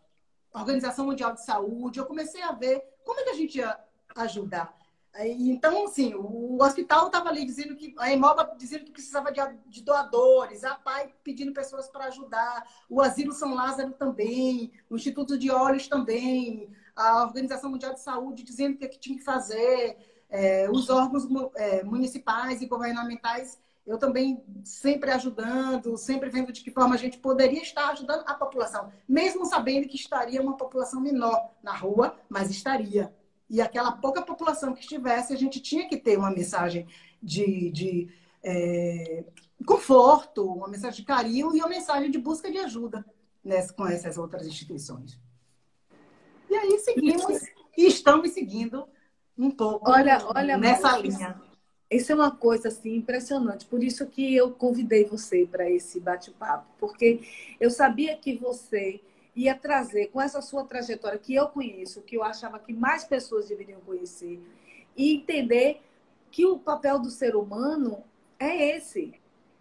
Organização 0.52 1.06
Mundial 1.06 1.34
de 1.34 1.44
Saúde. 1.44 1.98
Eu 1.98 2.06
comecei 2.06 2.42
a 2.42 2.52
ver 2.52 2.82
como 3.04 3.20
é 3.20 3.24
que 3.24 3.30
a 3.30 3.34
gente 3.34 3.58
ia 3.58 3.78
ajudar. 4.16 4.76
Então, 5.18 5.86
assim, 5.86 6.14
o 6.14 6.62
hospital 6.62 7.06
estava 7.06 7.30
ali 7.30 7.46
dizendo 7.46 7.74
que, 7.74 7.94
a 7.98 8.12
Emoba 8.12 8.54
dizendo 8.58 8.84
que 8.84 8.92
precisava 8.92 9.32
de, 9.32 9.40
de 9.66 9.82
doadores, 9.82 10.62
a 10.62 10.74
PAI 10.74 11.14
pedindo 11.24 11.54
pessoas 11.54 11.88
para 11.88 12.06
ajudar, 12.06 12.68
o 12.88 13.00
Asilo 13.00 13.32
São 13.32 13.54
Lázaro 13.54 13.92
também, 13.92 14.72
o 14.90 14.96
Instituto 14.96 15.38
de 15.38 15.50
Olhos 15.50 15.88
também, 15.88 16.68
a 16.94 17.22
Organização 17.22 17.70
Mundial 17.70 17.94
de 17.94 18.00
Saúde 18.00 18.42
dizendo 18.42 18.74
o 18.74 18.78
que, 18.78 18.84
é 18.84 18.88
que 18.88 18.98
tinha 18.98 19.16
que 19.16 19.24
fazer, 19.24 19.96
é, 20.28 20.68
os 20.70 20.90
órgãos 20.90 21.26
é, 21.54 21.82
municipais 21.82 22.60
e 22.60 22.66
governamentais, 22.66 23.58
eu 23.86 23.98
também 23.98 24.42
sempre 24.64 25.10
ajudando, 25.10 25.96
sempre 25.96 26.28
vendo 26.28 26.52
de 26.52 26.62
que 26.62 26.70
forma 26.70 26.94
a 26.94 26.98
gente 26.98 27.18
poderia 27.18 27.62
estar 27.62 27.90
ajudando 27.90 28.24
a 28.26 28.34
população, 28.34 28.92
mesmo 29.08 29.46
sabendo 29.46 29.88
que 29.88 29.96
estaria 29.96 30.42
uma 30.42 30.56
população 30.56 31.00
menor 31.00 31.50
na 31.62 31.72
rua, 31.72 32.16
mas 32.28 32.50
estaria 32.50 33.14
e 33.48 33.60
aquela 33.60 33.92
pouca 33.92 34.22
população 34.22 34.74
que 34.74 34.80
estivesse, 34.80 35.32
a 35.32 35.36
gente 35.36 35.60
tinha 35.60 35.88
que 35.88 35.96
ter 35.96 36.18
uma 36.18 36.30
mensagem 36.30 36.86
de, 37.22 37.70
de 37.70 38.08
é, 38.42 39.24
conforto, 39.64 40.44
uma 40.44 40.68
mensagem 40.68 41.00
de 41.00 41.06
carinho 41.06 41.54
e 41.54 41.60
uma 41.60 41.68
mensagem 41.68 42.10
de 42.10 42.18
busca 42.18 42.50
de 42.50 42.58
ajuda 42.58 43.04
nessa, 43.44 43.72
com 43.72 43.86
essas 43.86 44.18
outras 44.18 44.46
instituições. 44.46 45.18
E 46.50 46.54
aí 46.54 46.78
seguimos 46.80 47.42
e 47.76 47.86
estamos 47.86 48.32
seguindo 48.32 48.88
um 49.38 49.50
pouco 49.50 49.90
olha, 49.90 50.18
olha, 50.34 50.56
nessa 50.56 50.96
linha. 50.98 51.40
Isso 51.90 52.10
é 52.10 52.14
uma 52.14 52.30
coisa 52.30 52.68
assim 52.68 52.96
impressionante. 52.96 53.64
Por 53.66 53.82
isso 53.82 54.06
que 54.06 54.34
eu 54.34 54.50
convidei 54.50 55.04
você 55.04 55.46
para 55.46 55.70
esse 55.70 56.00
bate-papo, 56.00 56.66
porque 56.78 57.20
eu 57.60 57.70
sabia 57.70 58.16
que 58.16 58.36
você 58.36 59.00
ia 59.36 59.54
trazer 59.54 60.08
com 60.08 60.20
essa 60.20 60.40
sua 60.40 60.64
trajetória 60.64 61.18
que 61.18 61.34
eu 61.34 61.46
conheço, 61.48 62.02
que 62.02 62.16
eu 62.16 62.24
achava 62.24 62.58
que 62.58 62.72
mais 62.72 63.04
pessoas 63.04 63.48
deveriam 63.48 63.80
conhecer, 63.82 64.40
e 64.96 65.14
entender 65.14 65.80
que 66.30 66.44
o 66.44 66.58
papel 66.58 66.98
do 66.98 67.10
ser 67.10 67.36
humano 67.36 68.02
é 68.38 68.76
esse. 68.76 69.14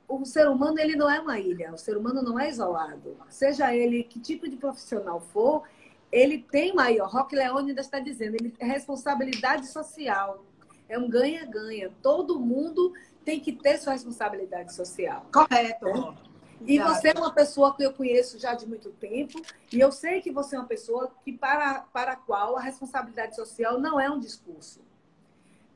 O 0.08 0.26
ser 0.26 0.48
humano 0.48 0.80
ele 0.80 0.96
não 0.96 1.10
é 1.10 1.20
uma 1.20 1.40
ilha, 1.40 1.74
o 1.74 1.78
ser 1.78 1.98
humano 1.98 2.22
não 2.22 2.40
é 2.40 2.50
isolado. 2.50 3.18
Seja 3.30 3.76
ele 3.76 4.04
que 4.04 4.20
tipo 4.20 4.48
de 4.48 4.56
profissional 4.56 5.20
for, 5.20 5.64
ele 6.12 6.40
tem 6.40 6.74
maior. 6.74 7.10
Rock 7.10 7.36
Leônidas 7.36 7.86
está 7.86 8.00
dizendo, 8.00 8.36
ele 8.36 8.54
é 8.60 8.66
responsabilidade 8.66 9.68
social. 9.68 10.44
É 10.88 10.98
um 10.98 11.10
ganha-ganha. 11.10 11.92
Todo 12.02 12.40
mundo 12.40 12.94
tem 13.24 13.40
que 13.40 13.52
ter 13.52 13.78
sua 13.78 13.94
responsabilidade 13.94 14.74
social. 14.74 15.26
Correto. 15.34 16.16
E 16.62 16.80
você 16.80 17.10
é 17.10 17.14
uma 17.20 17.34
pessoa 17.34 17.76
que 17.76 17.84
eu 17.84 17.94
conheço 17.94 18.40
já 18.40 18.54
de 18.54 18.68
muito 18.68 18.90
tempo, 18.92 19.42
e 19.72 19.80
eu 19.80 19.92
sei 19.92 20.22
que 20.22 20.32
você 20.32 20.56
é 20.56 20.60
uma 20.60 20.68
pessoa 20.68 21.12
que 21.24 21.34
para, 21.34 21.82
para 21.94 22.14
a 22.14 22.16
qual 22.16 22.58
a 22.58 22.62
responsabilidade 22.62 23.36
social 23.36 23.80
não 23.80 24.00
é 24.00 24.10
um 24.10 24.20
discurso. 24.20 24.82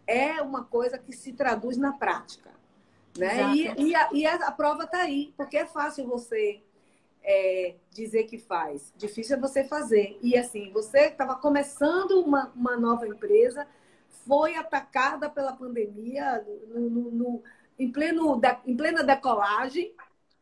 É 0.07 0.41
uma 0.41 0.63
coisa 0.63 0.97
que 0.97 1.13
se 1.13 1.33
traduz 1.33 1.77
na 1.77 1.93
prática. 1.93 2.49
Né? 3.17 3.53
E, 3.53 3.89
e, 3.89 3.95
a, 3.95 4.09
e 4.13 4.25
a, 4.25 4.51
prova 4.51 4.83
está 4.83 4.99
aí, 4.99 5.33
porque 5.35 5.57
é 5.57 5.65
fácil 5.65 6.07
você 6.07 6.61
é, 7.23 7.75
dizer 7.91 8.23
que 8.23 8.37
faz, 8.37 8.93
difícil 8.97 9.35
é 9.35 9.39
você 9.39 9.63
fazer. 9.63 10.17
E 10.21 10.37
assim, 10.37 10.71
você 10.71 11.07
estava 11.07 11.35
começando 11.35 12.19
uma, 12.21 12.51
uma 12.55 12.77
nova 12.77 13.07
empresa, 13.07 13.67
foi 14.25 14.55
atacada 14.55 15.29
pela 15.29 15.53
pandemia 15.53 16.45
no, 16.67 16.89
no, 16.89 17.11
no 17.11 17.43
em, 17.77 17.91
pleno, 17.91 18.39
em 18.65 18.75
plena 18.75 19.03
decolagem, 19.03 19.93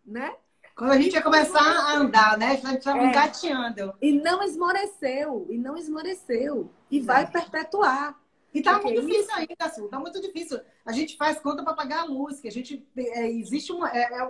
né? 0.05 0.35
Quando 0.75 0.91
a 0.91 1.01
gente 1.01 1.13
ia 1.13 1.21
começar 1.23 1.59
a 1.59 1.95
andar, 1.95 2.37
né? 2.37 2.51
A 2.51 2.55
gente 2.55 2.77
estava 2.77 2.99
é. 2.99 3.07
engateando. 3.07 3.95
E 3.99 4.11
não 4.11 4.43
esmoreceu, 4.43 5.47
e 5.49 5.57
não 5.57 5.75
esmoreceu. 5.75 6.71
E 6.91 6.99
vai 6.99 7.25
perpetuar. 7.25 8.15
E 8.53 8.61
tá 8.61 8.79
muito 8.79 9.01
difícil 9.01 9.21
isso... 9.21 9.31
ainda, 9.33 9.73
Sul. 9.73 9.87
Tá 9.87 9.99
muito 9.99 10.21
difícil. 10.21 10.59
A 10.85 10.91
gente 10.91 11.17
faz 11.17 11.39
conta 11.39 11.63
para 11.63 11.73
pagar 11.73 12.01
a 12.01 12.05
luz, 12.05 12.39
que 12.39 12.47
a 12.47 12.51
gente. 12.51 12.87
É, 12.95 13.27
existe 13.27 13.71
uma. 13.71 13.89
É, 13.89 14.03
é, 14.03 14.21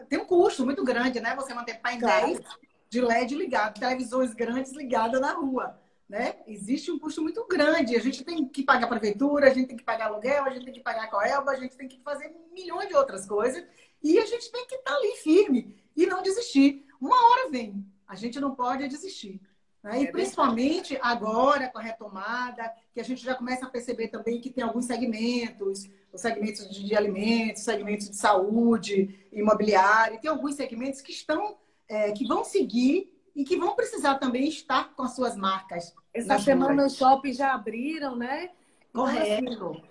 é 0.00 0.04
tem 0.08 0.18
um 0.18 0.24
custo 0.24 0.64
muito 0.64 0.84
grande, 0.84 1.20
né? 1.20 1.36
Você 1.36 1.54
manter 1.54 1.80
painéis 1.80 2.38
claro. 2.38 2.60
de 2.90 3.00
LED 3.00 3.36
ligados, 3.36 3.80
televisões 3.80 4.34
grandes 4.34 4.72
ligadas 4.72 5.20
na 5.20 5.32
rua. 5.32 5.80
Né? 6.12 6.34
Existe 6.46 6.92
um 6.92 6.98
custo 6.98 7.22
muito 7.22 7.42
grande. 7.46 7.96
A 7.96 7.98
gente 7.98 8.22
tem 8.22 8.46
que 8.46 8.62
pagar 8.62 8.84
a 8.84 8.88
prefeitura, 8.90 9.46
a 9.46 9.54
gente 9.54 9.68
tem 9.68 9.78
que 9.78 9.82
pagar 9.82 10.08
aluguel, 10.08 10.44
a 10.44 10.50
gente 10.50 10.66
tem 10.66 10.74
que 10.74 10.80
pagar 10.80 11.04
a 11.04 11.06
Coelba, 11.06 11.52
a 11.52 11.56
gente 11.56 11.74
tem 11.74 11.88
que 11.88 11.98
fazer 12.02 12.30
milhões 12.52 12.86
de 12.86 12.94
outras 12.94 13.24
coisas. 13.24 13.64
E 14.02 14.18
a 14.18 14.26
gente 14.26 14.52
tem 14.52 14.66
que 14.66 14.74
estar 14.74 14.90
tá 14.90 14.96
ali 14.98 15.16
firme 15.22 15.74
e 15.96 16.04
não 16.04 16.22
desistir. 16.22 16.84
Uma 17.00 17.16
hora 17.16 17.48
vem, 17.48 17.82
a 18.06 18.14
gente 18.14 18.38
não 18.38 18.54
pode 18.54 18.86
desistir. 18.88 19.40
Né? 19.82 20.02
E 20.02 20.06
é 20.06 20.12
principalmente 20.12 20.98
agora, 21.00 21.68
com 21.68 21.78
a 21.78 21.82
retomada, 21.82 22.70
que 22.92 23.00
a 23.00 23.04
gente 23.04 23.24
já 23.24 23.34
começa 23.34 23.64
a 23.64 23.70
perceber 23.70 24.08
também 24.08 24.38
que 24.38 24.50
tem 24.50 24.62
alguns 24.62 24.84
segmentos, 24.84 25.88
os 26.12 26.20
segmentos 26.20 26.68
de 26.68 26.94
alimentos, 26.94 27.62
segmentos 27.62 28.10
de 28.10 28.16
saúde, 28.16 29.18
imobiliário, 29.32 30.20
tem 30.20 30.30
alguns 30.30 30.56
segmentos 30.56 31.00
que 31.00 31.10
estão, 31.10 31.56
é, 31.88 32.12
que 32.12 32.26
vão 32.26 32.44
seguir 32.44 33.10
e 33.34 33.44
que 33.44 33.56
vão 33.56 33.74
precisar 33.74 34.16
também 34.16 34.46
estar 34.46 34.94
com 34.94 35.04
as 35.04 35.16
suas 35.16 35.34
marcas. 35.34 35.94
Essa 36.14 36.38
semana 36.38 36.86
os 36.86 36.96
shoppings 36.96 37.36
já 37.36 37.54
abriram, 37.54 38.16
né? 38.16 38.50
Correto. 38.92 39.44
Então, 39.44 39.70
assim, 39.70 39.82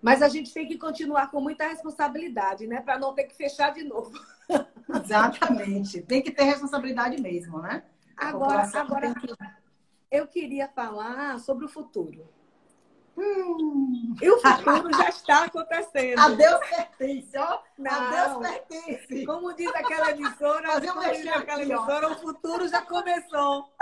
mas 0.00 0.22
a 0.22 0.28
gente 0.28 0.52
tem 0.52 0.66
que 0.66 0.78
continuar 0.78 1.30
com 1.30 1.40
muita 1.40 1.66
responsabilidade, 1.66 2.66
né? 2.66 2.80
Para 2.80 2.98
não 2.98 3.14
ter 3.14 3.24
que 3.24 3.34
fechar 3.34 3.72
de 3.72 3.82
novo. 3.82 4.12
Exatamente. 5.04 6.02
Tem 6.02 6.22
que 6.22 6.30
ter 6.30 6.44
responsabilidade 6.44 7.20
mesmo, 7.20 7.60
né? 7.60 7.82
agora, 8.16 8.68
agora 8.74 9.14
que... 9.14 9.34
eu 10.10 10.26
queria 10.26 10.68
falar 10.68 11.38
sobre 11.38 11.64
o 11.64 11.68
futuro. 11.68 12.28
Hum. 13.16 14.14
E 14.22 14.30
o 14.30 14.38
futuro 14.40 14.96
já 14.96 15.08
está 15.08 15.44
acontecendo. 15.44 16.18
A 16.20 16.28
Deus 16.28 16.60
pertence, 16.68 17.36
ó. 17.36 17.60
Não, 17.76 17.90
a 17.90 18.10
Deus 18.10 18.48
pertence. 18.48 19.26
Como 19.26 19.52
diz 19.54 19.74
aquela 19.74 20.12
emissora, 20.12 20.80
como 20.80 21.12
diz 21.12 21.26
aquela 21.26 21.62
emissora, 21.62 22.12
o 22.12 22.16
futuro 22.16 22.68
já 22.68 22.82
começou. 22.82 23.72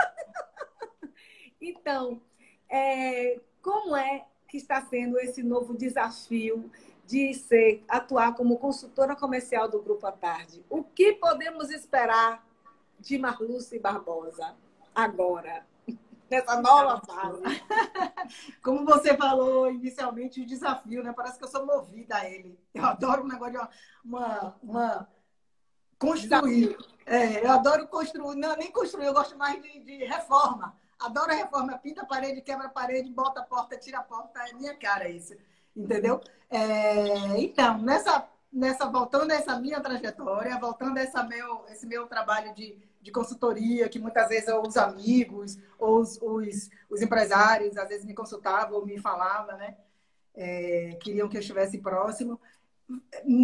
Então, 1.61 2.21
é, 2.69 3.39
como 3.61 3.95
é 3.95 4.25
que 4.47 4.57
está 4.57 4.81
sendo 4.81 5.19
esse 5.19 5.43
novo 5.43 5.75
desafio 5.77 6.71
de 7.07 7.33
ser 7.33 7.83
atuar 7.87 8.35
como 8.35 8.57
consultora 8.57 9.15
comercial 9.15 9.69
do 9.69 9.81
Grupo 9.81 10.05
à 10.05 10.11
Tarde. 10.11 10.63
O 10.69 10.83
que 10.83 11.13
podemos 11.13 11.69
esperar 11.71 12.45
de 12.99 13.17
Marluce 13.17 13.79
Barbosa 13.79 14.55
agora? 14.93 15.65
Nessa 16.29 16.61
nova 16.61 17.01
fase. 17.05 17.41
Como 18.61 18.83
você 18.83 19.15
falou 19.15 19.71
inicialmente, 19.71 20.41
o 20.41 20.45
desafio, 20.45 21.01
né? 21.01 21.13
Parece 21.15 21.37
que 21.37 21.45
eu 21.45 21.47
sou 21.47 21.65
movida 21.65 22.17
a 22.17 22.29
ele. 22.29 22.59
Eu 22.73 22.83
adoro 22.83 23.23
um 23.23 23.27
negócio 23.27 23.53
de 23.53 23.67
uma, 24.03 24.57
uma, 24.61 25.09
construir. 25.97 26.77
É, 27.05 27.45
eu 27.45 27.49
adoro 27.49 27.87
construir, 27.87 28.35
não 28.35 28.57
nem 28.57 28.69
construir, 28.69 29.05
eu 29.05 29.13
gosto 29.13 29.37
mais 29.37 29.63
de, 29.63 29.79
de 29.79 30.03
reforma. 30.03 30.77
Adoro 30.99 31.31
a 31.31 31.35
reforma, 31.35 31.77
pinta 31.77 32.01
a 32.01 32.05
parede, 32.05 32.41
quebra 32.41 32.67
a 32.67 32.69
parede, 32.69 33.11
bota 33.11 33.41
a 33.41 33.43
porta, 33.43 33.77
tira 33.77 33.99
a 33.99 34.03
porta, 34.03 34.39
é 34.47 34.53
minha 34.53 34.75
cara 34.75 35.07
isso. 35.07 35.35
Entendeu? 35.75 36.19
É, 36.49 37.39
então, 37.39 37.77
nessa, 37.77 38.27
nessa, 38.51 38.89
voltando 38.89 39.31
essa 39.31 39.59
minha 39.59 39.79
trajetória, 39.79 40.59
voltando 40.59 40.97
essa 40.97 41.23
meu, 41.23 41.65
esse 41.69 41.85
meu 41.85 42.07
trabalho 42.07 42.53
de, 42.55 42.75
de 42.99 43.11
consultoria, 43.11 43.87
que 43.87 43.99
muitas 43.99 44.27
vezes 44.27 44.49
os 44.49 44.75
amigos 44.75 45.57
ou 45.77 45.99
os, 45.99 46.19
os, 46.19 46.69
os 46.89 47.01
empresários 47.01 47.77
às 47.77 47.87
vezes 47.87 48.05
me 48.05 48.15
consultavam 48.15 48.79
ou 48.79 48.85
me 48.85 48.97
falavam, 48.97 49.55
né? 49.55 49.77
É, 50.33 50.97
queriam 51.01 51.29
que 51.29 51.37
eu 51.37 51.41
estivesse 51.41 51.77
próximo. 51.77 52.39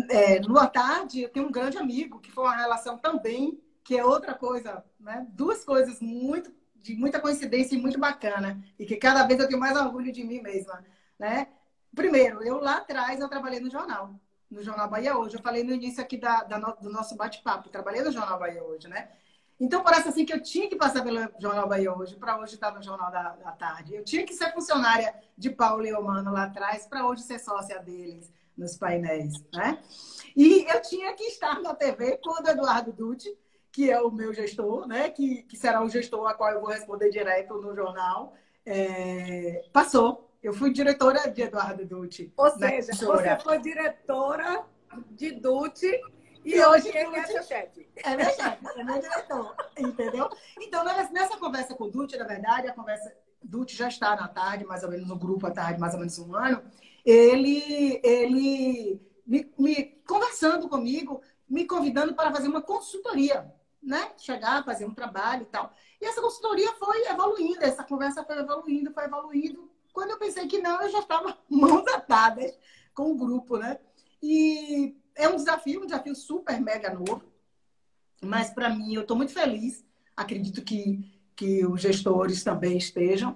É, 0.10 0.40
no 0.40 0.58
à 0.58 0.68
tarde, 0.68 1.22
eu 1.22 1.30
tenho 1.30 1.48
um 1.48 1.52
grande 1.52 1.78
amigo, 1.78 2.20
que 2.20 2.32
foi 2.32 2.46
uma 2.46 2.56
relação 2.56 2.98
também, 2.98 3.62
que 3.84 3.98
é 3.98 4.04
outra 4.04 4.34
coisa, 4.34 4.84
né? 5.00 5.28
Duas 5.30 5.64
coisas 5.64 6.00
muito 6.00 6.52
de 6.84 6.94
muita 6.96 7.20
coincidência 7.20 7.76
e 7.76 7.82
muito 7.82 7.98
bacana. 7.98 8.62
E 8.78 8.86
que 8.86 8.98
cada 8.98 9.26
vez 9.26 9.40
eu 9.40 9.48
tenho 9.48 9.60
mais 9.60 9.76
orgulho 9.76 10.12
de 10.12 10.24
mim 10.24 10.42
mesma, 10.42 10.86
né? 11.18 11.48
Primeiro, 11.96 12.44
eu 12.44 12.60
lá 12.60 12.78
atrás 12.78 13.20
eu 13.20 13.30
trabalhei 13.30 13.62
no 13.62 13.72
jornal, 13.72 14.14
no 14.52 14.62
Jornal 14.62 14.90
Bahia 14.90 15.18
Hoje. 15.18 15.38
Eu 15.38 15.42
falei 15.42 15.64
no 15.64 15.74
início 15.74 16.04
aqui 16.04 16.18
da, 16.18 16.44
da 16.44 16.60
do 16.60 16.90
nosso 16.90 17.16
bate-papo, 17.16 17.70
trabalhei 17.70 18.02
no 18.04 18.12
Jornal 18.12 18.38
Bahia 18.38 18.64
Hoje, 18.64 18.88
né? 18.88 19.10
Então, 19.60 19.82
parece 19.82 20.10
assim 20.10 20.26
que 20.26 20.34
eu 20.34 20.44
tinha 20.44 20.68
que 20.68 20.76
passar 20.76 21.04
pelo 21.04 21.20
Jornal 21.40 21.70
Bahia 21.70 21.94
Hoje, 21.96 22.18
para 22.18 22.38
hoje 22.38 22.56
estar 22.56 22.72
no 22.72 22.84
Jornal 22.84 23.10
da, 23.12 23.30
da, 23.36 23.52
Tarde. 23.54 23.96
Eu 23.96 24.04
tinha 24.04 24.26
que 24.26 24.34
ser 24.34 24.52
funcionária 24.52 25.16
de 25.38 25.50
Paulo 25.50 25.86
e 25.86 25.94
Omano 25.94 26.34
lá 26.34 26.46
atrás, 26.46 26.86
para 26.86 27.08
hoje 27.08 27.22
ser 27.22 27.40
sócia 27.40 27.80
deles 27.80 28.30
nos 28.58 28.76
painéis, 28.76 29.34
né? 29.54 29.82
E 30.36 30.66
eu 30.70 30.82
tinha 30.82 31.14
que 31.14 31.24
estar 31.24 31.62
na 31.62 31.74
TV 31.74 32.20
quando 32.22 32.50
Eduardo 32.50 32.92
Dutti 32.92 33.34
que 33.74 33.90
é 33.90 34.00
o 34.00 34.12
meu 34.12 34.32
gestor, 34.32 34.88
né? 34.88 35.10
Que, 35.10 35.42
que 35.44 35.58
será 35.58 35.84
o 35.84 35.90
gestor 35.90 36.28
a 36.28 36.36
qual 36.36 36.52
eu 36.52 36.62
vou 36.62 36.70
responder 36.70 37.10
direto 37.10 37.56
no 37.56 37.76
jornal, 37.76 38.36
é, 38.64 39.66
passou. 39.74 40.30
Eu 40.44 40.54
fui 40.54 40.72
diretora 40.72 41.28
de 41.30 41.42
Eduardo 41.42 41.84
Dutti. 41.84 42.32
Ou 42.38 42.52
seja, 42.52 42.94
você 42.94 43.40
foi 43.40 43.60
diretora 43.60 44.64
de 45.10 45.32
Dutti 45.32 45.90
e, 46.46 46.56
e 46.56 46.66
hoje 46.66 46.90
ele 46.90 47.16
é 47.16 47.26
seu 47.26 47.42
chefe. 47.42 47.90
É 48.04 48.16
meu 48.16 48.30
chefe, 48.30 48.68
é 48.78 48.84
meu 48.84 49.00
diretor, 49.02 49.56
entendeu? 49.76 50.30
Então, 50.62 50.84
nessa 51.12 51.38
conversa 51.38 51.74
com 51.74 51.86
o 51.86 51.90
Dutti, 51.90 52.16
na 52.16 52.26
verdade, 52.26 52.68
a 52.68 52.74
conversa... 52.74 53.12
Dutti 53.42 53.76
já 53.76 53.88
está 53.88 54.16
na 54.16 54.28
tarde, 54.28 54.66
mais 54.66 54.84
ou 54.84 54.90
menos 54.90 55.08
no 55.08 55.18
grupo 55.18 55.48
à 55.48 55.52
tarde, 55.52 55.80
mais 55.80 55.94
ou 55.94 56.00
menos 56.00 56.20
um 56.20 56.36
ano. 56.36 56.62
Ele, 57.04 58.00
ele 58.04 59.02
me, 59.26 59.52
me 59.58 59.86
conversando 60.06 60.70
comigo, 60.70 61.22
me 61.50 61.66
convidando 61.66 62.14
para 62.14 62.32
fazer 62.32 62.48
uma 62.48 62.62
consultoria, 62.62 63.52
né? 63.84 64.12
Chegar, 64.18 64.64
fazer 64.64 64.86
um 64.86 64.94
trabalho 64.94 65.44
e 65.44 65.46
tal. 65.46 65.74
E 66.02 66.06
essa 66.06 66.22
consultoria 66.22 66.72
foi 66.74 67.06
evoluindo, 67.08 67.64
essa 67.64 67.84
conversa 67.84 68.24
foi 68.24 68.40
evoluindo, 68.40 68.94
foi 68.94 69.06
evoluindo. 69.06 69.70
Quando 69.92 70.12
eu 70.12 70.18
pensei 70.18 70.48
que 70.48 70.60
não, 70.60 70.82
eu 70.82 70.90
já 70.90 71.00
estava 71.00 71.38
mãos 71.50 71.88
atadas 71.88 72.58
com 72.94 73.12
o 73.12 73.18
grupo, 73.18 73.58
né? 73.58 73.80
E 74.22 74.96
é 75.16 75.28
um 75.28 75.36
desafio, 75.36 75.84
um 75.84 75.86
desafio 75.86 76.16
super 76.16 76.60
mega 76.60 76.94
novo. 76.94 77.24
Mas 78.22 78.50
para 78.50 78.70
mim, 78.70 78.94
eu 78.94 79.02
estou 79.02 79.18
muito 79.18 79.34
feliz. 79.34 79.86
Acredito 80.16 80.64
que, 80.64 81.22
que 81.36 81.66
os 81.66 81.82
gestores 81.82 82.44
também 82.44 82.78
estejam, 82.78 83.36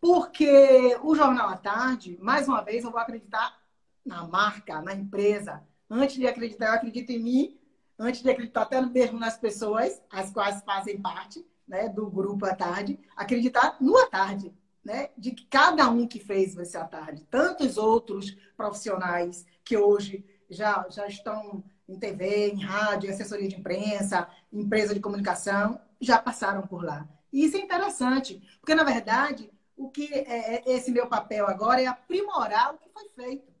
porque 0.00 0.96
o 1.02 1.14
Jornal 1.14 1.48
à 1.48 1.56
Tarde, 1.56 2.18
mais 2.20 2.46
uma 2.46 2.62
vez, 2.62 2.84
eu 2.84 2.90
vou 2.90 3.00
acreditar 3.00 3.58
na 4.04 4.26
marca, 4.26 4.80
na 4.80 4.94
empresa. 4.94 5.62
Antes 5.90 6.16
de 6.16 6.26
acreditar, 6.26 6.68
eu 6.68 6.74
acredito 6.74 7.10
em 7.10 7.18
mim. 7.18 7.57
Antes 7.98 8.22
de 8.22 8.30
acreditar 8.30 8.62
até 8.62 8.80
mesmo 8.80 9.18
nas 9.18 9.36
pessoas, 9.36 10.00
as 10.10 10.30
quais 10.30 10.62
fazem 10.62 11.00
parte 11.00 11.44
né, 11.66 11.88
do 11.88 12.08
grupo 12.08 12.46
à 12.46 12.54
tarde, 12.54 12.98
acreditar 13.16 13.76
no 13.80 13.96
à 13.98 14.06
tarde, 14.06 14.54
né, 14.84 15.10
de 15.18 15.32
que 15.32 15.44
cada 15.46 15.90
um 15.90 16.06
que 16.06 16.18
fez 16.18 16.56
esse 16.56 16.76
à 16.76 16.84
tarde, 16.84 17.26
tantos 17.30 17.76
outros 17.76 18.36
profissionais 18.56 19.44
que 19.64 19.76
hoje 19.76 20.24
já, 20.48 20.86
já 20.88 21.06
estão 21.06 21.62
em 21.88 21.98
TV, 21.98 22.50
em 22.50 22.62
rádio, 22.62 23.10
assessoria 23.10 23.48
de 23.48 23.56
imprensa, 23.56 24.28
empresa 24.52 24.94
de 24.94 25.00
comunicação, 25.00 25.80
já 26.00 26.18
passaram 26.18 26.66
por 26.66 26.84
lá. 26.84 27.08
E 27.32 27.44
isso 27.44 27.56
é 27.56 27.60
interessante, 27.60 28.40
porque, 28.60 28.74
na 28.74 28.84
verdade, 28.84 29.50
o 29.76 29.90
que 29.90 30.12
é, 30.12 30.56
é 30.56 30.62
esse 30.66 30.90
meu 30.90 31.06
papel 31.06 31.46
agora 31.46 31.82
é 31.82 31.86
aprimorar 31.86 32.74
o 32.74 32.78
que 32.78 32.88
foi 32.90 33.08
feito 33.10 33.52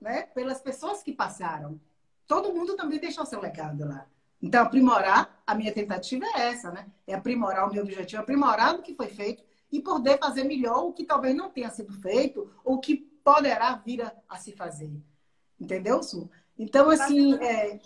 né? 0.00 0.22
pelas 0.34 0.60
pessoas 0.60 1.02
que 1.02 1.12
passaram. 1.12 1.80
Todo 2.32 2.54
mundo 2.54 2.74
também 2.76 2.98
deixou 2.98 3.26
seu 3.26 3.38
legado 3.42 3.86
lá. 3.86 4.06
Então, 4.40 4.62
aprimorar, 4.62 5.42
a 5.46 5.54
minha 5.54 5.70
tentativa 5.70 6.24
é 6.34 6.48
essa, 6.48 6.70
né? 6.70 6.86
É 7.06 7.12
aprimorar 7.12 7.68
o 7.68 7.70
meu 7.70 7.82
objetivo, 7.82 8.22
aprimorar 8.22 8.74
o 8.74 8.80
que 8.80 8.94
foi 8.94 9.08
feito 9.08 9.44
e 9.70 9.82
poder 9.82 10.18
fazer 10.18 10.44
melhor 10.44 10.82
o 10.82 10.94
que 10.94 11.04
talvez 11.04 11.36
não 11.36 11.50
tenha 11.50 11.68
sido 11.68 11.92
feito 11.92 12.50
ou 12.64 12.80
que 12.80 12.96
poderá 13.22 13.74
vir 13.74 14.00
a, 14.00 14.14
a 14.30 14.38
se 14.38 14.52
fazer. 14.52 14.90
Entendeu, 15.60 16.02
Su? 16.02 16.30
Então, 16.58 16.88
assim, 16.88 17.34
é... 17.34 17.78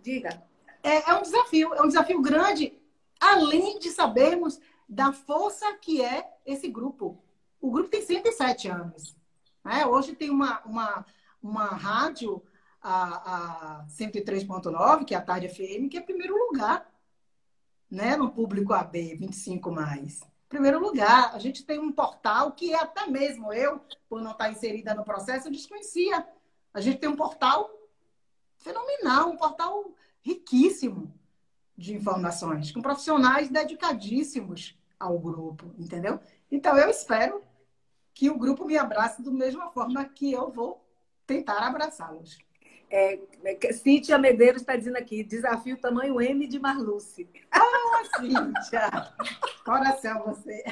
diga. 0.00 0.40
É, 0.80 1.10
é 1.10 1.14
um 1.16 1.22
desafio, 1.22 1.74
é 1.74 1.82
um 1.82 1.88
desafio 1.88 2.22
grande, 2.22 2.72
além 3.18 3.80
de 3.80 3.90
sabermos 3.90 4.60
da 4.88 5.12
força 5.12 5.66
que 5.74 6.00
é 6.00 6.24
esse 6.46 6.68
grupo. 6.68 7.20
O 7.60 7.68
grupo 7.68 7.90
tem 7.90 8.00
107 8.00 8.68
anos. 8.68 9.16
Né? 9.64 9.84
Hoje 9.86 10.14
tem 10.14 10.30
uma, 10.30 10.60
uma, 10.60 11.04
uma 11.42 11.66
rádio 11.66 12.40
a, 12.82 13.80
a 13.80 13.86
103.9, 13.86 15.04
que 15.04 15.14
é 15.14 15.18
a 15.18 15.22
Tarde 15.22 15.48
FM, 15.48 15.88
que 15.90 15.98
é 15.98 16.00
primeiro 16.00 16.36
lugar, 16.36 16.90
né? 17.90 18.16
No 18.16 18.30
público 18.30 18.72
AB, 18.72 19.16
25 19.16 19.70
mais. 19.70 20.22
Primeiro 20.48 20.80
lugar, 20.80 21.34
a 21.34 21.38
gente 21.38 21.64
tem 21.64 21.78
um 21.78 21.92
portal 21.92 22.52
que 22.52 22.74
até 22.74 23.06
mesmo 23.06 23.52
eu, 23.52 23.80
por 24.08 24.20
não 24.20 24.32
estar 24.32 24.50
inserida 24.50 24.94
no 24.94 25.04
processo, 25.04 25.48
eu 25.48 25.52
desconhecia. 25.52 26.26
A 26.74 26.80
gente 26.80 26.98
tem 26.98 27.08
um 27.08 27.16
portal 27.16 27.70
fenomenal, 28.58 29.30
um 29.30 29.36
portal 29.36 29.92
riquíssimo 30.22 31.12
de 31.76 31.94
informações, 31.94 32.72
com 32.72 32.82
profissionais 32.82 33.48
dedicadíssimos 33.48 34.76
ao 34.98 35.18
grupo, 35.18 35.72
entendeu? 35.78 36.20
Então 36.50 36.76
eu 36.76 36.90
espero 36.90 37.42
que 38.12 38.28
o 38.28 38.36
grupo 38.36 38.66
me 38.66 38.76
abrace 38.76 39.22
da 39.22 39.30
mesma 39.30 39.70
forma 39.70 40.04
que 40.04 40.32
eu 40.32 40.50
vou 40.50 40.84
tentar 41.26 41.58
abraçá-los. 41.66 42.38
É, 42.90 43.20
é 43.44 43.72
Cíntia 43.72 44.18
Medeiros 44.18 44.62
está 44.62 44.74
dizendo 44.74 44.96
aqui, 44.96 45.22
desafio 45.22 45.76
tamanho 45.76 46.20
M 46.20 46.46
de 46.46 46.58
Marluce. 46.58 47.28
Ah, 47.50 48.02
Cíntia! 48.18 48.90
Coração 49.64 50.24
você. 50.24 50.64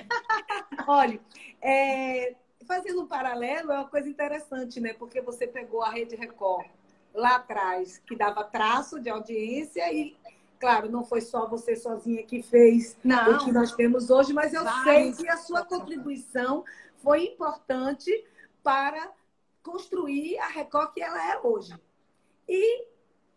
Olha, 0.86 1.20
é, 1.62 2.34
fazendo 2.66 3.02
um 3.02 3.06
paralelo, 3.06 3.70
é 3.70 3.76
uma 3.76 3.88
coisa 3.88 4.08
interessante, 4.08 4.80
né? 4.80 4.92
Porque 4.94 5.20
você 5.20 5.46
pegou 5.46 5.82
a 5.82 5.90
Rede 5.90 6.16
Record 6.16 6.66
lá 7.14 7.36
atrás, 7.36 7.98
que 8.06 8.16
dava 8.16 8.44
traço 8.44 9.00
de 9.00 9.08
audiência 9.08 9.92
e, 9.92 10.16
claro, 10.60 10.90
não 10.90 11.04
foi 11.04 11.20
só 11.20 11.48
você 11.48 11.76
sozinha 11.76 12.22
que 12.24 12.42
fez 12.42 12.96
não, 13.02 13.36
o 13.36 13.44
que 13.44 13.52
nós 13.52 13.72
temos 13.72 14.10
hoje, 14.10 14.32
mas 14.32 14.52
eu 14.52 14.64
sei 14.84 15.12
que 15.12 15.28
a 15.28 15.36
sua 15.36 15.64
contribuição 15.64 16.64
foi 17.02 17.26
importante 17.26 18.10
para 18.62 19.10
construir 19.62 20.38
a 20.38 20.48
Record 20.48 20.92
que 20.92 21.00
ela 21.00 21.32
é 21.32 21.40
hoje. 21.42 21.74
E 22.48 22.86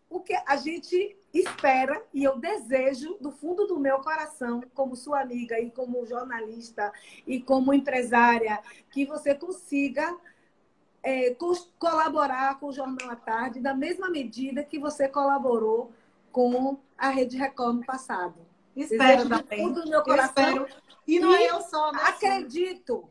o 0.08 0.20
que 0.20 0.34
a 0.46 0.56
gente 0.56 1.16
espera 1.32 2.02
e 2.12 2.22
eu 2.22 2.38
desejo 2.38 3.16
do 3.20 3.30
fundo 3.30 3.66
do 3.66 3.78
meu 3.78 4.00
coração, 4.00 4.62
como 4.74 4.94
sua 4.94 5.20
amiga 5.20 5.58
e 5.58 5.70
como 5.70 6.04
jornalista 6.06 6.92
e 7.26 7.40
como 7.40 7.72
empresária, 7.72 8.60
que 8.90 9.06
você 9.06 9.34
consiga 9.34 10.14
é, 11.02 11.34
colaborar 11.78 12.58
com 12.60 12.66
o 12.66 12.72
Jornal 12.72 13.10
à 13.10 13.16
Tarde 13.16 13.60
da 13.60 13.74
mesma 13.74 14.08
medida 14.10 14.62
que 14.62 14.78
você 14.78 15.08
colaborou 15.08 15.90
com 16.30 16.78
a 16.96 17.08
Rede 17.08 17.36
Record 17.36 17.76
no 17.76 17.84
passado. 17.84 18.36
Espero 18.76 19.28
também. 19.28 19.62
Do 19.62 19.68
fundo 19.68 19.84
do 19.84 19.90
meu 19.90 20.02
coração. 20.02 20.66
E 21.06 21.18
não 21.18 21.34
é 21.34 21.50
eu 21.50 21.60
só. 21.62 21.92
Né? 21.92 22.00
Acredito. 22.04 23.08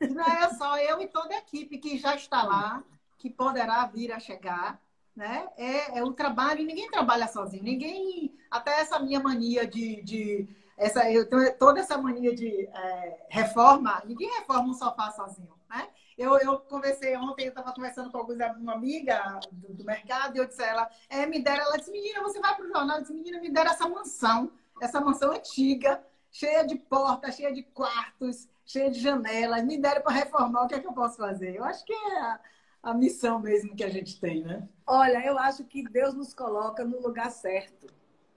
Não 0.00 0.24
é 0.24 0.50
só 0.54 0.78
eu 0.78 1.00
e 1.00 1.08
toda 1.08 1.34
a 1.34 1.38
equipe 1.38 1.78
que 1.78 1.98
já 1.98 2.14
está 2.14 2.44
lá, 2.44 2.84
que 3.18 3.28
poderá 3.28 3.84
vir 3.86 4.12
a 4.12 4.20
chegar 4.20 4.80
né? 5.16 5.48
É, 5.56 5.98
é 5.98 6.02
o 6.02 6.12
trabalho, 6.12 6.64
ninguém 6.64 6.90
trabalha 6.90 7.28
sozinho, 7.28 7.62
ninguém, 7.62 8.36
até 8.50 8.80
essa 8.80 8.98
minha 8.98 9.20
mania 9.20 9.66
de, 9.66 10.02
de 10.02 10.48
essa, 10.76 11.10
eu 11.10 11.28
tenho 11.28 11.56
toda 11.56 11.80
essa 11.80 11.96
mania 11.96 12.34
de 12.34 12.66
é, 12.66 13.26
reforma, 13.28 14.02
ninguém 14.04 14.28
reforma 14.38 14.70
um 14.70 14.74
sofá 14.74 15.10
sozinho, 15.12 15.54
né? 15.70 15.88
Eu, 16.16 16.36
eu 16.38 16.58
conversei 16.60 17.16
ontem, 17.16 17.44
eu 17.44 17.48
estava 17.48 17.72
conversando 17.72 18.10
com 18.10 18.18
uma 18.20 18.72
amiga 18.72 19.40
do, 19.50 19.74
do, 19.74 19.84
mercado, 19.84 20.36
e 20.36 20.38
eu 20.38 20.46
disse 20.46 20.62
a 20.62 20.66
ela, 20.66 20.90
é, 21.08 21.26
me 21.26 21.42
deram, 21.42 21.64
ela 21.64 21.76
disse, 21.76 21.90
menina, 21.90 22.22
você 22.22 22.40
vai 22.40 22.54
para 22.54 22.64
o 22.64 22.68
jornal? 22.68 22.98
Eu 22.98 23.02
disse, 23.02 23.14
menina, 23.14 23.40
me 23.40 23.50
deram 23.50 23.72
essa 23.72 23.88
mansão, 23.88 24.52
essa 24.80 25.00
mansão 25.00 25.32
antiga, 25.32 26.04
cheia 26.30 26.64
de 26.64 26.76
portas, 26.76 27.34
cheia 27.34 27.52
de 27.52 27.64
quartos, 27.64 28.48
cheia 28.64 28.90
de 28.90 29.00
janelas, 29.00 29.64
me 29.64 29.76
deram 29.76 30.02
para 30.02 30.12
reformar, 30.12 30.64
o 30.64 30.68
que 30.68 30.74
é 30.74 30.80
que 30.80 30.86
eu 30.86 30.92
posso 30.92 31.16
fazer? 31.16 31.56
Eu 31.56 31.64
acho 31.64 31.84
que 31.84 31.92
é 31.92 32.38
a 32.84 32.92
missão 32.92 33.38
mesmo 33.38 33.74
que 33.74 33.82
a 33.82 33.88
gente 33.88 34.20
tem, 34.20 34.44
né? 34.44 34.68
Olha, 34.86 35.24
eu 35.24 35.38
acho 35.38 35.64
que 35.64 35.82
Deus 35.82 36.12
nos 36.14 36.34
coloca 36.34 36.84
no 36.84 37.00
lugar 37.00 37.30
certo, 37.30 37.86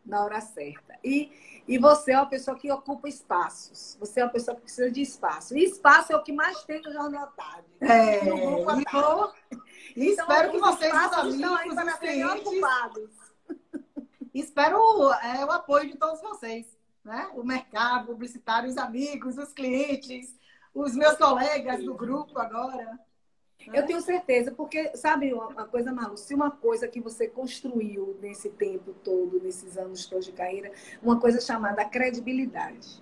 na 0.06 0.24
hora 0.24 0.40
certa. 0.40 0.98
E, 1.04 1.32
e 1.68 1.78
você 1.78 2.14
é 2.14 2.18
uma 2.18 2.30
pessoa 2.30 2.58
que 2.58 2.72
ocupa 2.72 3.10
espaços. 3.10 3.98
Você 4.00 4.22
é 4.22 4.24
uma 4.24 4.32
pessoa 4.32 4.56
que 4.56 4.62
precisa 4.62 4.90
de 4.90 5.02
espaço. 5.02 5.58
E 5.58 5.66
espaço 5.66 6.14
é 6.14 6.16
o 6.16 6.24
que 6.24 6.32
mais 6.32 6.64
tem 6.64 6.82
no 6.82 6.94
Jornal 6.94 7.28
Tarde. 7.36 7.68
É, 7.82 8.24
no 8.24 8.38
grupo 8.38 8.66
tarde. 8.66 9.36
E 9.98 10.12
então, 10.12 10.26
espero 10.26 10.52
que 10.52 10.60
vocês, 10.60 10.94
os 10.94 11.78
amigos, 11.78 12.00
serem 12.00 12.26
ocupados. 12.26 13.10
Espero 14.34 14.78
é, 15.24 15.44
o 15.44 15.52
apoio 15.52 15.90
de 15.90 15.98
todos 15.98 16.22
vocês. 16.22 16.66
Né? 17.04 17.30
O 17.34 17.44
mercado, 17.44 18.08
publicitário, 18.08 18.70
os 18.70 18.78
amigos, 18.78 19.38
os 19.38 19.52
clientes, 19.52 20.38
os 20.74 20.96
meus 20.96 21.18
colegas 21.18 21.84
do 21.84 21.94
grupo 21.94 22.40
agora. 22.40 22.98
Eu 23.74 23.86
tenho 23.86 24.02
certeza, 24.02 24.52
porque, 24.52 24.96
sabe, 24.96 25.34
uma 25.34 25.66
coisa, 25.66 25.92
Malu, 25.92 26.18
se 26.18 26.34
uma 26.34 26.52
coisa 26.52 26.88
que 26.88 27.00
você 27.00 27.28
construiu 27.28 28.18
nesse 28.22 28.50
tempo 28.50 28.94
todo, 29.04 29.42
nesses 29.42 29.78
anos 29.78 30.06
todos 30.06 30.26
de 30.26 30.32
carreira, 30.32 30.72
uma 31.02 31.20
coisa 31.20 31.42
chamada 31.42 31.84
credibilidade. 31.84 33.02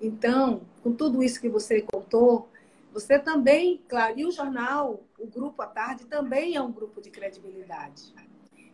Então, 0.00 0.62
com 0.82 0.92
tudo 0.92 1.22
isso 1.22 1.40
que 1.40 1.48
você 1.48 1.82
contou, 1.82 2.48
você 2.92 3.18
também, 3.18 3.82
claro, 3.88 4.18
e 4.18 4.24
o 4.24 4.30
jornal, 4.30 5.00
o 5.18 5.26
grupo 5.26 5.60
à 5.62 5.66
tarde, 5.66 6.06
também 6.06 6.56
é 6.56 6.62
um 6.62 6.72
grupo 6.72 7.00
de 7.00 7.10
credibilidade. 7.10 8.14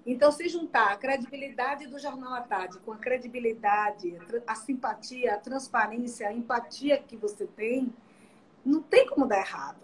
Então, 0.07 0.31
se 0.31 0.49
juntar 0.49 0.93
a 0.93 0.97
credibilidade 0.97 1.87
do 1.87 1.99
Jornal 1.99 2.35
à 2.35 2.43
Tarde 2.43 2.79
com 2.81 2.93
a 2.93 2.99
credibilidade, 2.99 4.19
a 4.47 4.55
simpatia, 4.55 5.35
a 5.35 5.39
transparência, 5.39 6.29
a 6.29 6.33
empatia 6.33 6.99
que 6.99 7.17
você 7.17 7.47
tem, 7.47 7.91
não 8.65 8.83
tem 8.83 9.09
como 9.09 9.27
dar 9.27 9.39
errado. 9.39 9.84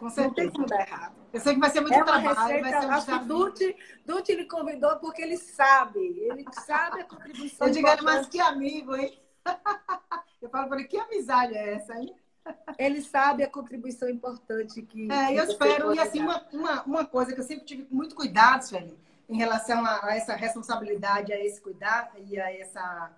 Com 0.00 0.08
certeza. 0.08 0.28
Não 0.28 0.34
tem 0.34 0.50
como 0.50 0.66
dar 0.66 0.80
errado. 0.80 1.14
Eu 1.30 1.40
sei 1.40 1.54
que 1.54 1.60
vai 1.60 1.70
ser 1.70 1.80
muito 1.82 1.94
é 1.94 2.02
trabalho, 2.02 2.64
receita, 2.64 2.86
vai 2.86 3.00
ser 3.02 3.12
um 3.12 3.26
Dutti, 3.26 3.76
Dutti 4.06 4.34
lhe 4.34 4.46
convidou 4.46 4.96
porque 4.96 5.20
ele 5.20 5.36
sabe. 5.36 6.00
Ele 6.00 6.44
sabe 6.64 7.02
a 7.02 7.04
contribuição 7.04 7.66
Eu 7.68 7.72
digo, 7.72 7.86
mas 8.02 8.26
que 8.26 8.40
amigo, 8.40 8.96
hein? 8.96 9.20
Eu 10.40 10.48
falo 10.48 10.68
para 10.68 10.78
ele, 10.78 10.88
que 10.88 10.96
amizade 10.96 11.54
é 11.54 11.74
essa, 11.74 11.94
hein? 11.94 12.14
Ele 12.78 13.02
sabe 13.02 13.42
a 13.42 13.50
contribuição 13.50 14.08
importante 14.08 14.80
que. 14.80 15.12
É, 15.12 15.26
que 15.26 15.36
eu 15.36 15.44
espero. 15.44 15.94
E 15.94 15.98
assim, 15.98 16.20
uma, 16.20 16.42
uma, 16.50 16.82
uma 16.84 17.04
coisa 17.04 17.34
que 17.34 17.40
eu 17.40 17.44
sempre 17.44 17.66
tive 17.66 17.86
muito 17.90 18.14
cuidado, 18.14 18.62
Sueli, 18.62 18.96
em 19.28 19.36
relação 19.36 19.84
a, 19.84 20.06
a 20.06 20.16
essa 20.16 20.34
responsabilidade, 20.34 21.34
a 21.34 21.44
esse 21.44 21.60
cuidado 21.60 22.16
e 22.26 22.40
a 22.40 22.50
essa 22.58 23.12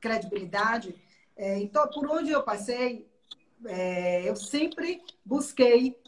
credibilidade, 0.00 0.94
é, 1.36 1.58
então, 1.58 1.88
por 1.88 2.08
onde 2.08 2.30
eu 2.30 2.44
passei, 2.44 3.10
é, 3.66 4.28
eu 4.28 4.36
sempre 4.36 5.02
busquei 5.24 5.98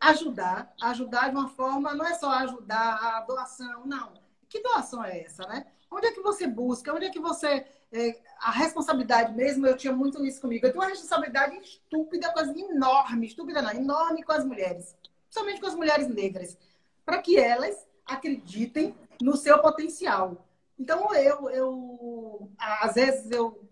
ajudar, 0.00 0.72
ajudar 0.80 1.28
de 1.30 1.36
uma 1.36 1.48
forma, 1.48 1.94
não 1.94 2.06
é 2.06 2.14
só 2.14 2.30
ajudar 2.30 2.94
a 2.94 3.20
doação, 3.20 3.86
não. 3.86 4.12
Que 4.48 4.62
doação 4.62 5.04
é 5.04 5.20
essa, 5.22 5.46
né? 5.46 5.66
Onde 5.90 6.06
é 6.06 6.12
que 6.12 6.20
você 6.20 6.46
busca? 6.46 6.92
Onde 6.92 7.06
é 7.06 7.10
que 7.10 7.20
você. 7.20 7.66
é, 7.92 8.20
a 8.40 8.50
responsabilidade 8.50 9.34
mesmo, 9.34 9.66
eu 9.66 9.76
tinha 9.76 9.92
muito 9.92 10.24
isso 10.24 10.40
comigo. 10.40 10.66
Eu 10.66 10.72
tenho 10.72 10.82
uma 10.82 10.90
responsabilidade 10.90 11.56
estúpida, 11.56 12.32
coisa 12.32 12.56
enorme, 12.56 13.26
estúpida 13.26 13.60
não, 13.60 13.72
enorme 13.72 14.22
com 14.22 14.32
as 14.32 14.44
mulheres, 14.44 14.96
principalmente 15.24 15.60
com 15.60 15.66
as 15.66 15.74
mulheres 15.74 16.08
negras, 16.08 16.56
para 17.04 17.20
que 17.20 17.38
elas 17.38 17.86
acreditem 18.06 18.94
no 19.20 19.36
seu 19.36 19.58
potencial. 19.60 20.46
Então, 20.78 21.12
eu, 21.14 21.50
eu 21.50 22.50
às 22.58 22.94
vezes, 22.94 23.30
eu 23.30 23.67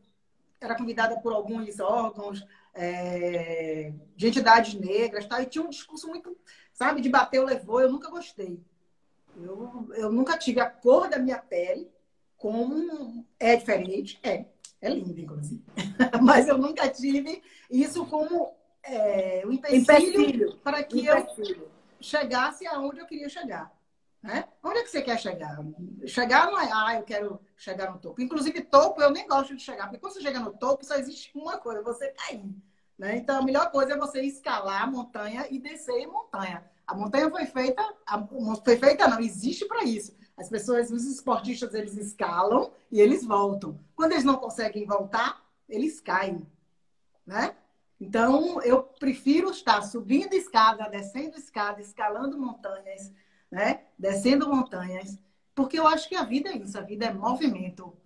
era 0.61 0.77
convidada 0.77 1.19
por 1.21 1.33
alguns 1.33 1.79
órgãos 1.81 2.47
é, 2.75 3.93
de 4.15 4.29
entidades 4.29 4.75
negras, 4.75 5.27
tá? 5.27 5.43
e 5.43 5.47
tinha 5.47 5.65
um 5.65 5.71
discurso 5.71 6.09
muito, 6.09 6.37
sabe, 6.73 7.01
de 7.01 7.09
bater 7.09 7.41
ou 7.41 7.47
levou, 7.47 7.81
eu 7.81 7.91
nunca 7.91 8.11
gostei. 8.11 8.61
Eu, 9.37 9.89
eu 9.95 10.11
nunca 10.11 10.39
tive 10.39 10.61
a 10.61 10.69
cor 10.69 11.09
da 11.09 11.19
minha 11.19 11.39
pele 11.39 11.91
como 12.37 13.27
é 13.39 13.57
diferente, 13.57 14.19
é, 14.23 14.47
é 14.81 14.89
lindo, 14.89 15.19
inclusive. 15.21 15.63
Mas 16.23 16.49
eu 16.49 16.57
nunca 16.59 16.89
tive 16.89 17.43
isso 17.71 18.07
como 18.07 18.55
é, 18.83 19.43
um 19.45 19.53
empecilho, 19.53 19.83
Empecilho. 19.83 20.57
para 20.59 20.83
que 20.83 21.05
eu 21.05 21.19
Empecilho. 21.19 21.69
chegasse 22.01 22.67
aonde 22.67 23.01
eu 23.01 23.07
queria 23.07 23.29
chegar. 23.29 23.76
Né? 24.23 24.45
Onde 24.63 24.79
é 24.79 24.83
que 24.83 24.91
você 24.91 25.03
quer 25.03 25.19
chegar? 25.19 25.57
Chegar 26.07 26.47
não 26.47 26.59
é, 26.59 26.71
ah, 26.73 26.95
eu 26.97 27.05
quero 27.05 27.41
chegar 27.57 27.93
no 27.93 27.99
topo. 27.99 28.21
Inclusive, 28.21 28.61
topo 28.63 29.01
eu 29.01 29.11
nem 29.11 29.27
gosto 29.29 29.55
de 29.55 29.63
chegar, 29.63 29.85
porque 29.85 29.99
quando 30.01 30.15
você 30.15 30.21
chega 30.21 30.41
no 30.41 30.53
topo, 30.53 30.85
só 30.85 30.97
existe 30.97 31.31
uma 31.35 31.59
coisa, 31.59 31.83
você 31.83 32.09
cair. 32.09 32.45
Né? 32.99 33.17
Então, 33.17 33.39
a 33.39 33.43
melhor 33.43 33.71
coisa 33.71 33.93
é 33.93 33.97
você 33.97 34.23
escalar 34.23 34.83
a 34.83 34.87
montanha 34.87 35.47
e 35.51 35.59
descer 35.59 35.99
em 35.99 36.07
montanha. 36.07 36.65
A 36.87 36.95
montanha 36.95 37.31
foi 37.31 37.47
feita, 37.47 37.83
a- 38.07 38.27
foi 38.65 38.77
feita 38.77 39.07
não, 39.07 39.21
existe 39.21 39.67
para 39.67 39.85
isso. 39.85 40.17
As 40.37 40.49
pessoas, 40.49 40.91
os 40.91 41.05
esportistas, 41.05 41.73
eles 41.75 41.97
escalam 41.97 42.73
e 42.91 43.01
eles 43.01 43.25
voltam. 43.25 43.79
Quando 43.95 44.13
eles 44.13 44.25
não 44.25 44.37
conseguem 44.37 44.87
voltar, 44.87 45.43
eles 45.69 46.01
caem. 46.01 46.47
Né? 47.27 47.55
Então, 48.01 48.61
eu 48.63 48.83
prefiro 48.83 49.51
estar 49.51 49.83
subindo 49.83 50.35
escada, 50.35 50.89
descendo 50.89 51.37
escada, 51.37 51.81
escalando 51.81 52.39
montanhas, 52.39 53.13
né? 53.51 53.85
Descendo 53.99 54.49
montanhas, 54.49 55.19
porque 55.55 55.79
eu 55.79 55.87
acho 55.87 56.09
que 56.09 56.15
a 56.17 56.25
vida 56.25 56.51
é 56.51 56.57
isso, 56.57 56.77
a 56.79 56.83
vida 56.83 57.07
é 57.07 57.13
movimento. 57.13 57.97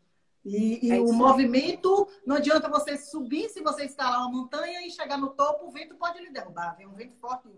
E, 0.44 0.86
e 0.86 0.92
É 0.92 1.00
o 1.00 1.12
movimento, 1.12 2.08
não 2.24 2.36
adianta 2.36 2.68
você 2.68 2.96
subir 2.96 3.50
se 3.50 3.60
você 3.60 3.84
escalar 3.84 4.20
uma 4.20 4.30
montanha 4.30 4.86
e 4.86 4.90
chegar 4.90 5.18
no 5.18 5.30
topo, 5.30 5.66
o 5.66 5.70
vento 5.70 5.96
pode 5.96 6.18
lhe 6.18 6.30
derrubar. 6.30 6.76
Vem 6.76 6.86
um 6.86 6.94
vento 6.94 7.14
forte 7.16 7.48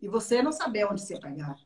e, 0.00 0.06
você 0.08 0.40
não 0.40 0.52
saber 0.52 0.84
onde 0.86 1.00
se 1.00 1.18
pegar. 1.18 1.56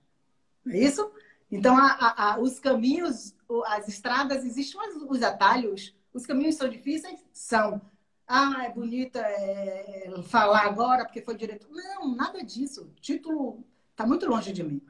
Não 0.64 0.72
é 0.72 0.78
isso? 0.78 1.10
Então, 1.50 1.76
a- 1.76 1.92
a- 2.00 2.32
a- 2.32 2.38
os 2.40 2.58
caminhos, 2.58 3.34
as 3.66 3.88
estradas, 3.88 4.42
existem 4.42 4.80
os, 4.80 5.02
os 5.02 5.22
atalhos. 5.22 5.94
Os 6.14 6.24
caminhos 6.24 6.54
são 6.54 6.68
difíceis? 6.68 7.20
São. 7.30 7.80
Ah, 8.26 8.64
é 8.64 8.70
bonita 8.70 9.18
é, 9.18 10.10
falar 10.22 10.62
agora 10.64 11.04
porque 11.04 11.20
foi 11.20 11.36
direito. 11.36 11.66
Não, 11.70 12.14
nada 12.14 12.42
disso. 12.42 12.84
O 12.84 13.00
título 13.00 13.62
está 13.90 14.06
muito 14.06 14.26
longe 14.26 14.50
de 14.50 14.62
mim. 14.62 14.80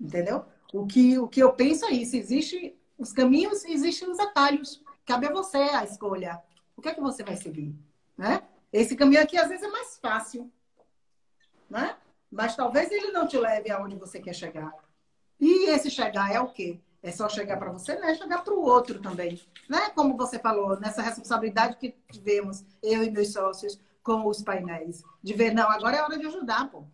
Entendeu? 0.00 0.44
O 0.72 0.86
que, 0.86 1.18
o 1.18 1.28
que 1.28 1.40
eu 1.40 1.52
penso 1.52 1.84
é 1.86 1.90
isso. 1.92 2.16
Existem 2.16 2.76
os 2.98 3.12
caminhos 3.12 3.64
existem 3.64 4.10
os 4.10 4.18
atalhos. 4.18 4.82
Cabe 5.04 5.26
a 5.26 5.32
você 5.32 5.58
a 5.58 5.84
escolha. 5.84 6.42
O 6.76 6.82
que 6.82 6.88
é 6.88 6.94
que 6.94 7.00
você 7.00 7.22
vai 7.22 7.36
seguir? 7.36 7.74
Né? 8.16 8.42
Esse 8.72 8.96
caminho 8.96 9.22
aqui, 9.22 9.36
às 9.36 9.48
vezes, 9.48 9.64
é 9.64 9.68
mais 9.68 9.98
fácil. 9.98 10.50
Né? 11.68 11.96
Mas 12.30 12.56
talvez 12.56 12.90
ele 12.90 13.12
não 13.12 13.26
te 13.26 13.36
leve 13.36 13.70
aonde 13.70 13.96
você 13.96 14.20
quer 14.20 14.34
chegar. 14.34 14.72
E 15.40 15.68
esse 15.70 15.90
chegar 15.90 16.32
é 16.32 16.40
o 16.40 16.48
quê? 16.48 16.80
É 17.02 17.10
só 17.10 17.28
chegar 17.28 17.58
para 17.58 17.70
você, 17.70 17.96
né? 17.96 18.14
Chegar 18.14 18.42
para 18.42 18.54
o 18.54 18.62
outro 18.62 18.98
também. 18.98 19.40
Né? 19.68 19.90
Como 19.90 20.16
você 20.16 20.38
falou, 20.38 20.80
nessa 20.80 21.02
responsabilidade 21.02 21.76
que 21.76 21.94
tivemos, 22.10 22.64
eu 22.82 23.04
e 23.04 23.10
meus 23.10 23.32
sócios, 23.32 23.78
com 24.02 24.26
os 24.26 24.42
painéis. 24.42 25.02
De 25.22 25.34
ver, 25.34 25.52
não, 25.52 25.70
agora 25.70 25.96
é 25.96 26.02
hora 26.02 26.18
de 26.18 26.26
ajudar, 26.26 26.70
pô. 26.70 26.84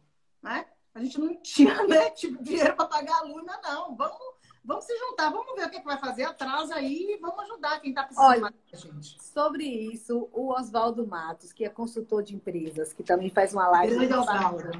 Né? 0.42 0.66
A 0.94 1.02
gente 1.02 1.20
não 1.20 1.34
tinha 1.40 1.86
né, 1.86 2.10
tipo, 2.10 2.42
dinheiro 2.42 2.74
para 2.74 2.86
pagar 2.86 3.20
a 3.20 3.22
luna, 3.22 3.60
não. 3.62 3.94
Vamos, 3.94 4.18
vamos 4.64 4.84
se 4.84 4.96
juntar, 4.98 5.30
vamos 5.30 5.54
ver 5.54 5.66
o 5.66 5.70
que, 5.70 5.76
é 5.76 5.80
que 5.80 5.86
vai 5.86 5.98
fazer 5.98 6.24
atrás 6.24 6.70
aí 6.72 7.12
e 7.12 7.16
vamos 7.18 7.38
ajudar 7.44 7.80
quem 7.80 7.90
está 7.90 8.02
precisando 8.02 8.28
Olha, 8.28 8.54
gente. 8.74 9.22
Sobre 9.22 9.64
isso, 9.64 10.28
o 10.32 10.52
Oswaldo 10.52 11.06
Matos, 11.06 11.52
que 11.52 11.64
é 11.64 11.68
consultor 11.68 12.24
de 12.24 12.34
empresas, 12.34 12.92
que 12.92 13.04
também 13.04 13.30
faz 13.30 13.54
uma 13.54 13.68
live. 13.68 13.94
Grande 13.94 14.14
Oswaldo. 14.14 14.70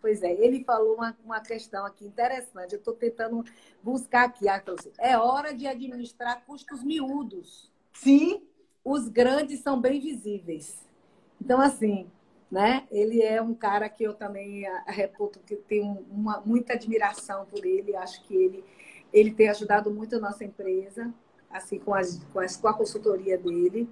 Pois 0.00 0.22
é, 0.22 0.32
ele 0.32 0.64
falou 0.64 0.96
uma, 0.96 1.16
uma 1.24 1.40
questão 1.40 1.86
aqui 1.86 2.04
interessante. 2.04 2.72
Eu 2.72 2.78
estou 2.78 2.94
tentando 2.94 3.44
buscar 3.80 4.24
aqui. 4.24 4.48
Ah, 4.48 4.60
falou 4.60 4.78
assim, 4.80 4.92
É 4.98 5.16
hora 5.16 5.54
de 5.54 5.68
administrar 5.68 6.44
custos 6.44 6.82
miúdos. 6.82 7.70
Sim, 7.92 8.42
Os 8.84 9.08
grandes 9.08 9.60
são 9.60 9.80
bem 9.80 10.00
visíveis. 10.00 10.84
Então, 11.40 11.60
assim, 11.60 12.10
né? 12.50 12.86
Ele 12.90 13.22
é 13.22 13.40
um 13.40 13.54
cara 13.54 13.88
que 13.88 14.02
eu 14.02 14.12
também 14.12 14.66
ah, 14.66 14.84
reputo 14.88 15.38
que 15.40 15.54
tenho 15.54 16.04
uma, 16.10 16.40
muita 16.44 16.72
admiração 16.72 17.46
por 17.46 17.64
ele. 17.64 17.94
Acho 17.94 18.22
que 18.24 18.34
ele, 18.34 18.64
ele 19.12 19.30
tem 19.30 19.48
ajudado 19.48 19.90
muito 19.90 20.16
a 20.16 20.18
nossa 20.18 20.44
empresa, 20.44 21.12
assim, 21.50 21.78
com, 21.78 21.94
as, 21.94 22.18
com, 22.32 22.40
as, 22.40 22.56
com 22.56 22.68
a 22.68 22.74
consultoria 22.74 23.38
dele, 23.38 23.88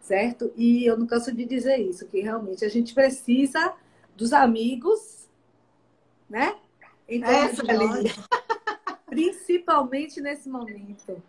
certo? 0.00 0.50
E 0.56 0.86
eu 0.86 0.96
não 0.96 1.06
canso 1.06 1.34
de 1.34 1.44
dizer 1.44 1.76
isso, 1.76 2.06
que 2.06 2.20
realmente 2.20 2.64
a 2.64 2.68
gente 2.68 2.94
precisa 2.94 3.74
dos 4.16 4.32
amigos, 4.32 5.28
né? 6.30 6.56
Em 7.06 7.20
torno 7.20 7.36
essa 7.36 7.62
nós, 7.62 8.18
principalmente 9.06 10.20
nesse 10.20 10.48
momento. 10.48 11.22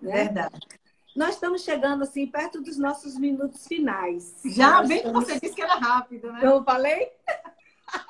Né? 0.00 0.24
Verdade. 0.24 0.83
Nós 1.14 1.34
estamos 1.34 1.62
chegando 1.62 2.02
assim 2.02 2.26
perto 2.26 2.60
dos 2.60 2.76
nossos 2.76 3.16
minutos 3.16 3.66
finais. 3.66 4.40
Já 4.44 4.78
Nós 4.78 4.88
bem 4.88 5.00
que 5.00 5.06
estamos- 5.06 5.26
você 5.26 5.40
disse 5.40 5.54
que 5.54 5.62
era 5.62 5.74
rápido, 5.76 6.32
né? 6.32 6.40
Eu 6.42 6.62
falei? 6.64 7.10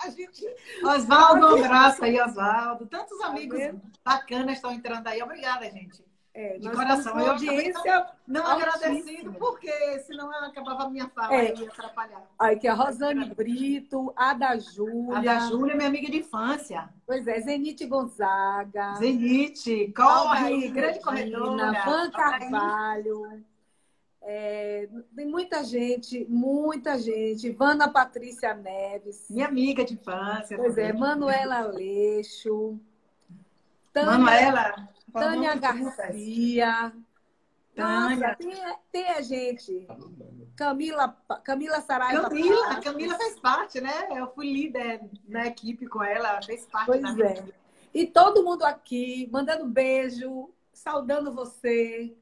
A 0.02 0.08
gente 0.08 0.46
Oswaldo, 0.82 1.46
um 1.56 1.64
abraço 1.64 2.04
aí, 2.04 2.18
Oswaldo. 2.20 2.86
Tantos 2.86 3.20
amigos 3.20 3.58
vendo? 3.58 3.82
bacanas 4.04 4.54
estão 4.56 4.72
entrando 4.72 5.06
aí. 5.08 5.20
Obrigada, 5.22 5.68
gente. 5.70 6.02
É, 6.34 6.58
De 6.58 6.68
coração. 6.68 7.18
Eu 7.18 7.30
audiência. 7.30 8.06
Não 8.26 8.44
agradecido, 8.44 9.32
porque 9.34 9.70
senão 10.00 10.32
eu 10.34 10.44
acabava 10.46 10.84
a 10.84 10.90
minha 10.90 11.08
fala 11.08 11.32
É. 11.32 11.54
e 11.54 11.60
ia 11.60 11.68
atrapalhar. 11.68 12.22
Aí 12.36 12.58
que 12.58 12.66
a 12.66 12.74
Rosane 12.74 13.24
Brito, 13.32 14.12
a 14.16 14.34
da 14.34 14.58
Júlia. 14.58 15.18
A 15.18 15.22
da 15.22 15.38
Júlia, 15.48 15.76
minha 15.76 15.88
amiga 15.88 16.10
de 16.10 16.18
infância. 16.18 16.88
Pois 17.06 17.26
é, 17.28 17.40
Zenite 17.40 17.86
Gonzaga. 17.86 18.94
Zenite, 18.96 19.92
corre, 19.96 20.68
grande 20.68 21.00
corredora. 21.00 21.72
Van. 21.84 22.10
Carvalho. 22.10 23.44
É, 24.26 24.88
tem 25.14 25.26
muita 25.26 25.62
gente, 25.62 26.26
muita 26.28 26.98
gente. 26.98 27.50
Vana 27.50 27.88
Patrícia 27.88 28.54
Neves. 28.54 29.26
Minha 29.28 29.46
amiga 29.46 29.84
de 29.84 29.94
infância. 29.94 30.56
Pois 30.56 30.76
é, 30.78 30.86
também. 30.88 31.00
Manuela 31.00 31.58
Aleixo. 31.58 32.76
Tânia, 33.92 34.18
Manuela. 34.18 34.88
Tânia. 35.20 35.54
Garcia. 35.54 36.92
Tânia. 37.74 38.16
Nossa, 38.16 38.36
tem, 38.36 38.76
tem 38.92 39.10
a 39.10 39.20
gente. 39.20 39.86
Camila, 40.56 41.16
Camila 41.42 41.80
Saraiva. 41.80 42.22
Camila, 42.22 42.66
Passos. 42.66 42.84
Camila 42.84 43.16
fez 43.16 43.40
parte, 43.40 43.80
né? 43.80 44.08
Eu 44.10 44.32
fui 44.32 44.52
líder 44.52 45.00
na 45.26 45.46
equipe 45.46 45.86
com 45.86 46.02
ela, 46.02 46.28
ela 46.30 46.42
fez 46.42 46.66
parte 46.66 46.86
Pois 46.86 47.02
da 47.02 47.26
é. 47.26 47.44
E 47.92 48.06
todo 48.06 48.42
mundo 48.42 48.64
aqui, 48.64 49.28
mandando 49.32 49.66
beijo, 49.66 50.50
saudando 50.72 51.32
você. 51.32 52.16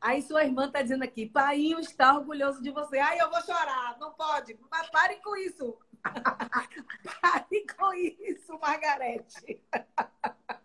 Aí 0.00 0.22
sua 0.22 0.44
irmã 0.44 0.70
tá 0.70 0.82
dizendo 0.82 1.04
aqui, 1.04 1.26
Painho 1.26 1.78
está 1.78 2.16
orgulhoso 2.16 2.62
de 2.62 2.70
você. 2.70 2.98
Ai, 2.98 3.20
eu 3.20 3.30
vou 3.30 3.40
chorar, 3.42 3.96
não 3.98 4.12
pode. 4.12 4.58
Mas 4.70 4.88
pare 4.90 5.16
com 5.22 5.36
isso. 5.36 5.76
pare 7.20 7.66
com 7.78 7.94
isso, 7.94 8.58
Margarete. 8.58 9.60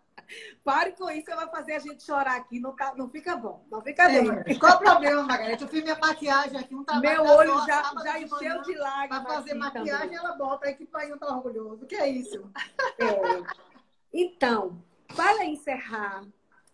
Pare 0.64 0.92
com 0.94 1.10
isso, 1.10 1.26
vai 1.26 1.50
fazer 1.50 1.74
a 1.74 1.80
gente 1.80 2.04
chorar 2.04 2.38
aqui. 2.38 2.60
Não, 2.60 2.76
tá, 2.76 2.94
não 2.96 3.10
fica 3.10 3.36
bom. 3.36 3.66
Não 3.70 3.82
fica 3.82 4.04
é, 4.04 4.22
bem. 4.22 4.60
Qual 4.60 4.76
o 4.76 4.80
problema, 4.80 5.24
Margarete? 5.24 5.64
Eu 5.64 5.70
fiz 5.70 5.84
minha 5.84 5.98
maquiagem 5.98 6.60
aqui, 6.60 6.76
um 6.76 6.84
trabalho. 6.84 7.24
Meu 7.24 7.34
olho 7.34 7.66
já, 7.66 7.84
já 8.04 8.20
encheu 8.20 8.62
de 8.62 8.76
lágrimas. 8.76 9.24
Para 9.24 9.34
fazer 9.36 9.54
maquiagem, 9.56 10.00
também. 10.00 10.18
ela 10.18 10.34
bota 10.34 10.68
aí 10.68 10.76
que 10.76 10.84
o 10.84 10.88
pai 10.88 11.08
não 11.08 11.18
tá 11.18 11.28
orgulhoso. 11.28 11.84
O 11.84 11.88
que 11.88 11.96
é 11.96 12.08
isso? 12.08 12.52
É. 13.00 13.72
Então, 14.14 14.82
para 15.16 15.46
encerrar, 15.46 16.24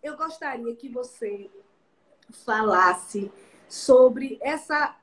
eu 0.01 0.18
gostaria 0.18 0.76
que 0.76 0.89
você 0.89 1.49
falasse 2.45 3.32
sobre 3.70 4.38
essa. 4.41 4.95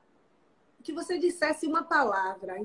Que 0.83 0.93
você 0.93 1.17
dissesse 1.17 1.65
uma 1.65 1.83
palavra 1.83 2.61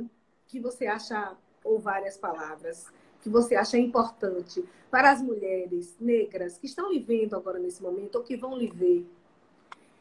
que 0.47 0.61
você 0.61 0.87
acha, 0.87 1.37
ou 1.65 1.79
várias 1.79 2.17
palavras, 2.17 2.93
que 3.21 3.29
você 3.29 3.55
acha 3.55 3.79
importante 3.79 4.65
para 4.91 5.11
as 5.11 5.23
mulheres 5.23 5.97
negras 6.01 6.59
que 6.59 6.67
estão 6.67 6.91
lhe 6.91 6.99
vendo 6.99 7.37
agora 7.37 7.59
nesse 7.59 7.83
momento 7.83 8.17
ou 8.17 8.25
que 8.25 8.37
vão 8.37 8.57
lhe 8.57 8.69
ver? 8.69 9.07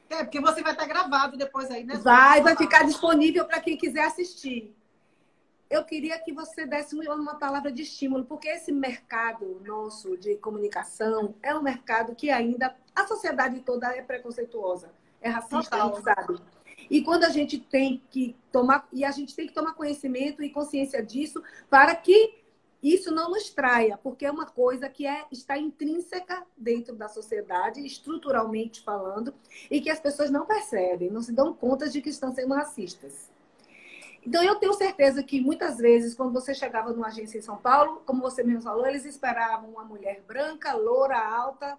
É, 0.10 0.24
porque 0.24 0.42
você 0.42 0.64
vai 0.64 0.72
estar 0.72 0.88
gravado 0.88 1.38
depois 1.38 1.70
aí, 1.70 1.84
né? 1.84 1.96
Vai, 1.98 2.42
vai 2.42 2.56
ficar 2.56 2.84
disponível 2.84 3.46
para 3.46 3.60
quem 3.60 3.78
quiser 3.78 4.06
assistir. 4.06 4.76
Eu 5.70 5.84
queria 5.84 6.18
que 6.18 6.34
você 6.34 6.66
desse 6.66 6.96
uma 6.96 7.36
palavra 7.36 7.72
de 7.72 7.84
estímulo, 7.84 8.26
porque 8.26 8.48
esse 8.48 8.72
mercado 8.72 9.62
nosso 9.64 10.18
de 10.18 10.36
comunicação 10.38 11.36
é 11.44 11.54
um 11.54 11.62
mercado 11.62 12.16
que 12.16 12.32
ainda 12.32 12.76
a 12.96 13.06
sociedade 13.06 13.60
toda 13.60 13.96
é 13.96 14.02
preconceituosa, 14.02 14.92
é 15.22 15.30
racista, 15.30 15.76
a 15.76 15.86
gente 15.86 16.02
sabe. 16.02 16.40
E 16.90 17.04
quando 17.04 17.24
a 17.24 17.30
gente 17.30 17.60
tem 17.60 18.02
que 18.10 18.36
tomar 18.52 18.88
e 18.92 19.06
a 19.06 19.12
gente 19.12 19.36
tem 19.36 19.46
que 19.46 19.54
tomar 19.54 19.74
conhecimento 19.74 20.42
e 20.42 20.50
consciência 20.50 21.04
disso 21.06 21.44
para 21.70 21.96
que 21.96 22.39
isso 22.82 23.12
não 23.12 23.30
nos 23.30 23.50
traia, 23.50 23.98
porque 23.98 24.26
é 24.26 24.32
uma 24.32 24.46
coisa 24.46 24.88
que 24.88 25.06
é, 25.06 25.26
está 25.32 25.58
intrínseca 25.58 26.46
dentro 26.58 26.96
da 26.96 27.10
sociedade, 27.10 27.86
estruturalmente 27.86 28.82
falando, 28.82 29.34
e 29.70 29.82
que 29.82 29.90
as 29.90 30.00
pessoas 30.00 30.32
não 30.32 30.46
percebem, 30.46 31.12
não 31.12 31.22
se 31.22 31.34
dão 31.34 31.54
conta 31.54 31.90
de 31.90 32.02
que 32.02 32.10
estão 32.10 32.34
sendo 32.34 32.54
racistas. 32.54 33.30
Então, 34.26 34.44
eu 34.44 34.56
tenho 34.56 34.74
certeza 34.74 35.24
que 35.24 35.42
muitas 35.42 35.78
vezes, 35.78 36.14
quando 36.14 36.34
você 36.34 36.54
chegava 36.54 36.92
numa 36.92 37.08
agência 37.08 37.38
em 37.38 37.42
São 37.42 37.58
Paulo, 37.58 38.02
como 38.06 38.22
você 38.22 38.44
mesmo 38.44 38.62
falou, 38.62 38.86
eles 38.86 39.06
esperavam 39.06 39.70
uma 39.70 39.84
mulher 39.84 40.22
branca, 40.26 40.74
loura, 40.74 41.18
alta, 41.18 41.78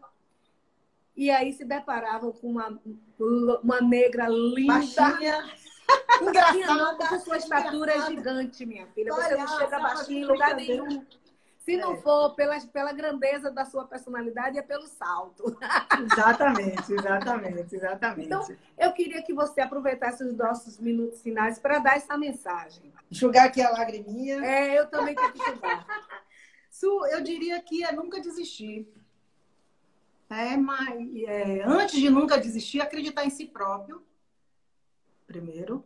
e 1.16 1.30
aí 1.30 1.52
se 1.52 1.64
deparavam 1.64 2.32
com 2.32 2.48
uma, 2.48 2.80
uma 3.62 3.80
negra 3.80 4.28
linda. 4.28 4.74
Baixinha 4.74 5.50
Engraçada. 6.20 7.04
a 7.16 7.18
sua 7.20 7.36
estatura 7.36 7.92
é 7.92 8.06
gigante, 8.06 8.66
minha 8.66 8.86
filha. 8.88 9.12
Você 9.12 9.36
não 9.36 9.48
chega 9.58 9.78
baixinho 9.78 10.18
em 10.18 10.24
lugar 10.24 10.54
nenhum. 10.54 11.06
Se 11.58 11.76
não 11.76 11.92
é. 11.92 11.96
for 11.98 12.34
pela, 12.34 12.58
pela 12.60 12.92
grandeza 12.92 13.50
da 13.50 13.64
sua 13.64 13.84
personalidade, 13.84 14.58
é 14.58 14.62
pelo 14.62 14.86
salto. 14.86 15.56
Exatamente, 16.10 16.92
exatamente, 16.92 17.76
exatamente. 17.76 18.26
Então, 18.26 18.46
eu 18.78 18.92
queria 18.92 19.22
que 19.22 19.34
você 19.34 19.60
aproveitasse 19.60 20.24
os 20.24 20.34
nossos 20.34 20.78
minutos 20.78 21.20
finais 21.20 21.58
para 21.58 21.78
dar 21.78 21.96
essa 21.96 22.16
mensagem. 22.16 22.92
Enxugar 23.10 23.46
aqui 23.46 23.60
a 23.60 23.70
lagriminha. 23.70 24.44
É, 24.44 24.78
eu 24.78 24.86
também 24.88 25.14
tenho 25.14 25.32
que 25.32 25.38
enxugar. 25.38 25.86
Su, 26.70 27.06
eu 27.06 27.20
diria 27.20 27.60
que 27.60 27.84
é 27.84 27.92
nunca 27.92 28.20
desistir. 28.20 28.88
É, 30.30 30.56
mas 30.56 31.08
é, 31.26 31.62
antes 31.64 32.00
de 32.00 32.08
nunca 32.08 32.38
desistir, 32.38 32.80
acreditar 32.80 33.24
em 33.24 33.30
si 33.30 33.44
próprio 33.44 34.02
primeiro, 35.30 35.84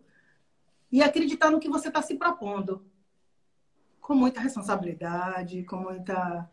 e 0.90 1.03
acreditar 1.03 1.51
no 1.51 1.61
que 1.61 1.68
você 1.68 1.88
está 1.88 2.01
se 2.01 2.14
propondo. 2.14 2.82
Com 4.01 4.14
muita 4.14 4.40
responsabilidade, 4.40 5.64
com, 5.64 5.76
muita, 5.76 6.51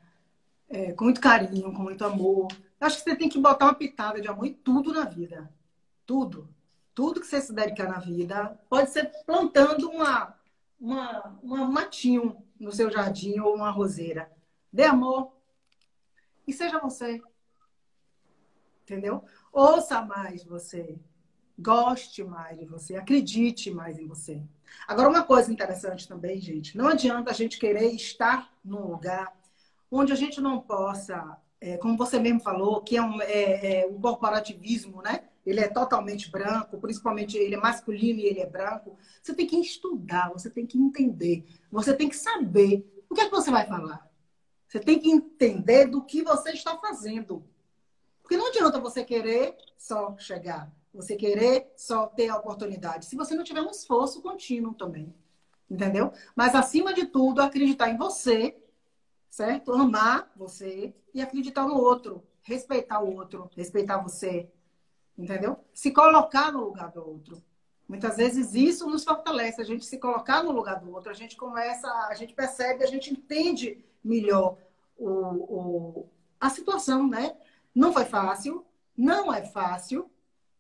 é, 0.68 0.92
com 0.92 1.06
muito 1.06 1.22
carinho, 1.22 1.74
com 1.74 1.84
muito 1.84 2.04
amor. 2.04 2.50
acho 2.80 2.98
que 2.98 3.04
você 3.04 3.16
tem 3.16 3.30
que 3.30 3.40
botar 3.40 3.66
uma 3.66 3.76
pitada 3.76 4.20
de 4.20 4.28
amor 4.28 4.46
em 4.46 4.54
tudo 4.54 4.92
na 4.92 5.06
vida. 5.06 5.50
Tudo. 6.06 6.54
Tudo 6.94 7.22
que 7.22 7.28
você 7.28 7.40
se 7.40 7.54
dedicar 7.54 7.88
na 7.88 8.00
vida. 8.00 8.60
Pode 8.70 8.90
ser 8.90 9.10
plantando 9.26 9.90
uma, 9.90 10.36
uma, 10.80 11.40
uma 11.42 11.66
matinho 11.72 12.44
no 12.60 12.74
seu 12.74 12.92
jardim 12.92 13.40
ou 13.40 13.56
uma 13.56 13.72
roseira. 13.72 14.30
Dê 14.72 14.84
amor. 14.84 15.32
E 16.46 16.52
seja 16.52 16.80
você. 16.80 17.22
Entendeu? 18.84 19.24
Ouça 19.54 20.02
mais 20.02 20.44
você. 20.44 21.00
Goste 21.62 22.24
mais 22.24 22.58
de 22.58 22.66
você, 22.66 22.96
acredite 22.96 23.70
mais 23.70 24.00
em 24.00 24.08
você. 24.08 24.42
Agora, 24.88 25.10
uma 25.10 25.24
coisa 25.24 25.52
interessante 25.52 26.08
também, 26.08 26.42
gente: 26.42 26.76
não 26.76 26.88
adianta 26.88 27.30
a 27.30 27.34
gente 27.34 27.60
querer 27.60 27.94
estar 27.94 28.52
num 28.66 28.88
lugar 28.88 29.32
onde 29.92 30.12
a 30.12 30.16
gente 30.16 30.42
não 30.42 30.60
possa, 30.60 31.38
é, 31.60 31.78
como 31.78 31.98
você 31.98 32.18
mesmo 32.18 32.40
falou, 32.40 32.82
que 32.82 32.98
é 32.98 33.02
um, 33.02 33.22
é, 33.22 33.82
é, 33.82 33.88
um 33.88 34.00
corporativismo, 34.02 35.02
né? 35.02 35.26
Ele 35.46 35.60
é 35.60 35.68
totalmente 35.68 36.32
branco, 36.32 36.80
principalmente 36.80 37.38
ele 37.38 37.56
é 37.56 37.60
masculino 37.60 38.20
e 38.20 38.26
ele 38.26 38.40
é 38.40 38.46
branco. 38.46 38.98
Você 39.22 39.34
tem 39.34 39.46
que 39.46 39.58
estudar, 39.58 40.32
você 40.32 40.50
tem 40.50 40.66
que 40.66 40.78
entender, 40.78 41.46
você 41.72 41.94
tem 41.94 42.10
que 42.10 42.16
saber 42.16 42.88
o 43.10 43.14
que 43.14 43.22
é 43.22 43.26
que 43.26 43.32
você 43.32 43.52
vai 43.52 43.68
falar. 43.68 44.10
Você 44.68 44.80
tem 44.80 45.00
que 45.00 45.12
entender 45.12 45.88
do 45.88 46.04
que 46.04 46.24
você 46.24 46.52
está 46.52 46.78
fazendo. 46.78 47.44
Porque 48.22 48.38
não 48.38 48.48
adianta 48.48 48.80
você 48.80 49.04
querer 49.04 49.58
só 49.78 50.16
chegar. 50.18 50.72
Você 50.94 51.16
querer 51.16 51.72
só 51.76 52.08
ter 52.08 52.30
a 52.30 52.38
oportunidade. 52.38 53.06
Se 53.06 53.16
você 53.16 53.34
não 53.34 53.44
tiver 53.44 53.62
um 53.62 53.70
esforço 53.70 54.22
contínuo 54.22 54.74
também. 54.74 55.14
Entendeu? 55.70 56.12
Mas, 56.36 56.54
acima 56.54 56.94
de 56.94 57.06
tudo, 57.06 57.42
acreditar 57.42 57.90
em 57.90 57.98
você, 57.98 58.58
certo? 59.30 59.72
Amar 59.72 60.30
você 60.36 60.94
e 61.14 61.22
acreditar 61.22 61.66
no 61.66 61.76
outro. 61.76 62.24
Respeitar 62.44 63.00
o 63.00 63.16
outro, 63.16 63.50
respeitar 63.56 63.98
você. 63.98 64.50
Entendeu? 65.18 65.58
Se 65.74 65.92
colocar 65.92 66.52
no 66.52 66.64
lugar 66.64 66.92
do 66.92 67.08
outro. 67.08 67.42
Muitas 67.88 68.18
vezes 68.18 68.54
isso 68.56 68.88
nos 68.88 69.04
fortalece, 69.04 69.62
a 69.62 69.66
gente 69.66 69.86
se 69.86 69.98
colocar 69.98 70.42
no 70.44 70.52
lugar 70.52 70.80
do 70.80 70.90
outro, 70.94 71.12
a 71.12 71.14
gente 71.14 71.36
começa, 71.36 71.88
a 72.08 72.14
gente 72.16 72.34
percebe, 72.34 72.86
a 72.86 72.88
gente 72.88 73.12
entende 73.12 73.84
melhor 74.02 74.58
o, 74.98 75.10
o, 75.10 76.10
a 76.40 76.50
situação, 76.50 77.08
né? 77.08 77.36
Não 77.76 77.92
foi 77.92 78.06
fácil, 78.06 78.66
não 78.96 79.34
é 79.34 79.44
fácil, 79.44 80.10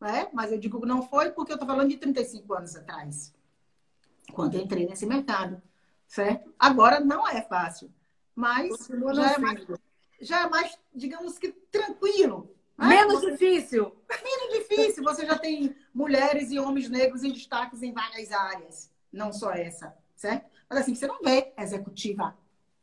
né? 0.02 0.28
Mas 0.34 0.52
eu 0.52 0.58
digo 0.58 0.82
que 0.82 0.88
não 0.88 1.08
foi 1.08 1.32
porque 1.32 1.52
eu 1.52 1.56
estou 1.56 1.68
falando 1.68 1.90
de 1.90 1.98
35 1.98 2.54
anos 2.56 2.76
atrás, 2.76 3.34
quando 4.34 4.56
eu 4.56 4.62
entrei 4.62 4.88
nesse 4.88 5.06
mercado, 5.06 5.62
certo? 6.08 6.52
Agora 6.58 7.00
não 7.00 7.28
é 7.30 7.42
fácil, 7.44 7.94
mas 8.36 8.90
já 9.14 9.34
é, 9.34 9.38
mais, 9.38 9.68
já 10.20 10.42
é 10.42 10.50
mais, 10.50 10.80
digamos 10.94 11.38
que, 11.38 11.52
tranquilo. 11.72 12.54
Né? 12.78 12.88
Menos 12.88 13.22
você, 13.22 13.32
difícil. 13.32 13.96
Menos 14.10 14.58
difícil. 14.58 15.04
Você 15.04 15.26
já 15.26 15.38
tem 15.38 15.76
mulheres 15.94 16.52
e 16.52 16.60
homens 16.60 16.90
negros 16.90 17.24
em 17.24 17.32
destaques 17.32 17.84
em 17.84 17.94
várias 17.94 18.32
áreas, 18.32 18.92
não 19.14 19.32
só 19.32 19.52
essa, 19.52 19.96
certo? 20.16 20.50
Mas 20.68 20.80
assim, 20.80 20.96
você 20.96 21.06
não 21.06 21.22
vê 21.22 21.54
executiva 21.60 22.36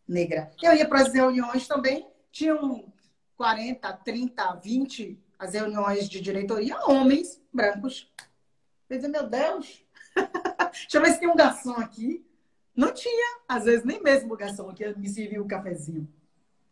negra. 0.06 0.52
Eu 0.62 0.74
ia 0.74 0.88
para 0.88 1.00
as 1.00 1.12
reuniões 1.12 1.66
também, 1.66 2.06
tinham 2.30 2.92
40, 3.36 3.92
30, 4.04 4.54
20 4.54 5.18
as 5.38 5.54
reuniões 5.54 6.08
de 6.08 6.20
diretoria, 6.20 6.78
homens 6.86 7.40
brancos. 7.52 8.12
Eu 8.88 8.96
dizia, 8.96 9.10
meu 9.10 9.28
Deus, 9.28 9.84
deixa 10.72 10.98
eu 10.98 11.02
ver 11.02 11.12
se 11.12 11.20
tem 11.20 11.28
um 11.28 11.36
garçom 11.36 11.74
aqui. 11.74 12.26
Não 12.74 12.92
tinha, 12.92 13.40
às 13.46 13.64
vezes, 13.64 13.84
nem 13.84 14.02
mesmo 14.02 14.34
o 14.34 14.36
garçom 14.36 14.72
que 14.72 14.86
me 14.94 15.08
servia 15.08 15.40
o 15.40 15.44
um 15.44 15.48
cafezinho 15.48 16.08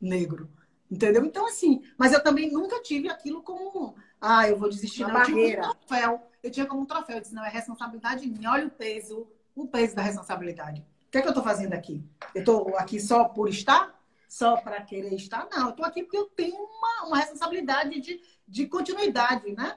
negro. 0.00 0.48
Entendeu? 0.90 1.24
Então, 1.24 1.46
assim, 1.46 1.82
mas 1.98 2.12
eu 2.12 2.22
também 2.22 2.50
nunca 2.50 2.80
tive 2.80 3.08
aquilo 3.08 3.42
como, 3.42 3.96
ah, 4.20 4.48
eu 4.48 4.56
vou 4.56 4.68
desistir. 4.68 5.04
Uma 5.04 5.12
não. 5.12 5.20
barreira. 5.20 5.62
Eu 5.62 5.62
tinha, 5.62 5.70
um 5.70 5.74
troféu. 5.74 6.22
eu 6.42 6.50
tinha 6.50 6.66
como 6.66 6.82
um 6.82 6.86
troféu. 6.86 7.16
Eu 7.16 7.22
disse, 7.22 7.34
não, 7.34 7.44
é 7.44 7.48
responsabilidade 7.48 8.28
minha. 8.28 8.50
Olha 8.50 8.66
o 8.66 8.70
peso, 8.70 9.26
o 9.54 9.66
peso 9.66 9.96
da 9.96 10.02
responsabilidade. 10.02 10.80
O 10.80 11.10
que 11.10 11.18
é 11.18 11.22
que 11.22 11.28
eu 11.28 11.30
estou 11.30 11.42
fazendo 11.44 11.72
aqui? 11.72 12.04
Eu 12.34 12.40
estou 12.40 12.76
aqui 12.76 13.00
só 13.00 13.24
por 13.24 13.48
estar? 13.48 13.95
Só 14.28 14.56
para 14.56 14.82
querer 14.82 15.14
estar? 15.14 15.48
Não, 15.50 15.66
eu 15.66 15.70
estou 15.70 15.84
aqui 15.84 16.02
porque 16.02 16.18
eu 16.18 16.26
tenho 16.26 16.56
uma, 16.56 17.06
uma 17.06 17.18
responsabilidade 17.18 18.00
de 18.00 18.20
de 18.46 18.66
continuidade, 18.66 19.52
né? 19.52 19.76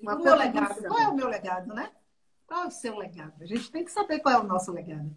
Uma 0.00 0.14
o 0.14 0.22
meu 0.22 0.34
legado. 0.34 0.82
Qual 0.82 0.98
é 0.98 1.08
o 1.08 1.14
meu 1.14 1.28
legado, 1.28 1.74
né? 1.74 1.90
Qual 2.46 2.64
é 2.64 2.66
o 2.66 2.70
seu 2.70 2.96
legado? 2.96 3.34
A 3.42 3.46
gente 3.46 3.70
tem 3.70 3.84
que 3.84 3.92
saber 3.92 4.20
qual 4.20 4.34
é 4.34 4.38
o 4.38 4.44
nosso 4.44 4.72
legado. 4.72 5.14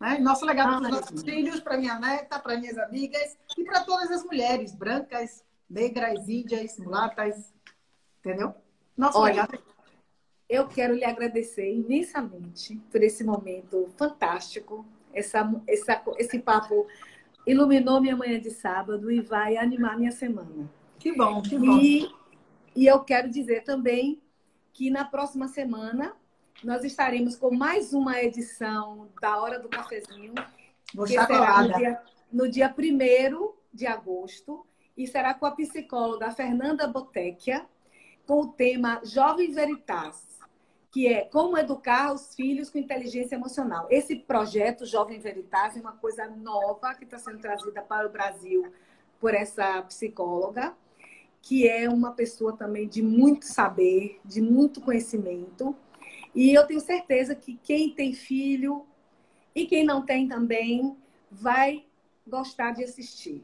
Né? 0.00 0.18
Nosso 0.18 0.44
legado 0.44 0.74
ah, 0.74 0.80
para 0.80 0.90
os 0.90 1.00
nossos 1.00 1.22
filhos, 1.22 1.60
para 1.60 1.76
minha 1.76 1.98
neta, 1.98 2.38
para 2.38 2.58
minhas 2.58 2.78
amigas 2.78 3.38
e 3.56 3.64
para 3.64 3.84
todas 3.84 4.10
as 4.10 4.24
mulheres 4.24 4.74
brancas, 4.74 5.44
negras, 5.68 6.28
índias, 6.28 6.78
mulatas. 6.78 7.52
Entendeu? 8.20 8.54
Nosso 8.96 9.18
Olha, 9.18 9.42
legado. 9.42 9.62
Eu 10.48 10.66
quero 10.68 10.94
lhe 10.94 11.04
agradecer 11.04 11.72
imensamente 11.72 12.76
por 12.90 13.02
esse 13.02 13.22
momento 13.22 13.88
fantástico. 13.96 14.84
Essa, 15.12 15.48
essa, 15.66 16.02
esse 16.18 16.38
papo 16.40 16.86
iluminou 17.46 18.00
minha 18.00 18.16
manhã 18.16 18.40
de 18.40 18.50
sábado 18.50 19.10
e 19.10 19.20
vai 19.20 19.56
animar 19.56 19.96
minha 19.98 20.12
semana. 20.12 20.70
Que 20.98 21.12
bom, 21.12 21.42
que 21.42 21.58
bom. 21.58 21.78
E 21.78 22.08
e 22.76 22.86
eu 22.86 23.00
quero 23.00 23.30
dizer 23.30 23.62
também 23.62 24.20
que 24.72 24.90
na 24.90 25.04
próxima 25.04 25.46
semana 25.46 26.14
nós 26.62 26.82
estaremos 26.84 27.36
com 27.36 27.54
mais 27.54 27.92
uma 27.92 28.20
edição 28.20 29.08
da 29.20 29.40
Hora 29.40 29.60
do 29.60 29.68
Cafezinho. 29.68 30.34
Vou 30.92 31.06
que 31.06 31.12
será 31.12 31.62
no 31.62 31.74
dia, 31.74 32.02
no 32.32 32.48
dia 32.48 32.74
1 32.76 33.52
de 33.72 33.86
agosto. 33.86 34.66
e 34.96 35.06
será 35.06 35.34
com 35.34 35.46
a 35.46 35.52
psicóloga 35.52 36.30
Fernanda 36.30 36.86
Botecchia, 36.86 37.66
com 38.26 38.42
o 38.42 38.48
tema 38.48 39.00
Jovem 39.04 39.52
Veritas, 39.52 40.33
que 40.94 41.08
é 41.08 41.22
como 41.22 41.58
educar 41.58 42.12
os 42.12 42.36
filhos 42.36 42.70
com 42.70 42.78
inteligência 42.78 43.34
emocional. 43.34 43.88
Esse 43.90 44.14
projeto 44.14 44.86
Jovem 44.86 45.18
Veritas 45.18 45.76
é 45.76 45.80
uma 45.80 45.90
coisa 45.90 46.24
nova 46.28 46.94
que 46.94 47.02
está 47.02 47.18
sendo 47.18 47.40
trazida 47.40 47.82
para 47.82 48.06
o 48.06 48.12
Brasil 48.12 48.72
por 49.18 49.34
essa 49.34 49.82
psicóloga, 49.82 50.72
que 51.42 51.66
é 51.68 51.88
uma 51.88 52.12
pessoa 52.12 52.56
também 52.56 52.86
de 52.86 53.02
muito 53.02 53.44
saber, 53.44 54.20
de 54.24 54.40
muito 54.40 54.80
conhecimento. 54.80 55.74
E 56.32 56.54
eu 56.54 56.64
tenho 56.64 56.80
certeza 56.80 57.34
que 57.34 57.56
quem 57.56 57.90
tem 57.90 58.12
filho 58.12 58.86
e 59.52 59.66
quem 59.66 59.84
não 59.84 60.00
tem 60.06 60.28
também 60.28 60.96
vai 61.28 61.84
gostar 62.24 62.70
de 62.70 62.84
assistir. 62.84 63.42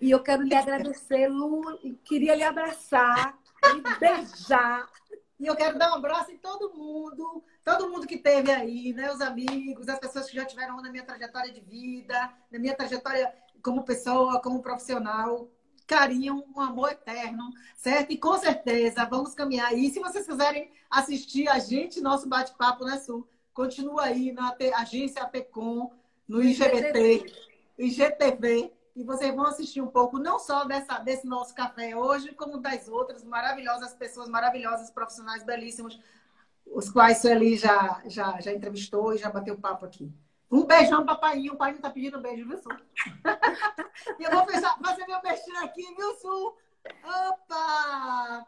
E 0.00 0.10
eu 0.10 0.20
quero 0.20 0.42
lhe 0.42 0.56
agradecer, 0.56 1.28
Lu, 1.28 1.78
queria 2.04 2.34
lhe 2.34 2.42
abraçar, 2.42 3.38
lhe 3.72 3.82
beijar. 4.00 4.99
E 5.40 5.46
eu 5.46 5.56
quero 5.56 5.78
dar 5.78 5.90
um 5.92 5.94
abraço 5.94 6.30
em 6.30 6.36
todo 6.36 6.74
mundo, 6.74 7.42
todo 7.64 7.88
mundo 7.88 8.06
que 8.06 8.18
teve 8.18 8.52
aí, 8.52 8.92
né? 8.92 9.10
Os 9.10 9.22
amigos, 9.22 9.88
as 9.88 9.98
pessoas 9.98 10.28
que 10.28 10.36
já 10.36 10.44
tiveram 10.44 10.76
na 10.82 10.90
minha 10.90 11.02
trajetória 11.02 11.50
de 11.50 11.62
vida, 11.62 12.30
na 12.52 12.58
minha 12.58 12.76
trajetória 12.76 13.32
como 13.62 13.82
pessoa, 13.82 14.38
como 14.42 14.60
profissional. 14.60 15.50
Carinho, 15.86 16.44
um 16.54 16.60
amor 16.60 16.92
eterno, 16.92 17.50
certo? 17.74 18.12
E 18.12 18.18
com 18.18 18.38
certeza 18.38 19.06
vamos 19.06 19.34
caminhar 19.34 19.68
aí. 19.68 19.90
Se 19.90 19.98
vocês 19.98 20.26
quiserem 20.26 20.70
assistir 20.90 21.48
a 21.48 21.58
gente, 21.58 22.02
nosso 22.02 22.28
bate-papo, 22.28 22.84
né, 22.84 22.98
Sul? 22.98 23.26
Continua 23.54 24.04
aí 24.04 24.32
na 24.32 24.54
agência 24.76 25.22
APECOM, 25.22 25.90
no 26.28 26.42
IGBT, 26.42 27.32
IGTV 27.78 28.70
e 29.00 29.02
vocês 29.02 29.34
vão 29.34 29.46
assistir 29.46 29.80
um 29.80 29.86
pouco 29.86 30.18
não 30.18 30.38
só 30.38 30.64
dessa, 30.64 30.98
desse 30.98 31.26
nosso 31.26 31.54
café 31.54 31.96
hoje, 31.96 32.34
como 32.34 32.58
das 32.58 32.86
outras 32.86 33.24
maravilhosas 33.24 33.94
pessoas, 33.94 34.28
maravilhosas 34.28 34.90
profissionais 34.90 35.42
belíssimos, 35.42 35.98
os 36.66 36.90
quais 36.90 37.16
Sueli 37.16 37.56
já, 37.56 38.02
já, 38.04 38.38
já 38.42 38.52
entrevistou 38.52 39.14
e 39.14 39.18
já 39.18 39.30
bateu 39.30 39.56
papo 39.56 39.86
aqui. 39.86 40.12
Um 40.50 40.66
beijão, 40.66 41.06
papai. 41.06 41.48
O 41.48 41.56
pai 41.56 41.72
não 41.72 41.80
tá 41.80 41.88
pedindo 41.88 42.20
beijo, 42.20 42.46
viu, 42.46 42.58
Sul? 42.58 42.72
e 44.20 44.22
eu 44.22 44.30
vou 44.32 44.44
fechar, 44.44 44.78
fazer 44.78 45.06
meu 45.06 45.22
beijinho 45.22 45.64
aqui, 45.64 45.94
viu, 45.94 46.14
Sul? 46.16 46.58
Opa! 47.04 48.46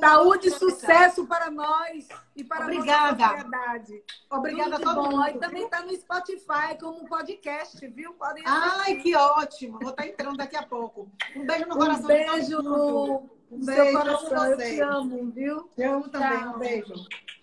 Saúde 0.00 0.48
e 0.48 0.50
sucesso 0.50 1.26
para 1.26 1.50
nós 1.50 2.08
e 2.36 2.44
para 2.44 2.64
Obrigada. 2.64 3.24
a 3.24 3.28
sociedade. 3.30 4.04
Obrigada 4.30 4.76
a 4.76 4.80
todo 4.80 4.94
bom. 5.02 5.10
mundo. 5.10 5.28
E 5.28 5.38
também 5.38 5.64
está 5.64 5.82
no 5.82 5.94
Spotify 5.94 6.76
como 6.80 7.08
podcast, 7.08 7.86
viu? 7.88 8.12
Podem 8.14 8.42
Ai, 8.46 8.96
que 8.96 9.14
ótimo. 9.16 9.78
Vou 9.78 9.90
estar 9.90 10.02
tá 10.02 10.08
entrando 10.08 10.36
daqui 10.36 10.56
a 10.56 10.62
pouco. 10.64 11.10
Um 11.36 11.46
beijo 11.46 11.66
no 11.66 11.76
coração. 11.76 12.04
Um 12.04 12.08
beijo 12.08 12.62
no, 12.62 13.30
um 13.50 13.64
beijo 13.64 13.98
coração. 13.98 14.46
Eu 14.46 14.58
te 14.58 14.80
amo, 14.80 15.30
viu? 15.30 15.70
Eu 15.78 15.94
amo 15.94 16.08
também. 16.08 16.38
Tchau. 16.38 16.54
Um 16.54 16.58
beijo. 16.58 16.94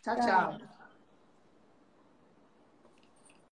tchau. 0.01 0.15
tchau. 0.15 0.25
tchau. 0.25 0.68